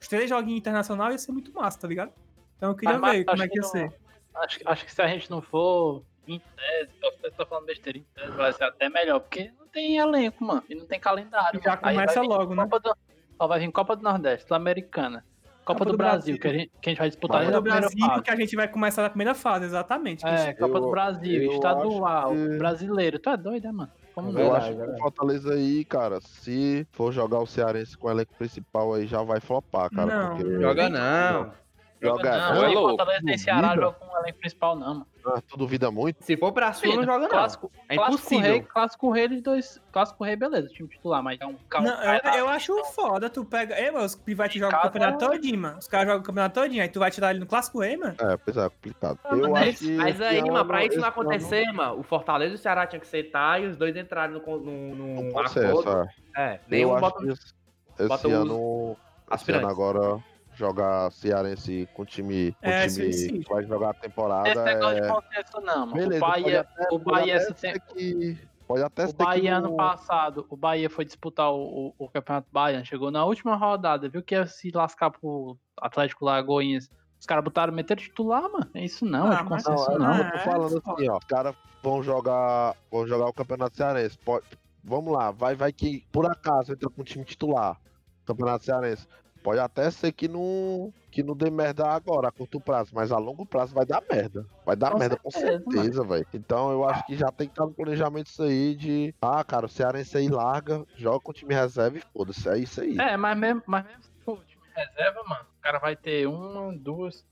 Os 0.00 0.08
três 0.08 0.28
joguinhos 0.28 0.58
internacional 0.58 1.10
ia 1.12 1.18
ser 1.18 1.32
muito 1.32 1.52
massa, 1.52 1.78
tá 1.78 1.88
ligado? 1.88 2.12
Então 2.56 2.70
eu 2.70 2.76
queria 2.76 2.98
Mas, 2.98 3.12
ver 3.18 3.24
mas, 3.24 3.26
como 3.26 3.42
é 3.42 3.48
que 3.48 3.56
ia 3.56 3.62
que 3.62 3.68
ser. 3.68 3.92
Acho, 4.34 4.58
acho 4.66 4.84
que 4.84 4.92
se 4.92 5.00
a 5.00 5.06
gente 5.08 5.30
não 5.30 5.40
for 5.40 6.02
em 6.26 6.40
tese, 6.56 6.90
até 7.16 7.28
estar 7.28 7.46
falando 7.46 7.66
besteira, 7.66 7.98
em 7.98 8.06
tese 8.14 8.32
vai 8.32 8.52
ser 8.52 8.64
até 8.64 8.88
melhor, 8.88 9.20
porque 9.20 9.52
não 9.58 9.66
tem 9.68 9.96
elenco, 9.96 10.44
mano, 10.44 10.62
e 10.68 10.74
não 10.74 10.86
tem 10.86 10.98
calendário. 10.98 11.60
Já 11.62 11.70
mano. 11.80 11.82
Começa 11.82 12.20
logo, 12.22 12.54
né? 12.54 12.62
Copa 12.64 12.80
do, 12.80 12.96
ó, 13.38 13.46
vai 13.46 13.60
vir 13.60 13.70
Copa 13.72 13.96
do 13.96 14.02
Nordeste, 14.02 14.46
Sul-Americana, 14.48 15.24
Copa, 15.64 15.78
Copa 15.78 15.84
do, 15.86 15.90
do 15.92 15.96
Brasil, 15.96 16.36
Brasil. 16.36 16.40
Que, 16.40 16.48
a 16.48 16.52
gente, 16.52 16.70
que 16.80 16.88
a 16.88 16.90
gente 16.90 16.98
vai 16.98 17.08
disputar 17.08 17.40
Copa 17.44 17.52
do 17.52 17.62
Brasil, 17.62 18.06
fase. 18.06 18.22
que 18.22 18.30
a 18.30 18.36
gente 18.36 18.56
vai 18.56 18.68
começar 18.68 19.02
na 19.02 19.08
primeira 19.08 19.34
fase, 19.34 19.64
exatamente. 19.64 20.26
É, 20.26 20.52
Copa 20.54 20.76
Eu- 20.78 20.80
do 20.82 20.90
Brasil, 20.90 21.52
estadual, 21.52 22.32
que- 22.32 22.58
brasileiro. 22.58 23.18
Tu 23.18 23.30
é 23.30 23.36
doido, 23.36 23.64
né, 23.64 23.72
mano? 23.72 23.90
Vamos 24.14 24.32
ver. 24.34 24.42
Eu 24.42 24.52
verdade, 24.52 24.80
acho 24.80 24.90
que 24.90 24.90
o 24.90 24.98
Fortaleza 24.98 25.54
aí, 25.54 25.84
cara, 25.84 26.20
se 26.20 26.86
for 26.92 27.12
jogar 27.12 27.40
o 27.40 27.46
Cearense 27.46 27.98
com 27.98 28.06
o 28.06 28.10
elenco 28.10 28.32
principal 28.38 28.94
aí, 28.94 29.06
já 29.06 29.22
vai 29.22 29.40
flopar, 29.40 29.90
cara. 29.90 30.06
Não, 30.06 30.36
porque 30.36 30.60
Joga 30.60 30.88
não. 30.88 31.52
Joga 32.04 32.38
Não, 32.54 32.64
é 32.64 32.68
o 32.68 32.72
louco. 32.72 32.88
Fortaleza 32.90 33.24
tem 33.24 33.38
Ceará 33.38 33.74
joga 33.74 33.92
com 33.92 34.06
o 34.14 34.18
elenco 34.18 34.38
principal, 34.38 34.76
não, 34.76 34.86
mano. 34.94 35.06
Ah, 35.26 35.40
tu 35.48 35.56
duvida 35.56 35.90
muito? 35.90 36.22
Se 36.22 36.36
for 36.36 36.52
pra 36.52 36.70
sul, 36.74 36.96
não 36.96 37.04
joga 37.04 37.20
não. 37.20 37.28
Clássico, 37.30 37.72
É 37.88 37.94
clássico 37.96 38.14
impossível. 38.18 38.50
rei, 38.52 38.62
clássico 38.62 39.10
rei 39.10 39.28
de 39.28 39.40
dois. 39.40 39.80
Clássico 39.90 40.22
rei, 40.22 40.36
beleza, 40.36 40.68
time 40.68 40.86
titular, 40.86 41.22
mas 41.22 41.40
é 41.40 41.46
um 41.46 41.54
calma. 41.68 41.88
Não, 41.92 42.04
eu, 42.14 42.20
eu 42.40 42.48
acho 42.48 42.84
foda, 42.94 43.30
tu 43.30 43.42
pega. 43.42 43.74
Ei, 43.80 43.90
mano, 43.90 44.04
os 44.04 44.14
pivetes 44.14 44.60
jogam 44.60 44.78
o 44.78 44.82
campeonato 44.82 45.18
todinho, 45.26 45.58
mano. 45.58 45.78
Os 45.78 45.88
caras 45.88 46.06
jogam 46.08 46.20
o 46.20 46.24
campeonato 46.24 46.60
todinho, 46.60 46.82
aí 46.82 46.88
tu 46.90 46.98
vai 47.00 47.10
tirar 47.10 47.30
ele 47.30 47.40
no 47.40 47.46
clássico 47.46 47.80
rei, 47.80 47.96
mano. 47.96 48.14
É, 48.20 48.36
pois 48.36 48.54
é, 48.58 48.68
complicado. 48.68 49.18
Ah, 49.24 49.34
eu 49.34 49.50
mas 49.50 49.76
acho. 49.76 49.90
Mas 49.92 50.20
aí, 50.20 50.38
ano- 50.40 50.52
mano, 50.52 50.66
pra 50.66 50.84
isso 50.84 50.96
não 50.98 51.04
ano 51.04 51.08
acontecer, 51.08 51.72
mano, 51.72 51.98
o 51.98 52.02
Fortaleza 52.02 52.52
e 52.52 52.56
o 52.56 52.58
Ceará 52.58 52.86
tinha 52.86 53.00
que 53.00 53.06
sentar 53.06 53.62
e 53.62 53.66
os 53.66 53.78
dois 53.78 53.96
entrarem 53.96 54.34
no, 54.38 54.58
no, 54.58 54.94
no 54.94 55.22
Não 55.32 55.42
essa. 55.42 56.06
É, 56.36 56.54
Eu 56.56 56.58
nenhum 56.68 56.92
acho 56.92 57.00
bota 57.00 57.18
que 57.20 57.30
esse, 57.30 57.54
esse 57.98 58.30
ano. 58.30 58.96
Esse 59.32 59.52
ano 59.52 59.68
agora 59.68 60.22
jogar 60.54 61.10
Cearense 61.12 61.88
com 61.94 62.04
time, 62.04 62.52
com 62.52 62.68
É, 62.68 62.86
time 62.86 63.12
sim, 63.12 63.12
sim. 63.12 63.40
que 63.40 63.48
vai 63.52 63.64
jogar 63.64 63.90
a 63.90 63.94
temporada. 63.94 64.48
Esse 64.48 64.62
negócio 64.62 64.98
é... 64.98 65.00
de 65.00 65.08
consenso, 65.08 65.60
não, 65.62 65.80
mano. 65.86 65.92
Beleza, 65.94 66.16
o 66.24 66.28
Bahia, 66.28 66.60
até- 66.60 66.84
o 66.84 66.88
pode 67.00 67.04
Bahia, 67.04 67.36
esse 67.36 67.54
tempo- 67.54 67.94
que- 67.94 68.38
Pode 68.66 68.82
até 68.82 69.04
o 69.04 69.12
Bahia 69.12 69.60
no- 69.60 69.66
ano 69.66 69.76
passado, 69.76 70.46
o 70.48 70.56
Bahia 70.56 70.88
foi 70.88 71.04
disputar 71.04 71.52
o, 71.52 71.88
o, 71.98 72.04
o 72.06 72.08
Campeonato 72.08 72.48
Baiano, 72.50 72.84
chegou 72.86 73.10
na 73.10 73.22
última 73.24 73.54
rodada, 73.56 74.08
viu 74.08 74.22
que 74.22 74.34
ia 74.34 74.46
se 74.46 74.70
lascar 74.74 75.10
pro 75.10 75.58
Atlético 75.76 76.24
Lagoinhas. 76.24 76.88
Os 77.20 77.26
caras 77.26 77.44
botaram 77.44 77.72
meter 77.74 77.96
titular, 77.98 78.42
mano. 78.50 78.66
É 78.74 78.82
isso 78.82 79.04
não, 79.04 79.30
é 79.30 79.36
Ah, 79.36 79.42
de 79.42 79.50
mas- 79.50 79.64
consenso 79.64 79.90
Não, 79.92 79.98
não. 79.98 80.16
eu 80.16 80.30
tô 80.30 80.36
É, 80.36 80.38
falando 80.38 80.80
foda. 80.82 80.92
assim, 80.94 81.08
ó. 81.10 81.18
Os 81.18 81.24
caras 81.24 81.54
vão 81.82 82.02
jogar, 82.02 82.74
vão 82.90 83.06
jogar 83.06 83.26
o 83.26 83.32
Campeonato 83.34 83.76
Cearense. 83.76 84.16
Pode, 84.24 84.46
vamos 84.82 85.12
lá, 85.12 85.30
vai, 85.30 85.54
vai 85.54 85.70
que 85.70 86.02
por 86.10 86.24
acaso 86.24 86.72
entra 86.72 86.88
com 86.88 87.02
o 87.02 87.04
time 87.04 87.24
titular, 87.24 87.78
Campeonato 88.24 88.64
Cearense. 88.64 89.06
Pode 89.44 89.60
até 89.60 89.90
ser 89.90 90.10
que 90.10 90.26
não, 90.26 90.90
que 91.10 91.22
não 91.22 91.36
dê 91.36 91.50
merda 91.50 91.86
agora, 91.86 92.28
a 92.28 92.32
curto 92.32 92.58
prazo, 92.58 92.92
mas 92.94 93.12
a 93.12 93.18
longo 93.18 93.44
prazo 93.44 93.74
vai 93.74 93.84
dar 93.84 94.02
merda. 94.10 94.46
Vai 94.64 94.74
dar 94.74 94.92
Com 94.92 94.98
merda 94.98 95.18
com 95.18 95.30
certeza, 95.30 95.70
certeza, 95.70 96.02
velho. 96.02 96.26
Então 96.32 96.72
eu 96.72 96.88
acho 96.88 97.04
que 97.04 97.14
já 97.14 97.30
tem 97.30 97.46
que 97.46 97.52
estar 97.52 97.66
no 97.66 97.74
planejamento 97.74 98.28
isso 98.28 98.42
aí 98.42 98.74
de, 98.74 99.14
ah, 99.20 99.44
cara, 99.44 99.66
o 99.66 99.68
Cearense 99.68 100.16
aí 100.16 100.28
larga, 100.28 100.82
joga 100.96 101.20
com 101.20 101.30
o 101.30 101.34
time 101.34 101.54
reserva 101.54 101.98
e 101.98 102.00
foda-se, 102.00 102.48
é 102.48 102.56
isso 102.56 102.80
aí. 102.80 102.96
É, 102.98 103.18
mas 103.18 103.36
mesmo, 103.36 103.62
mas 103.66 103.84
mesmo 103.84 104.02
se 104.02 104.10
for 104.24 104.38
o 104.38 104.44
time 104.44 104.62
reserva, 104.74 105.22
mano, 105.28 105.44
o 105.58 105.62
cara 105.62 105.78
vai 105.78 105.94
ter 105.94 106.26
uma, 106.26 106.74
duas, 106.74 107.22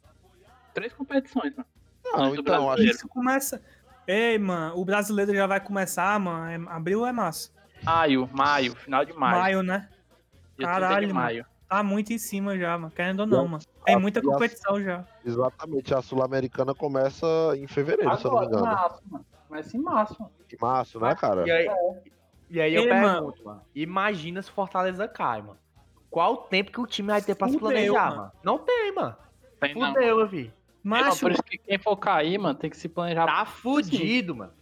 três 0.75 0.93
competições, 0.93 1.57
mano. 1.57 1.67
Não, 2.05 2.35
então, 2.35 2.71
acho 2.71 2.83
Isso 2.83 3.09
começa. 3.09 3.63
Ei, 4.07 4.39
mano, 4.39 4.79
o 4.79 4.85
brasileiro 4.85 5.35
já 5.35 5.47
vai 5.47 5.61
começar, 5.61 6.21
mano. 6.21 6.69
É, 6.69 6.75
abril 6.77 7.07
é 7.07 7.13
março. 7.13 7.51
Maio, 7.83 8.29
maio, 8.31 8.77
final 8.77 9.03
de 9.03 9.15
maio. 9.15 9.41
Maio, 9.41 9.63
né? 9.63 9.89
dia 10.59 10.67
30 10.67 10.73
Caralho, 10.73 11.15
maio. 11.15 11.47
Tá 11.73 11.83
muito 11.83 12.13
em 12.13 12.19
cima 12.19 12.59
já, 12.59 12.77
mano. 12.77 12.93
Querendo 12.95 13.21
ou 13.21 13.27
não, 13.27 13.49
mano. 13.49 13.65
Tem 13.83 13.99
muita 13.99 14.21
a- 14.21 14.23
competição 14.23 14.79
já. 14.83 15.07
Exatamente, 15.25 15.95
a 15.95 16.03
Sul-Americana 16.03 16.75
começa 16.75 17.27
em 17.57 17.67
fevereiro, 17.67 18.15
se 18.19 18.27
eu 18.27 18.31
não 18.31 18.41
me 18.41 18.47
engano. 18.47 18.67
março, 18.67 19.03
mano. 19.09 19.27
Começa 19.49 19.77
em 19.79 19.81
março, 19.81 20.17
mano. 20.21 20.33
Em 20.53 20.57
março, 20.61 21.01
né, 21.01 21.15
cara? 21.15 21.49
E 21.49 21.51
aí, 21.51 21.67
e 22.51 22.61
aí 22.61 22.75
eu 22.75 22.83
Ei, 22.83 22.89
pergunto, 22.91 23.43
mano. 23.43 23.63
Imagina 23.75 24.43
se 24.43 24.51
Fortaleza 24.51 25.09
cai, 25.09 25.41
mano. 25.41 25.57
Qual 26.11 26.35
o 26.35 26.37
tempo 26.37 26.71
que 26.71 26.79
o 26.79 26.87
time 26.87 27.09
vai 27.09 27.23
ter 27.23 27.35
pra 27.35 27.49
se 27.49 27.59
planejar, 27.59 28.11
mano. 28.11 28.17
mano? 28.17 28.33
Não 28.43 28.59
tem, 28.59 28.95
mano. 28.95 29.17
Tem. 29.59 29.73
Fudeu, 29.73 30.29
filho. 30.29 30.53
Não, 30.85 30.91
Macho, 31.01 31.21
por 31.21 31.33
isso 31.33 31.43
que 31.43 31.57
quem 31.57 31.79
for 31.79 31.97
cair, 31.97 32.37
mano, 32.39 32.59
tem 32.59 32.69
que 32.69 32.77
se 32.77 32.87
planejar. 32.87 33.25
Tá 33.25 33.47
fudido, 33.47 34.37
mano. 34.37 34.53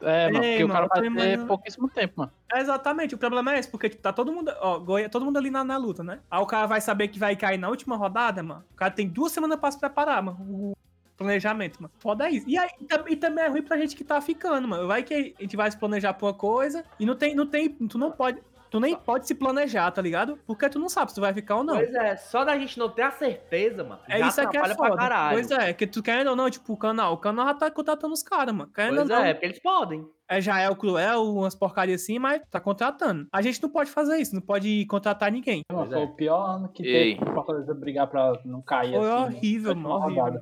É, 0.00 0.30
mano, 0.30 0.44
Ei, 0.44 0.50
porque 0.50 0.64
o 0.64 0.68
cara 0.68 0.88
mano, 0.88 1.16
vai 1.16 1.34
eu 1.34 1.38
ter 1.38 1.46
pouquíssimo 1.46 1.88
tempo, 1.88 2.14
mano. 2.16 2.32
É 2.52 2.60
exatamente, 2.60 3.14
o 3.14 3.18
problema 3.18 3.54
é 3.54 3.58
esse, 3.58 3.70
porque 3.70 3.88
tipo, 3.88 4.02
tá 4.02 4.12
todo 4.12 4.32
mundo, 4.32 4.52
ó, 4.60 4.78
Goiás, 4.78 5.10
todo 5.10 5.24
mundo 5.24 5.38
ali 5.38 5.50
na, 5.50 5.64
na 5.64 5.76
luta, 5.76 6.04
né? 6.04 6.20
Aí 6.30 6.40
o 6.40 6.46
cara 6.46 6.66
vai 6.66 6.80
saber 6.80 7.08
que 7.08 7.18
vai 7.18 7.34
cair 7.34 7.58
na 7.58 7.68
última 7.68 7.96
rodada, 7.96 8.42
mano. 8.42 8.64
O 8.72 8.76
cara 8.76 8.90
tem 8.90 9.08
duas 9.08 9.32
semanas 9.32 9.58
pra 9.58 9.70
se 9.70 9.80
preparar, 9.80 10.22
mano. 10.22 10.38
O 10.40 10.76
planejamento, 11.16 11.82
mano. 11.82 11.92
Foda 11.98 12.28
isso. 12.28 12.48
E, 12.48 12.58
aí, 12.58 12.68
e 12.80 13.12
e 13.12 13.16
também 13.16 13.44
é 13.44 13.48
ruim 13.48 13.62
pra 13.62 13.78
gente 13.78 13.96
que 13.96 14.04
tá 14.04 14.20
ficando, 14.20 14.68
mano. 14.68 14.86
Vai 14.86 15.02
que 15.02 15.34
a 15.38 15.42
gente 15.42 15.56
vai 15.56 15.70
se 15.70 15.78
planejar 15.78 16.12
pra 16.12 16.26
uma 16.26 16.34
coisa 16.34 16.84
e 17.00 17.06
não 17.06 17.16
tem, 17.16 17.34
não 17.34 17.46
tem, 17.46 17.70
tu 17.70 17.96
não 17.96 18.12
pode, 18.12 18.38
tu 18.70 18.80
nem 18.80 18.96
pode 18.96 19.26
se 19.26 19.34
planejar, 19.34 19.90
tá 19.90 20.02
ligado? 20.02 20.38
Porque 20.46 20.68
tu 20.68 20.78
não 20.78 20.88
sabe 20.88 21.10
se 21.10 21.14
tu 21.14 21.20
vai 21.20 21.32
ficar 21.32 21.56
ou 21.56 21.64
não. 21.64 21.76
Pois 21.76 21.94
é, 21.94 22.16
só 22.16 22.44
da 22.44 22.58
gente 22.58 22.78
não 22.78 22.88
ter 22.88 23.02
a 23.02 23.10
certeza, 23.10 23.82
mano. 23.84 24.00
É 24.08 24.18
já 24.18 24.28
isso 24.28 24.40
aqui 24.40 24.56
é 24.56 24.60
atrapalha 24.60 24.76
foda. 24.76 24.96
pra 24.96 25.08
caralho. 25.08 25.34
Pois 25.36 25.50
é, 25.50 25.72
que 25.72 25.86
tu 25.86 26.02
querendo 26.02 26.28
ou 26.30 26.36
não, 26.36 26.50
tipo, 26.50 26.72
o 26.72 26.76
canal, 26.76 27.12
o 27.14 27.18
canal 27.18 27.46
já 27.46 27.54
tá 27.54 27.70
contratando 27.70 28.12
os 28.14 28.22
caras, 28.22 28.54
mano. 28.54 28.70
Querendo 28.74 28.96
Pois 28.96 29.10
ou 29.10 29.16
não, 29.16 29.24
é, 29.24 29.32
porque 29.34 29.46
eles 29.46 29.58
podem. 29.60 30.06
é, 30.28 30.40
já 30.40 30.58
é 30.60 30.68
o 30.68 30.76
cruel, 30.76 31.22
umas 31.34 31.54
porcarias 31.54 32.02
assim, 32.02 32.18
mas 32.18 32.42
tá 32.50 32.60
contratando. 32.60 33.26
A 33.32 33.40
gente 33.42 33.62
não 33.62 33.70
pode 33.70 33.90
fazer 33.90 34.16
isso, 34.18 34.34
não 34.34 34.42
pode 34.42 34.84
contratar 34.86 35.30
ninguém. 35.32 35.62
Foi 35.70 35.92
é. 35.92 36.04
o 36.04 36.08
pior 36.14 36.44
ano 36.56 36.68
que 36.68 36.82
Ei. 36.86 37.14
teve 37.14 37.24
pra 37.24 37.34
Fortaleza 37.34 37.74
brigar 37.74 38.06
pra 38.08 38.32
não 38.44 38.60
cair 38.62 38.96
Foi 38.96 39.10
assim. 39.10 39.36
horrível, 39.36 39.74
na 39.74 39.80
mano, 39.80 39.94
horrível. 40.04 40.40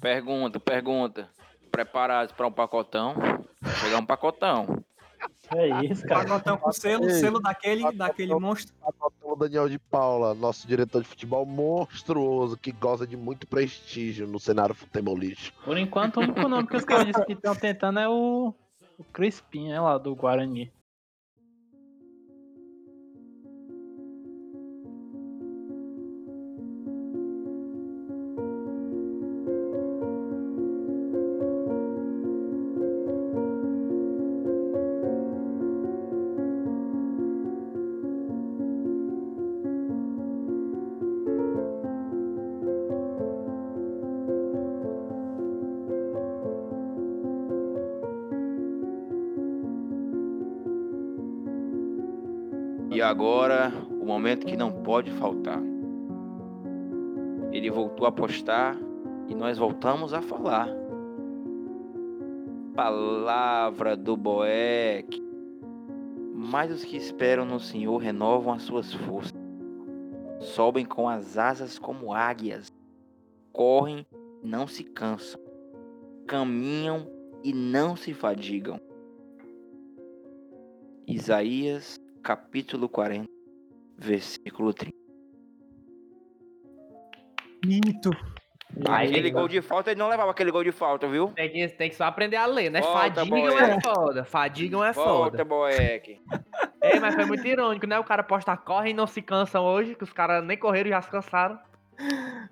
Pergunta, 0.00 0.60
pergunta. 0.60 1.28
Preparados 1.70 2.32
pra 2.34 2.46
um 2.46 2.52
pacotão? 2.52 3.14
Vai 3.60 3.74
chegar 3.76 3.98
um 3.98 4.04
pacotão. 4.04 4.84
É 5.50 5.84
isso, 5.84 6.06
cara. 6.06 6.24
Pacotão 6.24 6.56
com 6.56 6.72
selo, 6.72 7.04
Ei, 7.04 7.10
selo 7.10 7.40
daquele, 7.40 7.82
pacotão. 7.82 8.06
daquele 8.06 8.34
monstro. 8.34 8.74
O 9.22 9.36
Daniel 9.36 9.68
de 9.68 9.78
Paula, 9.78 10.34
nosso 10.34 10.66
diretor 10.66 11.02
de 11.02 11.08
futebol 11.08 11.44
monstruoso, 11.44 12.56
que 12.56 12.72
goza 12.72 13.06
de 13.06 13.16
muito 13.16 13.46
prestígio 13.46 14.26
no 14.26 14.38
cenário 14.38 14.74
futebolístico. 14.74 15.62
Por 15.64 15.76
enquanto, 15.76 16.18
o 16.18 16.20
único 16.20 16.48
nome 16.48 16.66
que 16.66 16.76
os 16.76 16.84
caras 16.84 17.16
que 17.26 17.32
estão 17.32 17.54
tentando 17.54 17.98
é 17.98 18.08
o, 18.08 18.54
o 18.98 19.04
Crispim, 19.12 19.70
é 19.70 19.80
lá, 19.80 19.98
do 19.98 20.14
Guarani. 20.14 20.72
Agora, 53.12 53.70
o 54.00 54.06
momento 54.06 54.46
que 54.46 54.56
não 54.56 54.72
pode 54.72 55.10
faltar. 55.10 55.60
Ele 57.52 57.70
voltou 57.70 58.06
a 58.06 58.12
postar 58.12 58.74
e 59.28 59.34
nós 59.34 59.58
voltamos 59.58 60.14
a 60.14 60.22
falar. 60.22 60.66
Palavra 62.74 63.94
do 63.98 64.16
Boeck. 64.16 65.22
Mas 66.34 66.72
os 66.72 66.84
que 66.84 66.96
esperam 66.96 67.44
no 67.44 67.60
Senhor 67.60 67.98
renovam 67.98 68.54
as 68.54 68.62
suas 68.62 68.94
forças. 68.94 69.38
Sobem 70.40 70.86
com 70.86 71.06
as 71.06 71.36
asas 71.36 71.78
como 71.78 72.14
águias. 72.14 72.72
Correm, 73.52 74.06
não 74.42 74.66
se 74.66 74.84
cansam. 74.84 75.38
Caminham 76.26 77.06
e 77.44 77.52
não 77.52 77.94
se 77.94 78.14
fadigam. 78.14 78.80
Isaías 81.06 82.00
capítulo 82.22 82.88
40, 82.88 83.28
versículo 83.98 84.72
30. 84.72 84.96
Mito. 87.64 88.10
Aí, 88.88 89.10
Aquele 89.10 89.30
gol 89.30 89.48
de 89.48 89.60
falta, 89.60 89.90
ele 89.90 90.00
não 90.00 90.08
levava 90.08 90.30
aquele 90.30 90.50
gol 90.50 90.64
de 90.64 90.72
falta, 90.72 91.06
viu? 91.06 91.28
Tem 91.28 91.50
que, 91.50 91.68
tem 91.68 91.90
que 91.90 91.94
só 91.96 92.04
aprender 92.04 92.36
a 92.36 92.46
ler, 92.46 92.70
né? 92.70 92.80
Volta, 92.80 93.24
Fadigam 93.24 93.28
boy. 93.28 93.62
é 93.62 93.80
foda. 93.80 94.24
Fadigam 94.24 94.84
é 94.84 94.92
Volta, 94.92 95.30
foda. 95.38 95.44
Boeck. 95.44 96.20
Ei, 96.82 96.98
mas 96.98 97.14
foi 97.14 97.26
muito 97.26 97.46
irônico, 97.46 97.86
né? 97.86 97.98
O 97.98 98.04
cara 98.04 98.22
posta 98.22 98.56
corre 98.56 98.90
e 98.90 98.94
não 98.94 99.06
se 99.06 99.20
cansam 99.20 99.62
hoje, 99.64 99.94
que 99.94 100.02
os 100.02 100.12
caras 100.12 100.42
nem 100.44 100.56
correram 100.56 100.88
e 100.88 100.92
já 100.92 101.02
se 101.02 101.10
cansaram. 101.10 101.58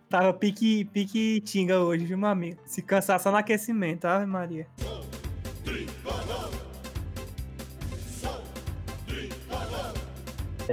Tava 0.09 0.33
pique, 0.35 0.85
pique 0.85 1.41
tinga 1.41 1.81
hoje, 1.81 2.05
viu, 2.05 2.19
meu 2.19 2.29
amigo? 2.29 2.61
Se 2.67 2.83
cansar 2.83 3.19
só 3.19 3.31
no 3.31 3.39
aquecimento, 3.39 4.05
Ave 4.05 4.27
Maria. 4.27 4.69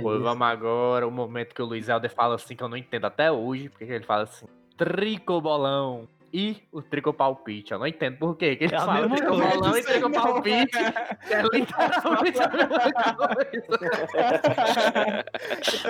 Pois 0.01 0.21
vamos 0.21 0.47
agora, 0.47 1.07
o 1.07 1.11
momento 1.11 1.53
que 1.53 1.61
o 1.61 1.65
Luiz 1.65 1.87
Helder 1.89 2.13
fala 2.13 2.35
assim, 2.35 2.55
que 2.55 2.63
eu 2.63 2.69
não 2.69 2.77
entendo 2.77 3.05
até 3.05 3.31
hoje, 3.31 3.69
porque 3.69 3.85
ele 3.85 4.03
fala 4.03 4.23
assim, 4.23 4.45
tricobolão 4.77 6.07
e 6.33 6.61
o 6.71 6.81
tricopalpite. 6.81 7.71
Eu 7.71 7.79
não 7.79 7.87
entendo 7.87 8.17
por 8.17 8.35
quê, 8.35 8.55
que 8.55 8.65
ele 8.65 8.75
É 8.75 8.79
fala 8.79 9.09
tricobolão 9.09 9.77
e 9.77 9.83
tricopalpite, 9.83 10.77
é 11.31 11.41
literalmente 11.53 12.41
a 12.41 12.49
mesma 12.49 13.27
coisa. 13.35 13.79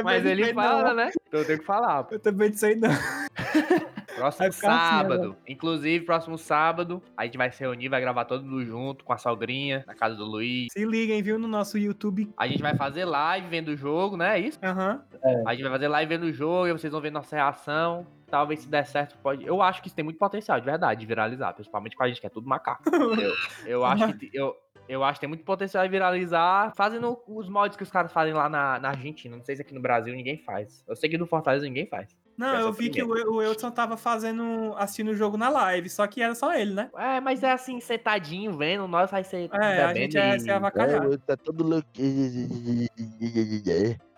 Mas 0.03 0.25
ele 0.25 0.53
fala, 0.53 0.93
né? 0.93 1.11
Então 1.27 1.39
eu 1.39 1.45
tenho 1.45 1.59
que 1.59 1.65
falar. 1.65 2.07
Eu 2.11 2.19
também 2.19 2.49
não 2.49 2.57
sei 2.57 2.75
não. 2.75 2.89
Próximo 4.17 4.47
assim 4.47 4.59
sábado. 4.59 5.35
Inclusive, 5.47 6.05
próximo 6.05 6.37
sábado, 6.37 7.01
a 7.15 7.25
gente 7.25 7.37
vai 7.37 7.51
se 7.51 7.59
reunir, 7.59 7.87
vai 7.87 8.01
gravar 8.01 8.25
todo 8.25 8.43
mundo 8.43 8.65
junto 8.65 9.05
com 9.05 9.13
a 9.13 9.17
sogrinha, 9.17 9.83
na 9.85 9.93
casa 9.93 10.15
do 10.15 10.25
Luiz. 10.25 10.67
Se 10.71 10.83
liguem, 10.85 11.21
viu, 11.21 11.37
no 11.37 11.47
nosso 11.47 11.77
YouTube. 11.77 12.29
A 12.35 12.47
gente 12.47 12.61
vai 12.61 12.75
fazer 12.75 13.05
live 13.05 13.47
vendo 13.47 13.69
o 13.69 13.77
jogo, 13.77 14.17
né? 14.17 14.39
É 14.39 14.39
isso? 14.39 14.59
Aham. 14.63 15.03
A 15.45 15.53
gente 15.53 15.63
vai 15.63 15.71
fazer 15.71 15.87
live 15.87 16.09
vendo 16.09 16.23
o 16.23 16.33
jogo 16.33 16.67
e 16.67 16.71
vocês 16.71 16.91
vão 16.91 17.01
ver 17.01 17.11
nossa 17.11 17.35
reação. 17.35 18.07
Talvez 18.29 18.61
se 18.61 18.67
der 18.67 18.85
certo, 18.85 19.17
pode. 19.19 19.45
Eu 19.45 19.61
acho 19.61 19.81
que 19.81 19.87
isso 19.87 19.95
tem 19.95 20.03
muito 20.03 20.17
potencial, 20.17 20.59
de 20.59 20.65
verdade, 20.65 20.99
de 20.99 21.05
viralizar. 21.05 21.53
Principalmente 21.53 21.95
com 21.95 22.03
a 22.03 22.07
gente, 22.07 22.19
que 22.19 22.27
é 22.27 22.29
tudo 22.29 22.47
macaco. 22.47 22.83
eu, 23.21 23.33
eu 23.65 23.85
acho 23.85 24.13
que. 24.17 24.29
Eu, 24.33 24.53
eu 24.89 25.03
acho 25.03 25.19
que 25.19 25.21
tem 25.21 25.29
muito 25.29 25.43
potencial 25.43 25.83
de 25.83 25.89
viralizar 25.89 26.73
fazendo 26.75 27.21
os 27.27 27.49
mods 27.49 27.77
que 27.77 27.83
os 27.83 27.91
caras 27.91 28.11
fazem 28.11 28.33
lá 28.33 28.49
na, 28.49 28.79
na 28.79 28.89
Argentina. 28.89 29.35
Não 29.35 29.43
sei 29.43 29.55
se 29.55 29.61
aqui 29.61 29.73
no 29.73 29.81
Brasil 29.81 30.13
ninguém 30.13 30.37
faz. 30.37 30.83
Eu 30.87 30.95
sei 30.95 31.09
que 31.09 31.17
no 31.17 31.27
Fortaleza 31.27 31.65
ninguém 31.65 31.85
faz. 31.85 32.15
Não, 32.37 32.53
eu 32.59 32.71
vi 32.71 32.89
que 32.89 33.01
o, 33.01 33.07
o 33.33 33.41
Eudson 33.41 33.71
tava 33.71 33.97
fazendo, 33.97 34.73
assistindo 34.77 35.09
o 35.09 35.15
jogo 35.15 35.37
na 35.37 35.49
live, 35.49 35.89
só 35.89 36.05
que 36.05 36.21
era 36.21 36.35
só 36.35 36.53
ele, 36.53 36.73
né? 36.73 36.89
É, 36.95 37.19
mas 37.19 37.41
é 37.41 37.51
assim, 37.51 37.79
sentadinho, 37.79 38.55
vendo, 38.55 38.87
nós 38.87 39.09
vai 39.09 39.23
ser. 39.23 39.49
É, 39.53 39.83
a 39.83 39.93
gente 39.93 40.15
é, 40.17 40.37
se 40.37 40.51
avacalhar. 40.51 41.03
É, 41.11 41.17
tá 41.17 41.35
todo 41.35 41.63
louco. 41.67 41.87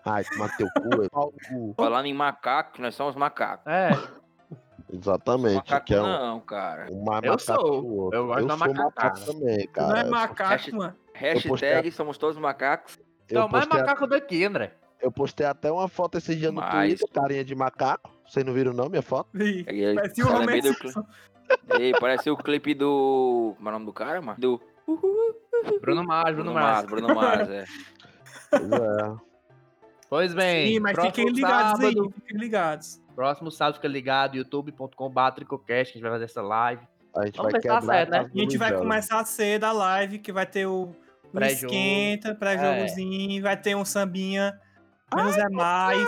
Ai, 0.04 0.24
tomar 0.24 0.56
teu 0.56 0.66
cu, 0.74 1.02
é 1.02 1.08
no 1.12 1.32
cu. 1.32 1.74
Falando 1.76 2.06
em 2.06 2.14
macaco, 2.14 2.80
nós 2.80 2.94
somos 2.94 3.14
macacos. 3.16 3.66
É, 3.66 3.90
Exatamente. 4.92 5.54
Macaco 5.56 5.86
que 5.86 5.94
é 5.94 6.00
um, 6.00 6.06
não, 6.06 6.40
cara. 6.40 6.88
um 6.90 7.04
mais 7.04 7.22
Eu 7.24 7.38
sou. 7.38 7.84
o. 8.08 8.10
Eu 8.12 8.26
gosto 8.26 8.46
da 8.46 8.56
sou 8.56 8.66
macaco 8.68 8.82
macacada. 8.84 9.20
também, 9.26 9.66
cara. 9.68 9.88
não 9.88 9.96
é 9.96 10.02
Eu- 10.04 10.10
macaco, 10.10 10.50
Hashtag- 10.50 10.76
mano. 10.76 10.96
Hashtag 11.14 11.92
somos 11.92 12.18
todos 12.18 12.36
macacos. 12.38 12.98
Eu 13.28 13.42
então 13.42 13.48
mais 13.48 13.66
macaco 13.68 14.06
daqui, 14.06 14.44
André. 14.44 14.72
Eu 15.00 15.10
postei 15.10 15.46
até 15.46 15.70
uma 15.70 15.88
foto 15.88 16.18
esse 16.18 16.34
dia 16.36 16.50
no 16.50 16.60
Mas- 16.60 16.98
Twitter, 16.98 17.08
carinha 17.12 17.44
de 17.44 17.54
macaco. 17.54 18.10
Vocês 18.26 18.44
não 18.44 18.52
viram 18.52 18.72
não, 18.72 18.88
minha 18.88 19.02
foto? 19.02 19.28
Aí, 19.36 19.94
Parecia 19.94 20.26
o 20.26 20.46
do. 20.46 21.06
Ei, 21.80 21.92
parece 21.98 22.30
o 22.30 22.36
clipe 22.36 22.74
do. 22.74 23.54
Como 23.56 23.68
é 23.68 23.70
o 23.70 23.72
nome 23.72 23.86
do 23.86 23.92
cara, 23.92 24.20
mano? 24.22 24.38
Do. 24.38 24.60
Bruno 25.80 26.04
Mars, 26.04 26.34
Bruno, 26.34 26.52
Bruno 26.52 26.54
Mars. 26.54 26.86
Bruno 26.86 27.14
Mars, 27.14 27.48
é. 27.48 27.64
Pois 28.50 28.72
é. 28.72 29.30
Pois 30.08 30.34
bem, 30.34 30.74
Sim, 30.74 30.80
mas 30.80 31.00
fiquem 31.00 31.28
ligados 31.28 31.80
sábado, 31.80 31.86
aí, 31.86 32.12
fiquem 32.14 32.36
ligados. 32.36 33.00
Próximo 33.14 33.48
sábado 33.50 33.74
fica 33.76 33.86
ligado, 33.86 34.36
youtube.com.br 34.36 35.30
tricocast, 35.36 35.92
que 35.92 35.98
a 35.98 36.00
gente 36.00 36.02
vai 36.02 36.10
fazer 36.10 36.24
essa 36.24 36.42
live. 36.42 36.82
A 37.16 37.26
gente 37.26 37.36
Vamos 37.36 37.52
vai 37.52 37.82
certo, 37.82 38.10
né? 38.10 38.18
a 38.18 38.38
gente 38.38 38.58
vai 38.58 38.76
começar 38.76 39.24
cedo 39.24 39.64
a 39.64 39.72
live, 39.72 40.18
que 40.18 40.32
vai 40.32 40.46
ter 40.46 40.66
o, 40.66 40.82
o 40.82 41.30
Pré-jogo. 41.32 41.66
esquenta, 41.72 42.34
pré-jogozinho, 42.34 43.42
vai 43.42 43.56
ter 43.56 43.76
um 43.76 43.84
sambinha, 43.84 44.58
menos 45.14 45.36
é 45.36 45.48
mais. 45.48 46.04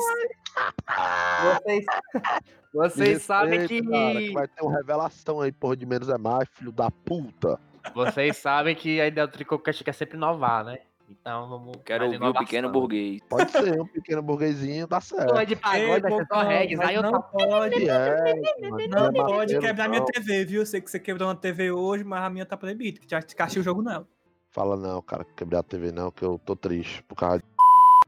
Vocês, 1.42 1.84
vocês 2.72 3.22
sabem 3.22 3.66
que... 3.66 3.82
Que 3.82 4.32
vai 4.32 4.48
ter 4.48 4.62
uma 4.62 4.76
revelação 4.76 5.40
aí, 5.40 5.52
porra, 5.52 5.76
de 5.76 5.86
menos 5.86 6.08
é 6.08 6.18
mais, 6.18 6.48
filho 6.52 6.72
da 6.72 6.90
puta. 6.90 7.58
Vocês 7.94 8.36
sabem 8.36 8.74
que 8.74 9.00
a 9.00 9.06
ideia 9.06 9.26
do 9.26 9.32
tricocast 9.32 9.82
quer 9.82 9.92
sempre 9.92 10.16
inovar, 10.16 10.64
né? 10.64 10.78
Então 11.08 11.48
vamos... 11.48 11.76
Quero 11.84 12.04
ouvir 12.06 12.22
o 12.22 12.32
pequeno 12.32 12.70
burguês. 12.70 13.20
Pode 13.28 13.50
ser 13.50 13.80
um 13.80 13.86
pequeno 13.86 14.22
burguesinho, 14.22 14.86
tá 14.88 15.00
certo. 15.00 15.28
Porra 15.28 15.44
de 15.44 15.56
pagode, 15.56 16.00
vai 16.00 16.12
ser 16.12 16.26
só 16.26 16.36
mas 16.36 16.80
Aí 16.80 16.94
eu 16.94 17.02
não 17.02 17.12
tô... 17.12 17.22
pode, 17.22 17.88
É, 17.88 18.34
não 18.88 19.06
é 19.06 19.12
pode 19.12 19.18
maneiro, 19.32 19.60
quebrar 19.60 19.88
minha 19.88 20.00
não. 20.00 20.06
TV, 20.06 20.44
viu? 20.44 20.62
Eu 20.62 20.66
sei 20.66 20.80
que 20.80 20.90
você 20.90 20.98
quebrou 20.98 21.28
uma 21.28 21.34
TV 21.34 21.70
hoje, 21.70 22.02
mas 22.04 22.22
a 22.22 22.30
minha 22.30 22.46
tá 22.46 22.56
proibida, 22.56 23.00
que 23.00 23.10
já 23.10 23.20
cachei 23.20 23.60
o 23.60 23.64
jogo 23.64 23.82
nela. 23.82 24.06
Fala 24.50 24.76
não, 24.76 25.00
cara, 25.02 25.24
quebrar 25.36 25.60
a 25.60 25.62
TV 25.62 25.92
não, 25.92 26.10
que 26.10 26.22
eu 26.22 26.38
tô 26.38 26.54
triste 26.54 27.02
por 27.04 27.14
causa 27.14 27.38
de... 27.38 27.44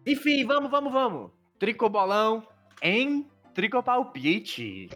Enfim, 0.07 0.45
vamos, 0.45 0.71
vamos, 0.71 0.93
vamos. 0.93 1.31
Tricobolão 1.59 2.43
em 2.83 3.27
Tricopalpite. 3.55 4.91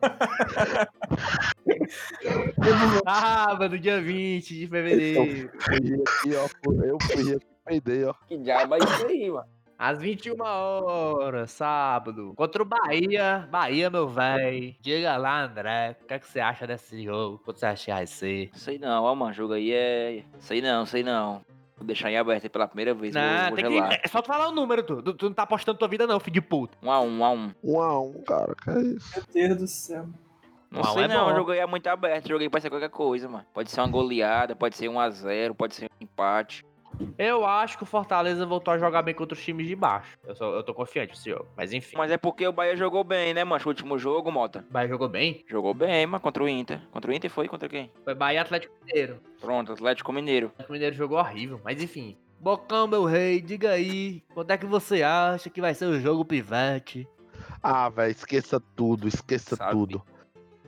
Sábado, 3.04 3.78
dia 3.78 4.00
20 4.00 4.54
de 4.54 4.66
fevereiro. 4.66 5.50
Fui 5.58 5.76
aqui, 5.76 6.36
ó, 6.36 6.48
fui- 6.64 6.90
eu 6.90 6.98
fui 7.02 7.34
aqui, 7.34 7.46
peidei, 7.64 8.04
ó. 8.04 8.14
Que 8.26 8.36
diabo 8.38 8.74
é 8.74 8.78
isso 8.78 9.06
aí, 9.06 9.30
mano? 9.30 9.48
Às 9.78 10.00
21 10.00 10.34
horas, 10.42 11.52
sábado, 11.52 12.32
contra 12.36 12.62
o 12.62 12.66
Bahia. 12.66 13.48
Bahia, 13.50 13.88
meu 13.88 14.08
véi. 14.08 14.76
Diga 14.80 15.16
lá, 15.16 15.44
André, 15.44 15.96
o 16.02 16.06
que, 16.06 16.14
é 16.14 16.18
que 16.18 16.26
você 16.28 16.40
acha 16.40 16.66
desse 16.66 17.00
jogo? 17.04 17.38
Quanto 17.44 17.60
você 17.60 17.66
acha 17.66 17.84
que 17.84 17.92
vai 17.92 18.06
ser? 18.06 18.50
Sei 18.54 18.76
não, 18.78 19.04
ó, 19.04 19.14
mano. 19.14 19.32
Jogo 19.32 19.52
aí 19.52 19.72
é. 19.72 20.24
Sei 20.40 20.60
não, 20.60 20.84
sei 20.84 21.04
não. 21.04 21.44
Vou 21.78 21.86
deixar 21.86 22.10
em 22.10 22.18
aberto 22.18 22.44
aí 22.44 22.50
pela 22.50 22.66
primeira 22.66 22.92
vez. 22.92 23.14
Não, 23.14 23.50
vou 23.50 23.56
que. 23.56 23.64
É 24.04 24.08
só 24.08 24.20
tu 24.20 24.26
falar 24.26 24.48
o 24.48 24.52
número, 24.52 24.82
tu. 24.82 25.00
Tu, 25.00 25.14
tu 25.14 25.26
não 25.26 25.32
tá 25.32 25.44
apostando 25.44 25.78
tua 25.78 25.88
vida, 25.88 26.06
não, 26.06 26.18
filho 26.18 26.34
de 26.34 26.40
puta. 26.40 26.76
Um 26.82 26.90
a 26.90 27.00
um, 27.00 27.18
um 27.20 27.24
a 27.24 27.30
um. 27.30 27.54
Um 27.62 27.80
a 27.80 28.00
um, 28.00 28.22
cara, 28.22 28.54
que 28.56 28.70
é 28.70 28.80
isso? 28.80 29.12
Meu 29.14 29.24
Deus 29.32 29.58
do 29.58 29.66
céu. 29.68 30.06
Não 30.70 30.80
um 30.80 30.84
sei 30.84 31.04
é 31.04 31.08
não, 31.08 31.34
jogo 31.34 31.52
aí 31.52 31.60
é 31.60 31.66
muito 31.66 31.86
aberto. 31.86 32.26
O 32.26 32.28
jogo 32.28 32.42
aí 32.42 32.50
pode 32.50 32.62
ser 32.62 32.70
qualquer 32.70 32.90
coisa, 32.90 33.28
mano. 33.28 33.46
Pode 33.54 33.70
ser 33.70 33.80
uma 33.80 33.88
goleada, 33.88 34.56
pode 34.56 34.76
ser 34.76 34.88
um 34.88 34.98
a 34.98 35.08
zero, 35.08 35.54
pode 35.54 35.74
ser 35.74 35.86
um 35.86 36.04
empate. 36.04 36.66
Eu 37.16 37.44
acho 37.46 37.76
que 37.76 37.82
o 37.82 37.86
Fortaleza 37.86 38.44
voltou 38.46 38.72
a 38.74 38.78
jogar 38.78 39.02
bem 39.02 39.14
contra 39.14 39.36
os 39.36 39.44
times 39.44 39.66
de 39.66 39.76
baixo. 39.76 40.18
Eu, 40.24 40.34
sou, 40.34 40.54
eu 40.54 40.62
tô 40.62 40.74
confiante 40.74 41.10
nesse 41.10 41.30
jogo. 41.30 41.46
Mas 41.56 41.72
enfim. 41.72 41.96
Mas 41.96 42.10
é 42.10 42.16
porque 42.16 42.46
o 42.46 42.52
Bahia 42.52 42.76
jogou 42.76 43.04
bem, 43.04 43.34
né, 43.34 43.44
mano? 43.44 43.62
O 43.64 43.68
último 43.68 43.98
jogo, 43.98 44.30
Mota. 44.30 44.64
O 44.68 44.72
Bahia 44.72 44.88
jogou 44.88 45.08
bem. 45.08 45.44
Jogou 45.48 45.74
bem, 45.74 46.06
mano, 46.06 46.20
contra 46.20 46.42
o 46.42 46.48
Inter. 46.48 46.80
Contra 46.90 47.10
o 47.10 47.14
Inter 47.14 47.30
foi? 47.30 47.48
Contra 47.48 47.68
quem? 47.68 47.90
Foi 48.04 48.14
Bahia 48.14 48.38
e 48.38 48.40
Atlético 48.40 48.74
Mineiro. 48.84 49.20
Pronto, 49.40 49.72
Atlético 49.72 50.12
Mineiro. 50.12 50.46
O 50.46 50.50
Atlético 50.50 50.72
Mineiro 50.72 50.96
jogou 50.96 51.18
horrível. 51.18 51.60
Mas 51.64 51.82
enfim. 51.82 52.16
Bocão, 52.40 52.86
meu 52.86 53.04
rei, 53.04 53.40
diga 53.40 53.72
aí. 53.72 54.22
Quanto 54.32 54.50
é 54.52 54.56
que 54.56 54.66
você 54.66 55.02
acha 55.02 55.50
que 55.50 55.60
vai 55.60 55.74
ser 55.74 55.86
o 55.86 56.00
jogo 56.00 56.24
pivete? 56.24 57.08
Ah, 57.62 57.88
velho, 57.88 58.12
esqueça 58.12 58.60
tudo, 58.76 59.08
esqueça 59.08 59.56
Sabe. 59.56 59.72
tudo. 59.72 60.02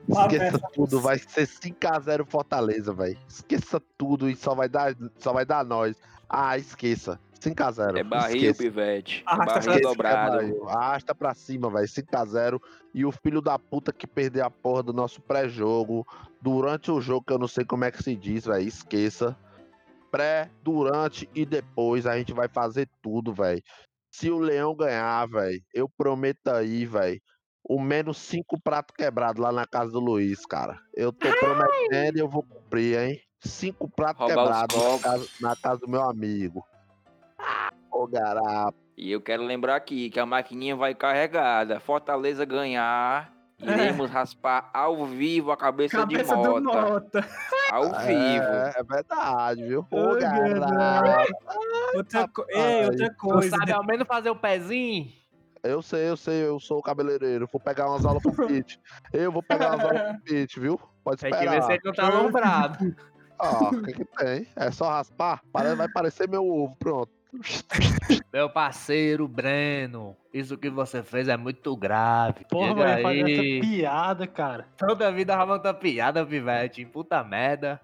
Esqueça 0.09 0.59
tudo, 0.73 1.01
vai 1.01 1.19
ser 1.19 1.47
5x0 1.47 2.27
Fortaleza, 2.27 2.93
velho. 2.93 3.19
Esqueça 3.29 3.81
tudo 3.97 4.29
e 4.29 4.37
só 4.37 4.55
vai 4.55 4.69
dar, 4.69 4.95
só 5.19 5.33
vai 5.33 5.45
dar 5.45 5.65
nós. 5.65 5.97
Ah, 6.29 6.57
esqueça. 6.57 7.19
5x0. 7.41 7.97
É 7.99 8.05
barril, 8.05 8.37
esqueça. 8.37 8.63
pivete. 8.63 9.25
É 9.27 9.31
Arrasta 9.31 9.53
pra 9.53 9.63
barril 9.63 9.79
cima, 9.79 9.91
dobrado. 9.91 10.37
Barril. 10.37 10.69
Arrasta 10.69 11.15
pra 11.15 11.35
cima, 11.35 11.71
velho. 11.71 11.89
5x0. 11.89 12.61
E 12.95 13.05
o 13.05 13.13
filho 13.13 13.41
da 13.41 13.59
puta 13.59 13.93
que 13.93 14.07
perdeu 14.07 14.45
a 14.45 14.51
porra 14.51 14.83
do 14.83 14.93
nosso 14.93 15.21
pré-jogo 15.23 16.07
durante 16.41 16.91
o 16.91 17.01
jogo, 17.01 17.25
que 17.27 17.33
eu 17.33 17.39
não 17.39 17.49
sei 17.49 17.65
como 17.65 17.85
é 17.85 17.91
que 17.91 18.03
se 18.03 18.15
diz, 18.15 18.45
velho. 18.45 18.67
Esqueça. 18.67 19.37
Pré, 20.11 20.51
durante 20.63 21.29
e 21.35 21.47
depois 21.47 22.07
a 22.07 22.19
gente 22.19 22.33
vai 22.33 22.49
fazer 22.49 22.89
tudo, 23.01 23.33
velho. 23.33 23.63
Se 24.13 24.29
o 24.29 24.39
Leão 24.39 24.75
ganhar, 24.75 25.27
velho, 25.27 25.63
eu 25.73 25.89
prometo 25.89 26.49
aí, 26.49 26.85
velho. 26.85 27.21
O 27.63 27.81
menos 27.81 28.19
cinco 28.19 28.61
pratos 28.61 28.95
quebrados 28.97 29.41
lá 29.41 29.53
na 29.53 29.67
casa 29.67 29.93
do 29.93 30.01
Luiz, 30.01 30.45
cara. 30.47 30.81
Eu 30.95 31.13
tô 31.13 31.29
prometendo 31.39 32.17
e 32.17 32.21
eu 32.21 32.29
vou 32.29 32.43
cumprir, 32.43 32.99
hein? 32.99 33.21
Cinco 33.39 33.89
pratos 33.89 34.27
Roubar 34.27 34.45
os 34.45 34.61
quebrados 34.61 34.77
na 34.77 34.99
casa, 34.99 35.29
na 35.41 35.57
casa 35.57 35.81
do 35.81 35.89
meu 35.89 36.03
amigo. 36.03 36.67
Ô, 37.91 38.07
garapa. 38.07 38.75
E 38.97 39.11
eu 39.13 39.21
quero 39.21 39.43
lembrar 39.45 39.77
aqui 39.77 40.11
que 40.11 40.21
a 40.21 40.27
maquininha 40.27 40.77
vai 40.77 40.95
carregada. 40.95 41.81
Fortaleza 41.81 42.45
ganhar. 42.45 43.33
Iremos 43.63 44.11
raspar 44.11 44.71
ao 44.73 45.05
vivo 45.05 45.53
a 45.53 45.57
cabeça, 45.57 45.99
Cabeça 45.99 46.35
de 46.35 46.43
do 46.43 46.63
Mota. 46.63 46.81
Mota. 46.81 47.29
Ao 47.71 47.85
vivo. 47.85 48.45
É, 48.45 48.75
é 48.77 48.83
verdade, 48.83 49.63
viu? 49.65 49.87
Ô, 49.91 50.15
Ai, 50.15 50.21
garapa. 50.21 51.27
Outra, 51.95 52.29
co... 52.29 52.45
Ei, 52.49 52.87
outra 52.87 53.15
coisa. 53.15 53.57
sabe 53.57 53.73
ao 53.73 53.85
menos 53.85 54.07
fazer 54.07 54.31
o 54.31 54.37
pezinho? 54.37 55.20
Eu 55.63 55.83
sei, 55.83 56.09
eu 56.09 56.17
sei, 56.17 56.45
eu 56.45 56.59
sou 56.59 56.79
o 56.79 56.83
cabeleireiro. 56.83 57.49
Vou 57.53 57.61
pegar 57.61 57.89
umas 57.89 58.05
aulas 58.05 58.23
pro 58.23 58.33
Pete. 58.47 58.81
Eu 59.13 59.31
vou 59.31 59.43
pegar 59.43 59.71
umas 59.75 59.85
aulas 59.85 60.13
pro 60.13 60.21
Pete, 60.23 60.61
viu? 60.61 60.81
Pode 61.05 61.21
Tem 61.21 61.31
que 61.31 61.39
ver 61.39 61.45
esperar. 61.45 61.63
se 61.65 61.73
ele 61.73 61.81
não 61.85 61.93
tá 61.93 62.07
alombrado. 62.07 62.97
Ó, 63.39 63.69
o 63.71 63.83
que 63.83 63.93
que 63.93 64.05
tem? 64.05 64.47
É 64.57 64.71
só 64.71 64.91
raspar? 64.91 65.41
Parece, 65.53 65.77
vai 65.77 65.89
parecer 65.89 66.29
meu 66.29 66.47
ovo, 66.47 66.77
pronto. 66.79 67.11
Meu 68.33 68.51
parceiro 68.51 69.29
Breno, 69.29 70.17
isso 70.35 70.59
que 70.59 70.69
você 70.69 71.03
fez 71.03 71.29
é 71.29 71.37
muito 71.37 71.77
grave. 71.77 72.45
Porra, 72.51 72.75
vai 72.75 73.03
fazer 73.03 73.31
essa 73.31 73.67
piada, 73.67 74.27
cara. 74.27 74.67
Toda 74.77 75.13
vida 75.13 75.37
ramanta 75.37 75.73
piada, 75.73 76.27
pivete. 76.27 76.85
Puta 76.85 77.23
merda. 77.23 77.81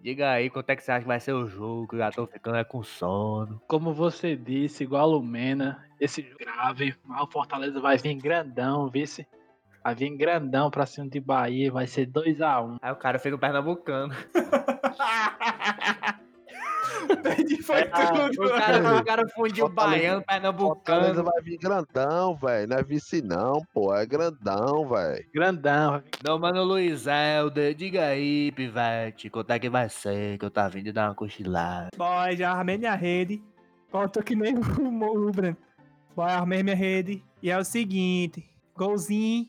Diga 0.00 0.30
aí 0.30 0.48
quanto 0.48 0.70
é 0.70 0.76
que 0.76 0.82
você 0.82 0.92
acha 0.92 1.02
que 1.02 1.06
vai 1.06 1.20
ser 1.20 1.32
o 1.32 1.46
jogo, 1.46 1.88
que 1.88 1.94
eu 1.94 1.98
já 1.98 2.10
tô 2.10 2.26
ficando 2.26 2.56
é 2.56 2.64
com 2.64 2.82
sono. 2.82 3.60
Como 3.68 3.92
você 3.92 4.34
disse, 4.34 4.84
igual 4.84 5.12
o 5.12 5.22
Mena, 5.22 5.84
esse 6.00 6.22
jogo 6.22 6.38
grave, 6.38 6.94
o 7.06 7.26
Fortaleza 7.26 7.78
vai 7.80 7.98
vir 7.98 8.14
grandão, 8.14 8.88
vice. 8.88 9.26
Vai 9.84 9.94
vir 9.94 10.16
grandão 10.16 10.70
pra 10.70 10.86
cima 10.86 11.08
de 11.08 11.20
Bahia, 11.20 11.70
vai 11.70 11.86
ser 11.86 12.06
2x1. 12.06 12.78
Aí 12.80 12.92
o 12.92 12.96
cara 12.96 13.18
fez 13.18 13.34
um 13.34 13.38
pernambucano. 13.38 14.14
Perdi 17.22 17.62
foi 17.62 17.82
tudo. 17.84 18.44
O 18.46 18.48
cara, 18.50 18.96
o 18.98 19.04
cara 19.04 19.28
fundiu 19.28 19.66
Fortaleza- 19.66 19.74
baiano, 19.98 20.22
Fortaleza 20.24 20.24
pernambucano. 20.26 21.24
vai 21.24 21.42
vir 21.42 21.58
grandão, 21.58 22.36
velho. 22.36 22.68
Não 22.68 22.76
é 22.78 22.82
vice 22.82 23.22
não, 23.22 23.62
pô. 23.72 23.94
É 23.94 24.04
grandão, 24.06 24.88
velho. 24.88 25.26
Grandão, 25.34 26.02
Não, 26.24 26.38
mano, 26.38 26.62
Luiz 26.64 27.06
Helder, 27.06 27.74
diga 27.74 28.06
aí, 28.06 28.52
pivete, 28.52 29.28
quanto 29.30 29.50
é 29.50 29.58
que 29.58 29.68
vai 29.70 29.88
ser, 29.88 30.38
que 30.38 30.44
eu 30.44 30.50
tá 30.50 30.68
vindo 30.68 30.92
dar 30.92 31.08
uma 31.08 31.14
cochilada. 31.14 31.88
Boy, 31.96 32.36
já 32.36 32.52
armei 32.52 32.78
minha 32.78 32.94
rede. 32.94 33.42
Faltou 33.90 34.22
que 34.22 34.34
nem 34.36 34.54
o, 34.58 35.28
o 35.28 35.32
Breno. 35.32 35.56
Boy, 36.14 36.30
armei 36.30 36.62
minha 36.62 36.76
rede. 36.76 37.22
E 37.42 37.50
é 37.50 37.58
o 37.58 37.64
seguinte: 37.64 38.44
golzinho 38.76 39.46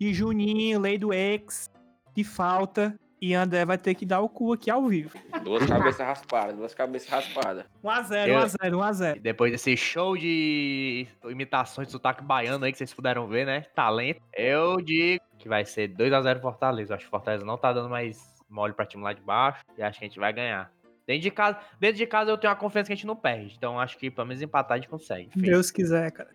e 0.00 0.12
Juninho, 0.12 0.80
lei 0.80 0.98
do 0.98 1.12
ex, 1.12 1.70
de 2.14 2.22
falta. 2.24 2.94
E 3.20 3.32
André 3.34 3.64
vai 3.64 3.78
ter 3.78 3.94
que 3.94 4.04
dar 4.04 4.20
o 4.20 4.28
cu 4.28 4.52
aqui 4.52 4.70
ao 4.70 4.84
vivo. 4.86 5.10
Duas 5.42 5.64
cabeças 5.66 6.06
raspadas, 6.06 6.56
duas 6.56 6.74
cabeças 6.74 7.08
raspadas. 7.08 7.64
1x0, 7.82 8.28
Eu- 8.28 8.38
1x0, 8.40 8.76
1x0. 8.78 9.16
E 9.16 9.20
depois 9.20 9.52
desse 9.52 9.74
show 9.76 10.16
de 10.16 11.06
imitações 11.24 11.88
de 11.88 11.92
sotaque 11.92 12.22
baiano 12.22 12.64
aí 12.64 12.72
que 12.72 12.78
vocês 12.78 12.92
puderam 12.92 13.26
ver, 13.26 13.46
né? 13.46 13.62
Talento. 13.74 14.20
Eu 14.34 14.76
digo 14.82 15.22
que 15.38 15.48
vai 15.48 15.64
ser 15.64 15.88
2x0 15.88 16.40
Fortaleza. 16.40 16.92
Eu 16.92 16.96
acho 16.96 17.04
que 17.06 17.10
Fortaleza 17.10 17.44
não 17.44 17.56
tá 17.56 17.72
dando 17.72 17.88
mais 17.88 18.34
mole 18.50 18.74
pra 18.74 18.84
time 18.84 19.02
lá 19.02 19.12
de 19.14 19.22
baixo. 19.22 19.64
E 19.78 19.82
acho 19.82 19.98
que 19.98 20.04
a 20.04 20.08
gente 20.08 20.20
vai 20.20 20.32
ganhar. 20.32 20.70
Dentro 21.06 21.22
de 21.22 21.30
casa, 21.30 21.58
dentro 21.80 21.96
de 21.96 22.06
casa 22.06 22.30
eu 22.30 22.36
tenho 22.36 22.52
a 22.52 22.56
confiança 22.56 22.88
que 22.88 22.92
a 22.92 22.96
gente 22.96 23.06
não 23.06 23.16
perde. 23.16 23.54
Então 23.56 23.80
acho 23.80 23.96
que 23.96 24.10
pelo 24.10 24.26
menos 24.26 24.42
empatar 24.42 24.74
a 24.76 24.78
gente 24.80 24.90
consegue. 24.90 25.28
Enfim, 25.34 25.40
Deus 25.40 25.70
quiser, 25.70 26.10
cara. 26.10 26.30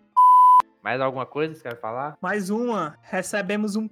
Mais 0.82 1.00
alguma 1.00 1.24
coisa 1.26 1.52
que 1.52 1.58
vocês 1.58 1.62
querem 1.62 1.78
falar? 1.78 2.16
Mais 2.20 2.50
uma. 2.50 2.98
Recebemos 3.02 3.76
um. 3.76 3.88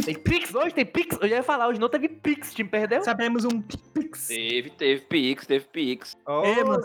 Tem 0.00 0.14
Pix 0.14 0.54
hoje? 0.54 0.74
Tem 0.74 0.86
Pix? 0.86 1.18
Eu 1.20 1.28
já 1.28 1.36
ia 1.36 1.42
falar, 1.42 1.68
hoje 1.68 1.78
não 1.78 1.88
teve 1.88 2.08
Pix. 2.08 2.54
Time 2.54 2.68
perdeu? 2.68 2.98
Recebemos 2.98 3.44
um 3.44 3.60
Pix. 3.60 4.28
Teve, 4.28 4.70
teve 4.70 5.02
Pix, 5.02 5.46
teve 5.46 5.66
Pix. 5.66 6.16
Ô, 6.26 6.44
Ei, 6.44 6.64
mano, 6.64 6.82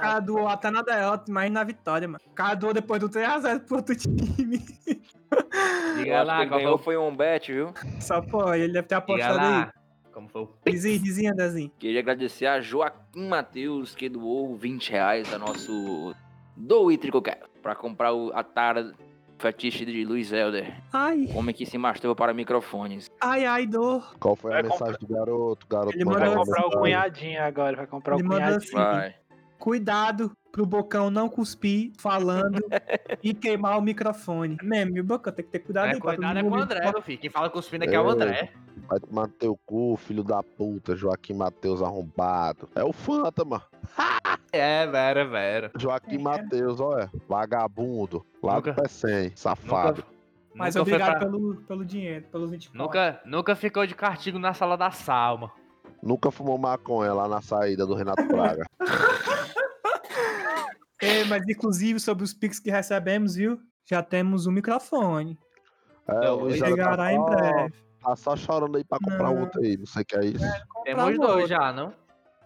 cara 0.00 0.20
doou 0.20 0.46
até 0.46 0.70
na 0.70 0.82
derrota, 0.82 1.30
mas 1.30 1.50
na 1.50 1.64
vitória, 1.64 2.06
mano. 2.06 2.20
O 2.24 2.30
cara 2.30 2.54
doou 2.54 2.72
depois 2.72 3.00
do 3.00 3.08
3x0 3.08 3.60
pro 3.66 3.76
outro 3.76 3.96
time. 3.96 4.58
Diga 5.96 6.22
lá, 6.22 6.46
qual 6.46 6.58
ganhou 6.58 6.78
foi 6.78 6.94
foi 6.94 6.96
um 6.96 7.14
bet, 7.14 7.52
viu? 7.52 7.72
Só, 8.00 8.20
pô, 8.20 8.52
ele 8.54 8.72
deve 8.72 8.86
ter 8.86 8.94
apostado 8.94 9.38
aí. 9.38 9.66
Como 10.12 10.28
foi 10.28 10.42
o 10.42 10.46
Pix? 10.46 10.82
Dizinho, 10.82 11.02
dizinho, 11.02 11.32
Andrezinho. 11.32 11.72
Queria 11.78 12.00
agradecer 12.00 12.46
a 12.46 12.60
Joaquim 12.60 13.28
Matheus, 13.28 13.94
que 13.94 14.08
doou 14.08 14.56
20 14.56 14.90
reais 14.90 15.32
a 15.32 15.38
nosso 15.38 16.14
Doe 16.56 16.96
Tricocast 16.96 17.44
pra 17.62 17.74
comprar 17.74 18.12
o, 18.12 18.32
a 18.34 18.42
tara 18.42 18.92
fetiche 19.40 19.84
de 19.84 20.04
Luiz 20.04 20.30
Helder. 20.32 20.72
Ai, 20.92 21.28
Homem 21.34 21.54
que 21.54 21.64
se 21.66 21.78
masturba 21.78 22.14
para 22.14 22.32
microfones. 22.34 23.10
ai, 23.20 23.44
ai, 23.46 23.66
dor. 23.66 24.14
Qual 24.20 24.36
foi 24.36 24.52
a 24.52 24.54
Vai 24.54 24.62
mensagem 24.64 24.96
do 25.00 25.06
garoto? 25.06 25.66
Garoto 25.68 25.96
Ele 25.96 26.04
mandou 26.04 26.20
Vai 26.20 26.34
comprar 26.36 26.66
o 26.66 26.70
cunhadinho 26.70 27.42
agora, 27.42 27.76
vai 27.76 27.86
comprar 27.86 28.14
Ele 28.18 28.24
o 28.24 28.28
cunhadinho. 28.28 28.56
assim. 28.58 28.72
Vai. 28.76 29.14
Cuidado 29.58 30.32
pro 30.52 30.66
Bocão 30.66 31.10
não 31.10 31.28
cuspir 31.28 31.92
falando 31.98 32.58
e 33.22 33.32
queimar 33.34 33.78
o 33.78 33.82
microfone. 33.82 34.56
Mesmo, 34.62 34.96
e 34.96 35.00
o 35.00 35.04
Bocão 35.04 35.32
tem 35.32 35.44
que 35.44 35.50
ter 35.50 35.60
cuidado 35.60 35.88
É, 35.88 35.92
aí. 35.94 36.00
cuidado 36.00 36.38
é 36.38 36.42
com 36.42 36.50
o 36.50 36.54
André, 36.56 36.90
meu 36.92 37.02
filho. 37.02 37.18
Quem 37.18 37.30
fala 37.30 37.48
cuspindo 37.50 37.84
aqui 37.84 37.94
é 37.94 38.00
o 38.00 38.08
É. 38.08 38.12
André. 38.12 38.52
Vai 38.88 38.98
tomar 39.00 39.28
teu 39.28 39.58
cu, 39.66 39.96
filho 39.96 40.24
da 40.24 40.42
puta, 40.42 40.96
Joaquim 40.96 41.34
Matheus 41.34 41.80
arrombado. 41.82 42.68
É 42.74 42.82
o 42.82 42.92
Fanta, 42.92 43.44
mano. 43.44 43.62
É, 44.52 44.84
vera, 44.84 45.24
vera. 45.24 45.70
Joaquim 45.78 46.16
É. 46.16 46.18
Matheus, 46.18 46.80
olha. 46.80 47.08
Vagabundo. 47.28 48.26
Lá 48.42 48.56
Nunca- 48.56 48.72
do 48.72 48.82
P100, 48.82 49.36
safado. 49.36 50.04
Mas 50.52 50.74
nunca 50.74 50.82
obrigado 50.88 51.10
pra- 51.10 51.20
pelo, 51.20 51.54
pelo 51.62 51.84
dinheiro, 51.84 52.24
pelos 52.32 52.50
24. 52.50 52.76
Nunca, 52.76 53.20
nunca 53.24 53.54
ficou 53.54 53.86
de 53.86 53.94
castigo 53.94 54.40
na 54.40 54.52
sala 54.52 54.76
da 54.76 54.90
Salma. 54.90 55.52
Nunca 56.02 56.32
fumou 56.32 56.58
maconha 56.58 57.12
lá 57.14 57.28
na 57.28 57.40
saída 57.40 57.86
do 57.86 57.94
Renato 57.94 58.26
Braga. 58.26 58.64
É, 61.00 61.24
mas 61.24 61.42
inclusive 61.48 61.98
sobre 62.00 62.24
os 62.24 62.32
pics 62.34 62.58
que 62.58 62.70
recebemos, 62.70 63.34
viu? 63.34 63.58
Já 63.88 64.02
temos 64.02 64.46
um 64.46 64.52
microfone. 64.52 65.38
É, 66.06 66.12
Não, 66.26 66.42
o 66.42 66.50
já 66.50 66.64
tá 66.64 66.70
Chegará 66.70 67.12
em 67.12 67.16
só, 67.16 67.24
breve. 67.26 67.74
tá 68.02 68.16
só 68.16 68.36
chorando 68.36 68.76
aí 68.76 68.84
pra 68.84 68.98
comprar 68.98 69.32
Não. 69.32 69.40
outro 69.40 69.60
aí. 69.62 69.76
Não 69.76 69.86
sei 69.86 70.02
o 70.02 70.04
que 70.04 70.16
é 70.16 70.24
isso. 70.26 70.44
Temos 70.84 71.04
outro. 71.04 71.20
dois 71.20 71.48
já, 71.48 71.72
não? 71.72 71.92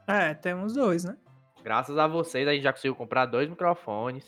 É, 0.06 0.34
temos 0.34 0.74
dois, 0.74 1.04
né? 1.04 1.16
Graças 1.62 1.96
a 1.96 2.06
vocês, 2.06 2.46
a 2.46 2.52
gente 2.52 2.62
já 2.62 2.72
conseguiu 2.72 2.94
comprar 2.94 3.26
dois 3.26 3.48
microfones. 3.48 4.24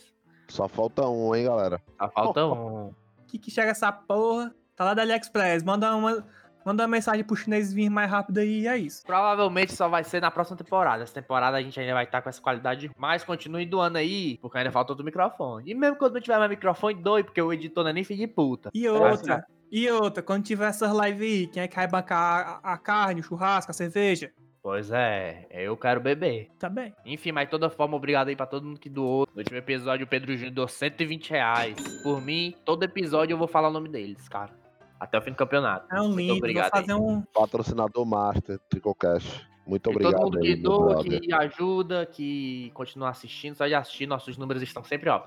Só 0.49 0.67
falta 0.69 1.07
um, 1.09 1.35
hein, 1.35 1.45
galera. 1.45 1.81
Só 1.99 2.09
falta 2.11 2.47
um. 2.47 2.93
Que 3.27 3.39
que 3.39 3.51
chega 3.51 3.71
essa 3.71 3.93
porra? 3.93 4.55
Tá 4.75 4.85
lá 4.85 4.95
da 4.95 5.03
AliExpress. 5.03 5.63
Manda 5.63 5.95
uma, 5.95 6.25
manda 6.67 6.83
uma 6.83 6.89
mensagem 6.89 7.23
pro 7.23 7.37
chinês 7.37 7.73
vir 7.73 7.89
mais 7.89 8.11
rápido 8.11 8.39
aí 8.39 8.63
e 8.63 8.67
é 8.67 8.77
isso. 8.77 9.07
Provavelmente 9.07 9.73
só 9.73 9.89
vai 9.89 10.03
ser 10.03 10.21
na 10.21 10.33
próxima 10.33 10.57
temporada. 10.57 11.05
Essa 11.05 11.15
temporada 11.15 11.57
a 11.57 11.63
gente 11.63 11.79
ainda 11.79 11.95
vai 11.95 12.05
estar 12.05 12.21
com 12.21 12.29
essa 12.29 12.43
qualidade. 12.43 12.91
Mas 12.99 13.23
continue 13.23 13.65
doando 13.65 13.99
aí, 13.99 14.37
porque 14.43 14.59
ainda 14.59 14.73
falta 14.73 14.93
outro 14.93 15.05
microfone. 15.05 15.71
E 15.71 15.75
mesmo 15.75 15.97
quando 15.97 16.15
não 16.15 16.21
tiver 16.21 16.39
mais 16.39 16.51
microfone, 16.51 17.01
doe, 17.01 17.23
porque 17.23 17.41
o 17.41 17.53
editor 17.53 17.85
não 17.85 17.91
é 17.91 17.93
nem 17.93 18.05
filho 18.05 18.19
de 18.21 18.27
puta. 18.27 18.71
E 18.75 18.89
outra, 18.89 19.47
e 19.71 19.89
outra, 19.89 20.23
quando 20.23 20.45
tiver 20.45 20.69
essas 20.69 20.91
lives 20.91 21.23
aí, 21.23 21.47
quem 21.47 21.63
é 21.63 21.69
que 21.69 21.77
vai 21.77 21.87
bancar 21.87 22.61
a, 22.63 22.73
a 22.73 22.79
carne, 22.79 23.21
o 23.21 23.25
churrasco, 23.25 23.71
a 23.71 23.75
cerveja? 23.75 24.33
Pois 24.61 24.91
é, 24.91 25.47
eu 25.53 25.77
quero 25.77 26.01
beber. 26.01 26.49
Tá 26.59 26.69
bem. 26.69 26.93
Enfim, 27.05 27.31
mas 27.31 27.45
de 27.45 27.53
toda 27.53 27.71
forma, 27.71 27.97
obrigado 27.97 28.27
aí 28.27 28.35
pra 28.35 28.47
todo 28.47 28.67
mundo 28.67 28.81
que 28.81 28.91
doou. 28.91 29.29
No 29.33 29.39
último 29.39 29.57
episódio, 29.57 30.05
o 30.05 30.09
Pedro 30.09 30.35
Júnior 30.35 30.53
doou 30.53 30.67
120 30.67 31.31
reais. 31.31 31.77
Por 32.03 32.21
mim, 32.21 32.53
todo 32.65 32.83
episódio 32.83 33.35
eu 33.35 33.39
vou 33.39 33.47
falar 33.47 33.69
o 33.69 33.73
nome 33.73 33.89
deles, 33.89 34.29
cara. 34.29 34.66
Até 34.99 35.19
o 35.19 35.23
fim 35.23 35.31
do 35.31 35.37
campeonato. 35.37 35.87
É 35.95 36.01
um 36.01 36.05
Muito 36.09 36.17
lindo. 36.19 36.29
Vou 36.29 36.39
obrigado 36.39 36.71
fazer 36.71 36.93
aí. 36.93 36.99
um. 36.99 37.23
Patrocinador 37.33 38.07
Master, 38.07 38.59
Tricocast. 38.69 39.47
Muito 39.67 39.91
E 39.91 39.93
obrigado 39.93 40.13
todo 40.15 40.25
mundo 40.25 40.39
aí, 40.39 40.55
que 40.55 40.63
meu 40.63 40.71
doa, 40.71 41.05
que 41.05 41.33
ajuda, 41.33 42.07
que 42.07 42.71
continua 42.73 43.11
assistindo, 43.11 43.57
só 43.57 43.67
de 43.67 43.75
assistir, 43.75 44.07
nossos 44.07 44.39
números 44.39 44.63
estão 44.63 44.85
sempre, 44.85 45.11
ó, 45.11 45.23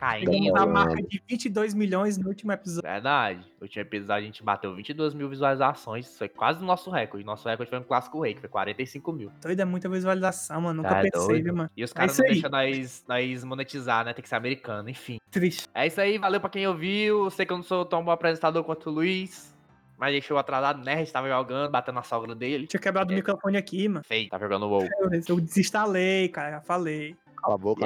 caindo. 0.00 0.32
Chegamos 0.32 0.72
marca 0.72 1.02
de 1.02 1.22
22 1.28 1.74
milhões 1.74 2.16
no 2.16 2.28
último 2.28 2.50
episódio. 2.52 2.88
Verdade. 2.90 3.40
No 3.60 3.64
último 3.66 3.82
episódio 3.82 4.14
a 4.22 4.26
gente 4.26 4.42
bateu 4.42 4.74
22 4.74 5.14
mil 5.14 5.28
visualizações. 5.28 6.06
Isso 6.08 6.18
foi 6.18 6.28
quase 6.28 6.62
o 6.62 6.66
nosso 6.66 6.90
recorde. 6.90 7.24
Nosso 7.24 7.48
recorde 7.48 7.68
foi 7.70 7.78
um 7.78 7.82
clássico 7.84 8.20
rei, 8.22 8.34
que 8.34 8.40
foi 8.40 8.48
45 8.48 9.12
mil. 9.12 9.30
Doido 9.42 9.60
é 9.60 9.64
muita 9.64 9.88
visualização, 9.88 10.62
mano. 10.62 10.82
Nunca 10.82 10.94
Tá 10.94 11.02
pensei, 11.02 11.42
viu, 11.42 11.54
mano? 11.54 11.70
E 11.76 11.84
os 11.84 11.90
É 11.90 11.94
caras 11.94 12.12
isso 12.12 12.22
não 12.22 12.28
deixam 12.28 12.50
nós, 12.50 13.04
nós 13.06 13.44
monetizar, 13.44 14.04
né? 14.04 14.12
Tem 14.14 14.22
que 14.22 14.28
ser 14.28 14.36
americano, 14.36 14.88
enfim. 14.88 15.18
Triste. 15.30 15.68
É 15.74 15.86
isso 15.86 16.00
aí, 16.00 16.16
valeu 16.18 16.40
pra 16.40 16.48
quem 16.50 16.66
ouviu. 16.66 17.28
Sei 17.30 17.44
que 17.44 17.52
eu 17.52 17.56
não 17.58 17.64
sou 17.64 17.84
tão 17.84 18.02
bom 18.02 18.10
apresentador 18.10 18.64
quanto 18.64 18.88
o 18.88 18.92
Luiz. 18.92 19.50
Mas 19.98 20.12
deixou 20.12 20.38
atrasado, 20.38 20.82
né? 20.82 20.94
A 20.94 20.96
gente 20.96 21.12
tava 21.12 21.28
jogando, 21.28 21.70
batendo 21.70 21.96
na 21.96 22.02
sogra 22.02 22.34
dele. 22.34 22.66
Tinha 22.66 22.80
quebrado 22.80 23.10
o 23.10 23.12
É. 23.12 23.16
microfone 23.16 23.58
aqui, 23.58 23.86
mano. 23.86 24.02
Feio, 24.02 24.30
tá 24.30 24.38
jogando 24.38 24.66
WoW. 24.66 24.88
Eu, 24.98 25.10
eu 25.28 25.40
desinstalei, 25.40 26.26
cara. 26.30 26.52
Já 26.52 26.60
falei. 26.62 27.14
Cala 27.40 27.54
a 27.54 27.58
boca, 27.58 27.84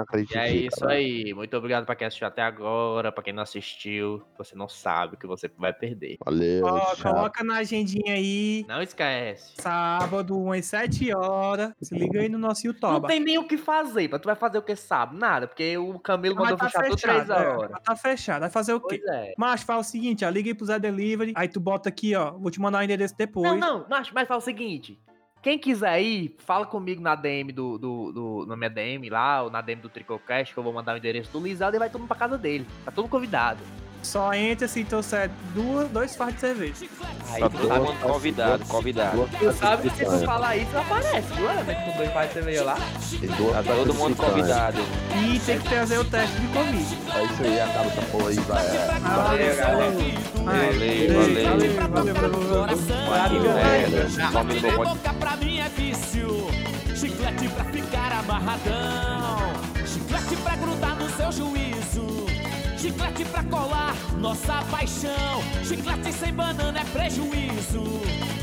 acredita. 0.00 0.38
E 0.38 0.40
é 0.40 0.54
isso 0.54 0.80
cara. 0.80 0.92
aí. 0.92 1.34
Muito 1.34 1.56
obrigado 1.56 1.84
pra 1.84 1.94
quem 1.94 2.06
assistiu 2.06 2.26
até 2.26 2.42
agora. 2.42 3.12
Pra 3.12 3.22
quem 3.22 3.32
não 3.32 3.42
assistiu, 3.42 4.22
você 4.38 4.56
não 4.56 4.68
sabe 4.68 5.14
o 5.14 5.18
que 5.18 5.26
você 5.26 5.50
vai 5.58 5.72
perder. 5.72 6.16
Valeu, 6.24 6.64
Ó, 6.64 6.96
coloca 7.02 7.44
na 7.44 7.56
agendinha 7.58 8.14
aí. 8.14 8.64
Não 8.68 8.80
esquece. 8.82 9.52
Sábado, 9.60 10.38
umas 10.38 10.64
7 10.66 11.14
horas. 11.14 11.72
Se 11.80 11.94
liga 11.94 12.20
aí 12.20 12.28
no 12.28 12.38
nosso 12.38 12.66
Não 12.66 12.72
YouTube. 12.72 13.06
tem 13.06 13.20
nem 13.20 13.38
o 13.38 13.46
que 13.46 13.56
fazer, 13.56 14.08
pá. 14.08 14.18
Tu 14.18 14.26
vai 14.26 14.36
fazer 14.36 14.58
o 14.58 14.62
que 14.62 14.76
sabe? 14.76 15.16
Nada, 15.16 15.46
porque 15.46 15.76
o 15.76 15.98
Camilo 15.98 16.34
Mas 16.36 16.44
mandou 16.44 16.58
tá 16.58 16.66
fechar 16.66 16.84
tudo 16.84 16.96
3 16.96 17.18
fechado. 17.22 17.32
é, 17.32 17.48
horas. 17.56 17.70
mas 17.72 17.82
tá 17.82 17.96
fechado. 17.96 18.40
Vai 18.40 18.50
fazer 18.50 18.72
o 18.74 18.80
quê? 18.80 19.00
Pois 19.04 19.16
é. 19.16 19.34
Mas 19.36 19.62
fala 19.62 19.80
o 19.80 19.84
seguinte, 19.84 20.24
ó. 20.24 20.28
Liga 20.28 20.50
aí 20.50 20.54
pro 20.54 20.66
Zé 20.66 20.78
Delivery. 20.78 21.32
Aí 21.36 21.48
tu 21.48 21.60
bota 21.60 21.88
aqui, 21.88 22.14
ó. 22.14 22.32
Vou 22.32 22.50
te 22.50 22.60
mandar 22.60 22.78
o 22.80 22.82
endereço 22.82 23.14
depois. 23.16 23.50
Não, 23.50 23.56
não, 23.58 23.86
mas, 23.88 24.10
mas 24.12 24.26
fala 24.28 24.38
o 24.38 24.42
seguinte. 24.42 24.98
Quem 25.46 25.60
quiser 25.60 26.02
ir, 26.02 26.34
fala 26.38 26.66
comigo 26.66 27.00
na 27.00 27.14
DM 27.14 27.52
do, 27.52 27.78
do, 27.78 28.10
do- 28.10 28.46
Na 28.48 28.56
minha 28.56 28.68
DM 28.68 29.08
lá, 29.08 29.42
ou 29.44 29.48
na 29.48 29.60
DM 29.60 29.80
do 29.80 29.88
Tricocast, 29.88 30.52
que 30.52 30.58
eu 30.58 30.64
vou 30.64 30.72
mandar 30.72 30.94
o 30.94 30.96
endereço 30.98 31.30
do 31.30 31.38
Lisado 31.38 31.76
e 31.76 31.78
vai 31.78 31.88
todo 31.88 32.00
mundo 32.00 32.08
pra 32.08 32.16
casa 32.16 32.36
dele. 32.36 32.66
Tá 32.84 32.90
todo 32.90 33.06
convidado. 33.06 33.60
Só 34.02 34.32
entra 34.32 34.68
se 34.68 34.84
trouxer 34.84 35.30
duas, 35.54 35.88
dois 35.88 36.14
fardos 36.14 36.36
de 36.36 36.40
cerveja. 36.40 36.86
Aí 37.30 37.40
Só 37.40 37.48
tu 37.48 37.68
mundo 37.68 38.00
convidado, 38.00 38.64
convidado. 38.66 39.16
Duas 39.16 39.30
tu 39.30 39.52
sabe 39.58 39.90
que 39.90 39.96
se 39.96 40.04
tu 40.04 40.24
falar 40.24 40.56
isso, 40.56 40.78
aparece? 40.78 41.16
É, 41.16 41.62
né? 41.64 41.74
Com 41.84 41.96
dois 41.96 42.10
pais 42.12 42.28
de 42.28 42.34
cerveja 42.34 42.64
lá. 42.64 42.78
Duas 43.36 43.66
Tá 43.66 43.74
todo 43.74 43.94
mundo 43.94 44.16
convidado. 44.16 44.78
E 45.16 45.38
tem 45.40 45.58
que 45.58 45.68
trazer 45.68 45.98
o 45.98 46.04
teste 46.04 46.40
de 46.40 46.46
Covid. 46.48 46.98
É 47.14 47.24
isso 47.24 47.42
aí, 47.42 47.60
acaba 47.60 47.86
essa 47.86 48.02
porra 48.02 48.28
aí, 48.28 48.36
vai. 48.36 48.66
É. 48.66 49.00
Valeu, 49.00 49.56
galera. 49.56 49.90
Valeu, 50.36 51.12
valeu. 51.14 51.48
valeu, 51.48 52.14
valeu, 53.34 54.60
valeu. 54.60 54.84
Boca 54.84 55.14
pra 55.14 55.36
mim 55.36 55.58
é 55.58 55.68
vício. 55.68 56.46
Chiclete 56.94 57.48
pra 57.48 57.64
ficar 57.64 58.12
amarradão. 58.12 59.52
Chiclete 59.84 60.36
pra 60.42 60.56
grudar 60.56 60.96
no 60.96 61.10
seu 61.10 61.32
juízo. 61.32 61.65
Chiclete 62.78 63.24
pra 63.26 63.42
colar 63.44 63.94
nossa 64.20 64.62
paixão. 64.70 65.42
Chiclete 65.64 66.12
sem 66.12 66.32
banana 66.32 66.80
é 66.80 66.84
prejuízo. 66.84 67.82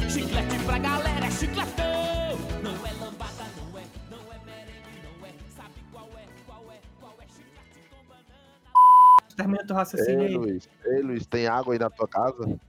Chiclete 0.09 0.57
pra 0.65 0.79
galera 0.79 1.25
é 1.25 1.31
chicletão. 1.31 2.37
Não 2.63 2.73
é 2.85 2.93
lambada, 2.93 3.45
não 3.57 3.79
é, 3.79 3.83
não 4.09 4.33
é 4.33 4.39
merengue, 4.45 4.99
não 5.03 5.27
é. 5.27 5.31
Sabe 5.55 5.73
qual 5.91 6.09
é, 6.17 6.25
qual 6.47 6.63
é, 6.71 6.79
qual 6.99 7.13
é 7.19 7.25
chiclete 7.27 7.89
com 7.89 8.03
banana? 8.07 9.35
Termina 9.37 9.65
teu 9.65 9.75
raciocínio 9.75 10.21
Ei, 10.21 10.27
aí. 10.27 10.37
Luiz. 10.37 10.69
Ei, 10.85 11.01
Luiz, 11.01 11.25
tem 11.27 11.47
água 11.47 11.73
aí 11.73 11.79
na 11.79 11.89
tua 11.89 12.07
casa? 12.07 12.59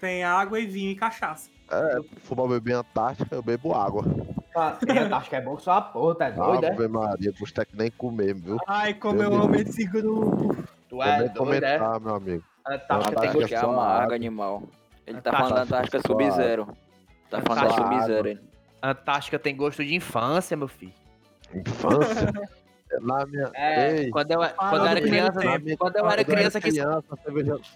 Tem 0.00 0.24
água 0.24 0.58
e 0.58 0.66
vinho 0.66 0.90
e 0.90 0.96
cachaça. 0.96 1.48
É, 1.70 2.00
fumar 2.24 2.48
beber 2.48 2.74
Antártica, 2.74 3.34
eu 3.34 3.42
bebo 3.42 3.72
água. 3.72 4.04
Acho 5.16 5.28
que 5.28 5.36
é 5.36 5.40
bom 5.40 5.56
que 5.56 5.62
só 5.62 5.72
a 5.72 5.82
porra, 5.82 6.14
tá 6.14 6.26
Ave 6.26 6.88
Maria, 6.88 7.32
custa 7.32 7.64
que 7.64 7.76
nem 7.76 7.90
comer, 7.90 8.34
viu? 8.34 8.56
Ai, 8.66 8.94
como 8.94 9.22
Eu 9.22 9.34
amo 9.34 9.54
esse 9.56 9.84
grupo. 9.84 10.56
Tu 10.88 11.02
é 11.02 11.18
doido, 11.18 11.32
é? 11.32 11.36
comentar, 11.36 12.00
meu 12.00 12.14
amigo. 12.14 12.44
Antártica 12.66 12.94
Antártica 12.94 13.20
tem 13.20 13.28
é 13.28 13.32
gosto. 13.32 13.48
Que 13.48 13.54
é 13.54 13.66
uma 13.66 13.86
água. 13.86 14.14
animal. 14.14 14.62
Ele 15.06 15.20
tá 15.20 15.30
Antártica 15.30 15.48
falando 15.48 15.68
da 15.68 15.78
água. 15.78 16.00
Sub-Zero. 16.06 16.68
Tá 17.30 17.40
falando 17.42 17.68
da 17.68 17.74
Sub-Zero. 17.74 18.28
ele. 18.28 18.40
Antártica 18.82 19.38
tem 19.38 19.56
gosto 19.56 19.84
de 19.84 19.94
infância, 19.94 20.56
meu 20.56 20.68
filho. 20.68 20.92
Infância? 21.54 22.32
na 23.00 23.26
minha. 23.26 23.50
É, 23.54 24.02
Ei, 24.02 24.10
quando 24.10 24.30
eu, 24.30 24.40
quando 24.56 24.76
eu 24.76 24.86
era 24.86 25.00
criança, 25.00 25.40
tempo. 25.40 25.76
quando 25.78 25.96
eu 25.96 26.08
era 26.08 26.24
criança 26.24 26.60
que 26.60 26.80
a 26.80 27.02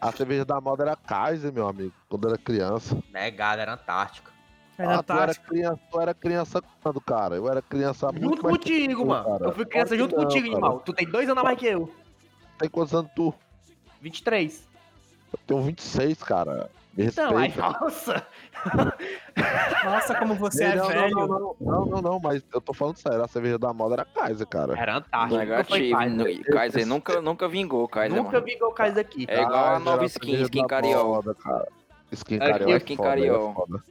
a 0.00 0.12
cerveja 0.12 0.44
da 0.44 0.60
moda 0.60 0.84
era 0.84 0.96
Kaiser, 0.96 1.52
meu 1.52 1.68
amigo. 1.68 1.92
Quando 2.08 2.24
eu 2.24 2.30
era 2.30 2.38
criança. 2.38 2.96
Negado, 3.12 3.60
era 3.60 3.74
Antártica. 3.74 4.30
Era 4.78 4.94
ah, 4.98 5.02
tu 5.02 5.12
era 5.12 5.34
criança, 5.34 5.80
tu 5.90 6.00
era 6.00 6.14
criança 6.14 6.62
quando, 6.82 7.00
cara? 7.00 7.34
Eu 7.34 7.48
era 7.48 7.60
criança 7.60 8.12
muito 8.12 8.22
Junto 8.22 8.42
mais 8.44 8.56
contigo, 8.56 9.06
mano. 9.06 9.24
cara. 9.24 9.44
Eu 9.46 9.52
fui 9.52 9.66
criança 9.66 9.88
Claro 9.88 10.02
junto 10.02 10.16
não, 10.16 10.22
contigo, 10.22 10.46
cara. 10.46 10.56
animal. 10.56 10.80
Tu 10.80 10.92
tem 10.92 11.06
dois 11.08 11.28
anos 11.28 11.40
a 11.40 11.44
mais 11.44 11.58
que 11.58 11.66
eu. 11.66 11.92
Tem 12.58 12.68
quantos 12.68 12.94
anos 12.94 13.10
tu? 13.16 13.34
23. 14.00 14.68
Eu 15.32 15.38
tenho 15.46 15.62
26, 15.62 16.22
cara. 16.22 16.70
Me 16.96 17.06
Então, 17.06 17.36
respeita. 17.36 17.70
nossa. 17.80 18.26
Nossa, 19.84 20.14
como 20.16 20.34
você 20.34 20.64
é 20.64 20.74
não, 20.76 20.86
velho. 20.88 21.10
Não 21.14 21.26
não, 21.28 21.56
não, 21.60 21.84
não, 21.86 22.02
não, 22.02 22.20
mas 22.20 22.42
eu 22.52 22.60
tô 22.60 22.72
falando 22.72 22.96
sério. 22.96 23.22
A 23.22 23.28
cerveja 23.28 23.58
da 23.58 23.72
moda 23.72 23.94
era 23.94 24.04
Kaiser, 24.04 24.46
cara. 24.46 24.78
Era 24.78 24.96
Antártica. 24.98 25.38
Negativo. 25.38 25.96
Kaiser. 25.96 26.44
Kaiser 26.46 26.86
nunca, 26.86 27.20
nunca 27.20 27.48
vingou, 27.48 27.86
Kaiser, 27.88 28.16
Nunca 28.16 28.32
mano. 28.32 28.44
vi 28.44 28.56
gol 28.58 28.72
Kaiser 28.72 29.00
aqui. 29.00 29.26
É 29.28 29.42
igual 29.42 29.74
a 29.74 29.78
nova 29.78 30.04
skin, 30.04 30.42
skin 30.42 30.66
cara. 30.66 30.86
Skin 32.12 32.38
Cariol 32.38 32.74
é 32.74 32.76
skin 32.78 32.94
é 32.94 33.54
foda. 33.54 33.82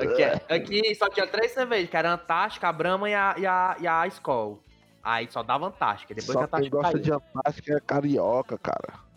Aqui, 0.00 0.52
aqui 0.54 0.94
só 0.94 1.08
tinha 1.08 1.26
três 1.26 1.52
cervejas, 1.52 1.88
que 1.90 1.96
era 1.96 2.10
a 2.10 2.14
Antártica, 2.14 2.68
a 2.68 2.72
Brahma 2.72 3.08
e 3.10 3.14
a, 3.14 3.34
e 3.38 3.46
a, 3.46 3.76
e 3.80 3.86
a 3.86 4.06
Skol. 4.08 4.62
Aí 5.02 5.26
só 5.30 5.42
dava 5.42 5.66
Antártica, 5.66 6.14
depois 6.14 6.32
Só 6.32 6.40
a 6.44 6.48
quem 6.48 6.68
Antártica 6.68 6.76
gosta 6.76 6.92
caiu. 6.92 7.02
de 7.04 7.12
Antártica 7.12 7.74
é 7.74 7.80
carioca, 7.80 8.58
cara. 8.58 9.10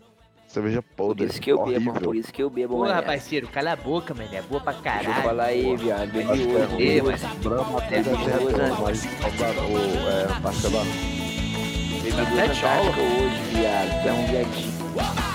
Cerveja 0.46 0.80
Por 0.82 0.94
podre. 1.08 1.26
isso 1.26 1.40
que 1.40 1.50
eu 1.50 1.56
bebo, 1.64 1.70
horrível. 1.90 1.94
por 2.02 2.16
isso 2.16 2.32
que 2.32 2.42
eu 2.42 2.48
bebo, 2.48 2.76
Porra, 2.76 2.94
mano. 2.94 3.06
parceiro, 3.06 3.48
cala 3.48 3.72
a 3.72 3.76
boca, 3.76 4.14
mano. 4.14 4.28
É 4.32 4.40
boa 4.42 4.60
pra 4.60 4.72
Deixa 4.72 4.88
eu 4.88 5.02
caralho. 5.04 5.22
falar 5.24 5.44
aí, 5.46 5.76
viado. 5.76 6.02
Acho 6.02 6.12
Bebi 6.12 6.26
que 6.46 6.52
é 6.52 6.58
hoje. 6.58 6.74
ruim, 6.74 7.02
mas- 7.02 7.22
mas 7.22 7.34
Brahma 7.38 7.78
até 7.78 7.96
É 7.96 8.02
bom, 8.04 8.10
né? 8.12 8.76
mas 8.80 9.04
o, 9.04 9.08
é. 10.08 10.26
Bebi 12.02 12.10
duas 12.12 12.62
hoje, 12.96 13.42
viado. 13.50 14.06
É 14.08 14.12
um 14.12 14.26
viadinho. 14.26 15.33